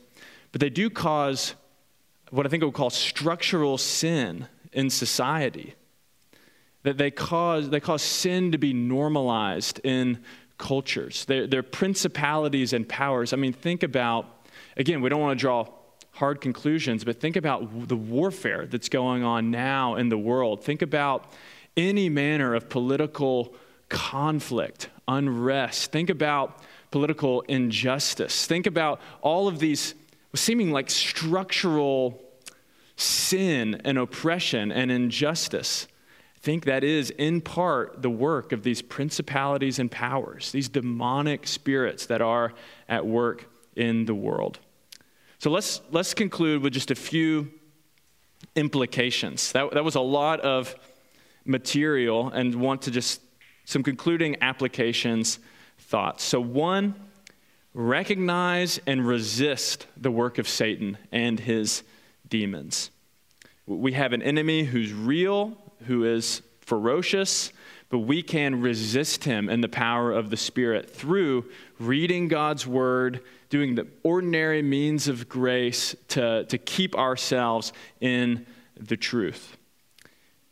But 0.54 0.62
they 0.62 0.70
do 0.70 0.90
cause 0.90 1.54
what 2.32 2.46
I 2.46 2.50
think 2.50 2.64
would 2.64 2.74
call 2.74 2.90
structural 2.90 3.78
sin 3.78 4.48
in 4.72 4.90
society. 4.90 5.76
That 6.84 6.98
they 6.98 7.12
cause, 7.12 7.70
they 7.70 7.80
cause 7.80 8.02
sin 8.02 8.54
to 8.54 8.58
be 8.58 8.74
normalized 8.74 9.82
in 9.84 10.24
cultures. 10.62 11.26
They're, 11.26 11.48
they're 11.48 11.64
principalities 11.64 12.72
and 12.72 12.88
powers. 12.88 13.34
I 13.34 13.36
mean, 13.36 13.52
think 13.52 13.84
about, 13.84 14.26
again, 14.78 15.02
we 15.02 15.10
don't 15.10 15.20
want 15.20 15.38
to 15.38 15.42
draw 15.42 15.68
hard 16.12 16.40
conclusions, 16.40 17.04
but 17.04 17.20
think 17.20 17.36
about 17.36 17.88
the 17.90 17.96
warfare 17.98 18.66
that's 18.68 18.88
going 18.88 19.24
on 19.24 19.52
now 19.52 19.96
in 19.96 20.08
the 20.10 20.18
world. 20.18 20.64
Think 20.64 20.82
about 20.82 21.34
any 21.76 22.08
manner 22.08 22.54
of 22.54 22.70
political 22.70 23.56
conflict, 23.90 24.90
unrest. 25.08 25.92
Think 25.92 26.10
about 26.10 26.62
political 26.92 27.42
injustice. 27.42 28.46
Think 28.46 28.68
about 28.68 29.02
all 29.22 29.48
of 29.48 29.60
these 29.60 29.96
seeming 30.36 30.72
like 30.72 30.90
structural 30.90 32.22
sin 32.96 33.82
and 33.84 33.98
oppression 33.98 34.72
and 34.72 34.92
injustice. 34.92 35.88
Think 36.42 36.66
that 36.66 36.84
is 36.84 37.12
in 37.12 37.42
part 37.42 38.02
the 38.02 38.10
work 38.10 38.52
of 38.52 38.64
these 38.64 38.82
principalities 38.82 39.78
and 39.78 39.92
powers, 39.92 40.52
these 40.52 40.70
demonic 40.70 41.46
spirits 41.48 42.08
that 42.08 42.22
are 42.22 42.54
at 42.90 43.06
work 43.06 43.48
in 43.76 44.06
the 44.06 44.16
world. 44.16 44.60
So 45.38 45.52
let's, 45.52 45.82
let's 45.92 46.14
conclude 46.14 46.64
with 46.64 46.74
just 46.74 46.90
a 46.90 46.96
few 46.96 47.52
implications. 48.56 49.52
That, 49.52 49.72
that 49.72 49.84
was 49.84 49.96
a 49.96 50.02
lot 50.02 50.40
of 50.42 50.76
material 51.46 52.30
and 52.30 52.56
want 52.56 52.84
to 52.84 52.92
just 52.92 53.22
some 53.66 53.84
concluding 53.84 54.38
applications, 54.42 55.40
thoughts. 55.78 56.24
So, 56.24 56.42
one, 56.42 56.96
recognize 57.74 58.80
and 58.86 59.06
resist 59.06 59.88
the 59.96 60.12
work 60.12 60.38
of 60.40 60.48
Satan 60.48 60.98
and 61.12 61.40
his 61.40 61.84
demons. 62.28 62.92
We 63.66 63.94
have 63.94 64.12
an 64.12 64.22
enemy 64.22 64.64
who's 64.64 64.92
real, 64.92 65.58
who 65.88 66.04
is 66.06 66.42
ferocious, 66.62 67.52
but 67.90 68.00
we 68.00 68.22
can 68.24 68.62
resist 68.62 69.26
him 69.26 69.50
in 69.50 69.62
the 69.62 69.68
power 69.68 70.12
of 70.12 70.30
the 70.30 70.38
Spirit 70.38 70.90
through 70.90 71.46
reading 71.80 72.28
God's 72.28 72.66
word 72.66 73.22
doing 73.50 73.76
the 73.76 73.88
ordinary 74.04 74.62
means 74.62 75.08
of 75.10 75.28
grace 75.28 75.94
to, 76.08 76.46
to 76.46 76.58
keep 76.58 76.96
ourselves 76.96 77.74
in 78.00 78.46
the 78.80 78.96
truth. 78.96 79.58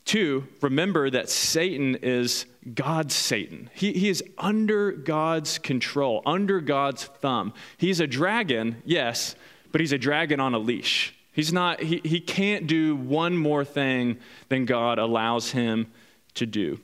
Two, 0.04 0.48
remember 0.62 1.10
that 1.10 1.30
Satan 1.30 1.96
is 1.96 2.46
God's 2.74 3.16
Satan. 3.16 3.70
He, 3.74 3.94
he 3.94 4.10
is 4.10 4.24
under 4.38 4.92
God's 4.92 5.60
control, 5.60 6.22
under 6.26 6.60
God's 6.60 7.06
thumb. 7.06 7.54
He's 7.78 8.00
a 8.00 8.08
dragon, 8.08 8.82
yes, 8.86 9.36
but 9.72 9.82
he's 9.82 9.94
a 9.94 9.98
dragon 9.98 10.40
on 10.40 10.54
a 10.54 10.60
leash. 10.60 11.16
He's 11.32 11.54
not, 11.54 11.82
he, 11.82 12.02
he 12.04 12.20
can't 12.20 12.68
do 12.68 12.96
one 12.96 13.38
more 13.38 13.64
thing 13.64 14.18
than 14.50 14.66
God 14.66 15.00
allows 15.00 15.52
him 15.52 15.88
to 16.36 16.46
do. 16.46 16.80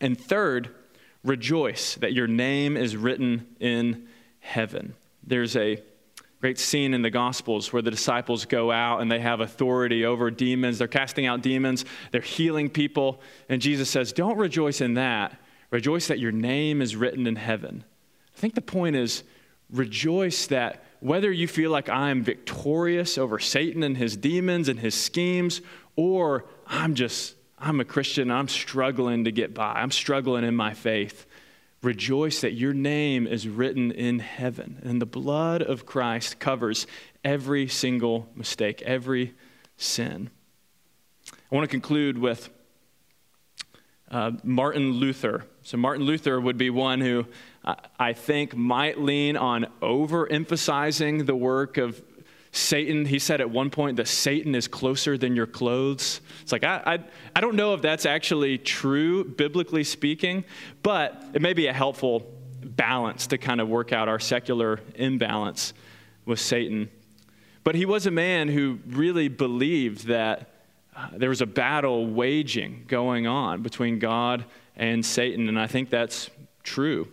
And 0.00 0.18
third, 0.18 0.74
rejoice 1.22 1.94
that 1.96 2.12
your 2.12 2.26
name 2.26 2.76
is 2.76 2.96
written 2.96 3.46
in 3.60 4.08
heaven. 4.40 4.94
There's 5.26 5.56
a 5.56 5.82
great 6.40 6.58
scene 6.58 6.92
in 6.92 7.00
the 7.02 7.10
Gospels 7.10 7.72
where 7.72 7.80
the 7.80 7.90
disciples 7.90 8.44
go 8.44 8.70
out 8.70 9.00
and 9.00 9.10
they 9.10 9.20
have 9.20 9.40
authority 9.40 10.04
over 10.04 10.30
demons. 10.30 10.78
They're 10.78 10.88
casting 10.88 11.26
out 11.26 11.40
demons, 11.40 11.84
they're 12.12 12.20
healing 12.20 12.68
people. 12.68 13.20
And 13.48 13.62
Jesus 13.62 13.88
says, 13.88 14.12
Don't 14.12 14.36
rejoice 14.36 14.80
in 14.80 14.94
that. 14.94 15.40
Rejoice 15.70 16.06
that 16.08 16.18
your 16.18 16.32
name 16.32 16.82
is 16.82 16.94
written 16.94 17.26
in 17.26 17.36
heaven. 17.36 17.82
I 18.36 18.38
think 18.38 18.54
the 18.54 18.60
point 18.60 18.94
is 18.94 19.24
rejoice 19.70 20.46
that 20.48 20.84
whether 21.00 21.30
you 21.30 21.46
feel 21.46 21.70
like 21.70 21.88
I'm 21.88 22.22
victorious 22.22 23.18
over 23.18 23.38
Satan 23.38 23.82
and 23.82 23.96
his 23.96 24.16
demons 24.16 24.68
and 24.68 24.80
his 24.80 24.94
schemes, 24.94 25.60
or 25.96 26.46
I'm 26.66 26.94
just, 26.94 27.34
I'm 27.58 27.80
a 27.80 27.84
Christian, 27.84 28.30
I'm 28.30 28.48
struggling 28.48 29.24
to 29.24 29.32
get 29.32 29.54
by, 29.54 29.74
I'm 29.74 29.90
struggling 29.90 30.44
in 30.44 30.54
my 30.54 30.74
faith 30.74 31.26
rejoice 31.84 32.40
that 32.40 32.52
your 32.52 32.72
name 32.72 33.26
is 33.26 33.46
written 33.46 33.92
in 33.92 34.18
heaven. 34.18 34.80
And 34.82 35.00
the 35.00 35.06
blood 35.06 35.62
of 35.62 35.86
Christ 35.86 36.38
covers 36.38 36.86
every 37.22 37.68
single 37.68 38.28
mistake, 38.34 38.82
every 38.82 39.34
sin. 39.76 40.30
I 41.30 41.54
want 41.54 41.64
to 41.64 41.70
conclude 41.70 42.18
with 42.18 42.50
uh, 44.10 44.32
Martin 44.42 44.92
Luther. 44.92 45.44
So, 45.64 45.78
Martin 45.78 46.04
Luther 46.04 46.38
would 46.38 46.58
be 46.58 46.68
one 46.68 47.00
who 47.00 47.26
I 47.98 48.12
think 48.12 48.54
might 48.54 49.00
lean 49.00 49.38
on 49.38 49.66
overemphasizing 49.80 51.24
the 51.24 51.34
work 51.34 51.78
of 51.78 52.02
Satan. 52.52 53.06
He 53.06 53.18
said 53.18 53.40
at 53.40 53.48
one 53.48 53.70
point 53.70 53.96
that 53.96 54.06
Satan 54.06 54.54
is 54.54 54.68
closer 54.68 55.16
than 55.16 55.34
your 55.34 55.46
clothes. 55.46 56.20
It's 56.42 56.52
like, 56.52 56.64
I, 56.64 56.82
I, 56.84 56.98
I 57.34 57.40
don't 57.40 57.56
know 57.56 57.72
if 57.72 57.80
that's 57.80 58.04
actually 58.04 58.58
true, 58.58 59.24
biblically 59.24 59.84
speaking, 59.84 60.44
but 60.82 61.24
it 61.32 61.40
may 61.40 61.54
be 61.54 61.66
a 61.66 61.72
helpful 61.72 62.30
balance 62.62 63.26
to 63.28 63.38
kind 63.38 63.60
of 63.60 63.68
work 63.68 63.90
out 63.90 64.06
our 64.06 64.20
secular 64.20 64.80
imbalance 64.96 65.72
with 66.26 66.40
Satan. 66.40 66.90
But 67.64 67.74
he 67.74 67.86
was 67.86 68.04
a 68.04 68.10
man 68.10 68.48
who 68.48 68.80
really 68.86 69.28
believed 69.28 70.08
that 70.08 70.50
uh, 70.94 71.08
there 71.16 71.30
was 71.30 71.40
a 71.40 71.46
battle 71.46 72.06
waging 72.06 72.84
going 72.86 73.26
on 73.26 73.62
between 73.62 73.98
God 73.98 74.44
and 74.76 75.04
Satan, 75.04 75.48
and 75.48 75.58
I 75.58 75.66
think 75.66 75.90
that's 75.90 76.30
true. 76.62 77.08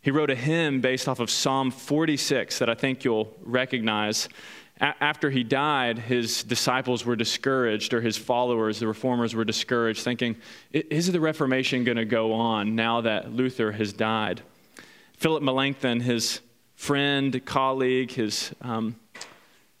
He 0.00 0.10
wrote 0.10 0.30
a 0.30 0.36
hymn 0.36 0.80
based 0.80 1.08
off 1.08 1.18
of 1.18 1.30
Psalm 1.30 1.70
46 1.70 2.60
that 2.60 2.70
I 2.70 2.74
think 2.74 3.02
you'll 3.02 3.34
recognize. 3.42 4.28
A- 4.80 4.94
after 5.02 5.30
he 5.30 5.42
died, 5.42 5.98
his 5.98 6.44
disciples 6.44 7.04
were 7.04 7.16
discouraged, 7.16 7.92
or 7.92 8.00
his 8.00 8.16
followers, 8.16 8.78
the 8.78 8.86
reformers, 8.86 9.34
were 9.34 9.44
discouraged, 9.44 10.04
thinking, 10.04 10.36
Is 10.72 11.10
the 11.10 11.20
Reformation 11.20 11.82
going 11.82 11.96
to 11.96 12.04
go 12.04 12.32
on 12.34 12.76
now 12.76 13.00
that 13.00 13.32
Luther 13.32 13.72
has 13.72 13.92
died? 13.92 14.42
Philip 15.14 15.42
Melanchthon, 15.42 16.00
his 16.00 16.40
friend, 16.76 17.44
colleague, 17.44 18.12
his 18.12 18.52
um, 18.60 18.96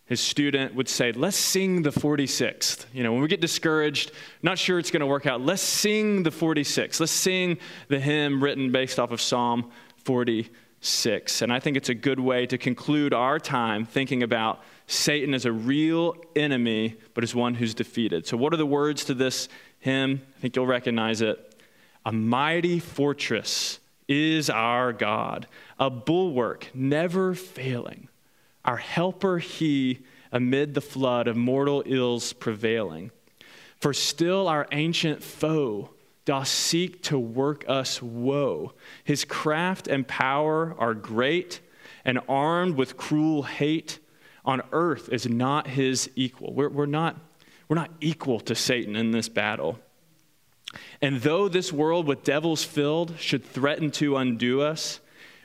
his 0.06 0.20
student 0.20 0.74
would 0.74 0.88
say, 0.88 1.12
Let's 1.12 1.36
sing 1.36 1.82
the 1.82 1.90
46th. 1.90 2.86
You 2.92 3.02
know, 3.02 3.12
when 3.12 3.22
we 3.22 3.28
get 3.28 3.40
discouraged, 3.40 4.12
not 4.42 4.56
sure 4.58 4.78
it's 4.78 4.90
going 4.90 5.00
to 5.00 5.06
work 5.06 5.26
out, 5.26 5.40
let's 5.40 5.62
sing 5.62 6.22
the 6.22 6.30
46th. 6.30 7.00
Let's 7.00 7.12
sing 7.12 7.58
the 7.88 7.98
hymn 7.98 8.42
written 8.42 8.72
based 8.72 8.98
off 8.98 9.10
of 9.10 9.20
Psalm 9.20 9.70
46. 10.04 11.42
And 11.42 11.52
I 11.52 11.58
think 11.58 11.76
it's 11.76 11.88
a 11.88 11.94
good 11.94 12.20
way 12.20 12.46
to 12.46 12.56
conclude 12.56 13.12
our 13.12 13.40
time 13.40 13.84
thinking 13.84 14.22
about 14.22 14.62
Satan 14.86 15.34
as 15.34 15.44
a 15.44 15.52
real 15.52 16.14
enemy, 16.36 16.96
but 17.14 17.24
as 17.24 17.34
one 17.34 17.54
who's 17.54 17.74
defeated. 17.74 18.26
So, 18.28 18.36
what 18.36 18.54
are 18.54 18.58
the 18.58 18.66
words 18.66 19.04
to 19.06 19.14
this 19.14 19.48
hymn? 19.80 20.22
I 20.36 20.40
think 20.40 20.54
you'll 20.54 20.68
recognize 20.68 21.20
it. 21.20 21.60
A 22.04 22.12
mighty 22.12 22.78
fortress 22.78 23.80
is 24.06 24.48
our 24.48 24.92
God, 24.92 25.48
a 25.80 25.90
bulwark 25.90 26.70
never 26.72 27.34
failing 27.34 28.08
our 28.66 28.76
helper 28.76 29.38
he 29.38 30.00
amid 30.32 30.74
the 30.74 30.80
flood 30.80 31.28
of 31.28 31.36
mortal 31.36 31.82
ills 31.86 32.32
prevailing. 32.32 33.10
For 33.80 33.94
still 33.94 34.48
our 34.48 34.66
ancient 34.72 35.22
foe 35.22 35.90
doth 36.24 36.48
seek 36.48 37.02
to 37.04 37.18
work 37.18 37.64
us 37.68 38.02
woe. 38.02 38.72
His 39.04 39.24
craft 39.24 39.86
and 39.86 40.06
power 40.06 40.74
are 40.78 40.94
great, 40.94 41.60
and 42.04 42.18
armed 42.28 42.76
with 42.76 42.96
cruel 42.96 43.44
hate, 43.44 44.00
on 44.44 44.62
earth 44.72 45.08
is 45.08 45.28
not 45.28 45.66
his 45.66 46.08
equal. 46.14 46.52
We're, 46.52 46.68
we're, 46.68 46.86
not, 46.86 47.16
we're 47.68 47.76
not 47.76 47.90
equal 48.00 48.40
to 48.40 48.54
Satan 48.54 48.94
in 48.94 49.10
this 49.10 49.28
battle. 49.28 49.78
And 51.00 51.20
though 51.20 51.48
this 51.48 51.72
world 51.72 52.06
with 52.06 52.22
devils 52.22 52.62
filled 52.62 53.18
should 53.18 53.44
threaten 53.44 53.90
to 53.92 54.16
undo 54.16 54.62
us, 54.62 55.00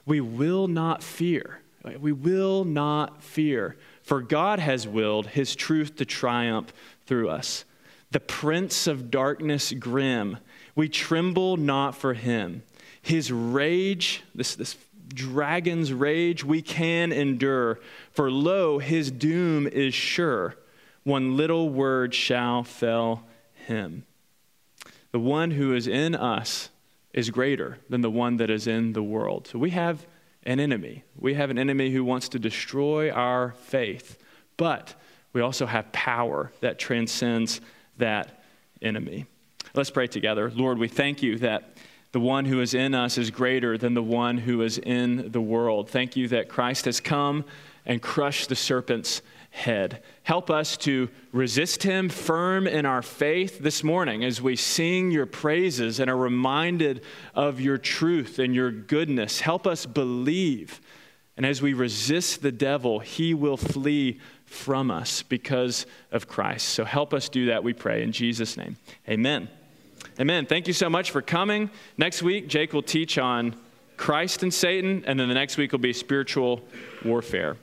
we 0.06 0.22
will 0.22 0.68
not 0.68 1.04
fear 1.04 1.61
we 2.00 2.12
will 2.12 2.64
not 2.64 3.24
fear, 3.24 3.78
for 4.04 4.22
God 4.22 4.60
has 4.60 4.88
willed 4.88 5.28
his 5.28 5.56
truth 5.56 5.96
to 5.98 6.06
triumph 6.06 6.74
through 7.06 7.30
us. 7.30 7.66
The 8.12 8.20
prince 8.20 8.88
of 8.88 9.10
darkness 9.10 9.72
grim, 9.72 10.38
we 10.76 10.90
tremble 10.90 11.58
not 11.58 11.96
for 11.96 12.14
him. 12.14 12.64
His 13.02 13.32
rage, 13.32 14.24
this, 14.36 14.56
this 14.56 14.78
dragon's 15.08 15.92
rage, 15.94 16.44
we 16.44 16.62
can 16.62 17.12
endure, 17.12 17.80
for 18.12 18.30
lo, 18.30 18.80
his 18.80 19.12
doom 19.12 19.68
is 19.68 19.94
sure. 19.94 20.56
One 21.04 21.36
little 21.36 21.70
word 21.70 22.14
shall 22.14 22.64
fell 22.64 23.24
him. 23.54 24.06
The 25.12 25.20
one 25.20 25.52
who 25.52 25.74
is 25.74 25.88
in 25.88 26.16
us 26.16 26.70
is 27.14 27.30
greater 27.30 27.80
than 27.90 28.02
the 28.02 28.10
one 28.10 28.38
that 28.38 28.50
is 28.50 28.68
in 28.68 28.94
the 28.94 29.04
world. 29.04 29.48
So 29.48 29.60
we 29.60 29.72
have 29.72 30.06
an 30.44 30.60
enemy. 30.60 31.04
We 31.16 31.36
have 31.36 31.50
an 31.50 31.58
enemy 31.58 31.92
who 31.92 32.04
wants 32.04 32.30
to 32.30 32.40
destroy 32.40 33.12
our 33.12 33.52
faith, 33.64 34.18
but 34.58 34.96
we 35.34 35.42
also 35.42 35.66
have 35.66 35.92
power 35.92 36.52
that 36.62 36.80
transcends 36.80 37.62
that 37.98 38.44
enemy. 38.82 39.26
Let's 39.74 39.92
pray 39.92 40.08
together. 40.08 40.52
Lord, 40.52 40.78
we 40.78 40.88
thank 40.88 41.22
you 41.22 41.38
that 41.40 41.78
the 42.12 42.20
one 42.20 42.46
who 42.46 42.60
is 42.60 42.74
in 42.74 42.94
us 42.94 43.18
is 43.18 43.32
greater 43.32 43.78
than 43.78 43.94
the 43.94 44.04
one 44.04 44.38
who 44.38 44.62
is 44.64 44.78
in 44.78 45.32
the 45.32 45.40
world. 45.40 45.90
Thank 45.90 46.18
you 46.18 46.28
that 46.30 46.50
Christ 46.50 46.86
has 46.86 47.00
come 47.00 47.46
and 47.86 48.02
crushed 48.02 48.50
the 48.50 48.56
serpent's 48.56 49.22
head. 49.52 50.02
Help 50.24 50.50
us 50.50 50.78
to 50.78 51.10
resist 51.32 51.84
him 51.84 52.10
firm 52.10 52.66
in 52.66 52.86
our 52.86 53.02
faith 53.02 53.60
this 53.60 53.84
morning 53.84 54.24
as 54.24 54.42
we 54.42 54.56
sing 54.56 55.12
your 55.12 55.26
praises 55.26 56.00
and 56.00 56.10
are 56.10 56.18
reminded 56.18 57.04
of 57.36 57.62
your 57.62 57.78
truth 57.78 58.40
and 58.40 58.56
your 58.56 58.72
goodness. 58.72 59.42
Help 59.42 59.68
us 59.68 59.86
believe. 59.86 60.82
And 61.38 61.46
as 61.46 61.62
we 61.62 61.74
resist 61.74 62.42
the 62.42 62.52
devil, 62.52 63.00
he 63.00 63.34
will 63.34 63.58
flee 63.58 64.20
from 64.46 64.90
us 64.90 65.22
because 65.22 65.86
of 66.12 66.28
Christ. 66.28 66.70
So 66.70 66.86
help 66.86 67.14
us 67.14 67.30
do 67.30 67.48
that, 67.48 67.64
we 67.64 67.74
pray. 67.74 68.04
In 68.04 68.12
Jesus' 68.12 68.58
name, 68.58 68.78
amen. 69.08 69.50
Amen. 70.20 70.46
Thank 70.46 70.68
you 70.68 70.74
so 70.74 70.90
much 70.90 71.12
for 71.12 71.22
coming. 71.22 71.70
Next 71.98 72.24
week, 72.24 72.48
Jake 72.48 72.74
will 72.74 72.82
teach 72.82 73.18
on 73.18 73.56
Christ 73.98 74.44
and 74.44 74.54
Satan, 74.54 75.04
and 75.06 75.20
then 75.20 75.28
the 75.28 75.36
next 75.36 75.58
week 75.58 75.72
will 75.72 75.80
be 75.80 75.94
spiritual 75.94 76.62
warfare. 77.06 77.58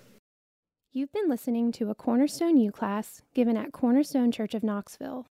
You've 0.90 1.12
been 1.12 1.28
listening 1.28 1.70
to 1.72 1.90
a 1.90 1.94
Cornerstone 1.94 2.56
U 2.56 2.72
class 2.72 3.20
given 3.34 3.58
at 3.58 3.72
Cornerstone 3.72 4.32
Church 4.32 4.54
of 4.54 4.62
Knoxville. 4.62 5.26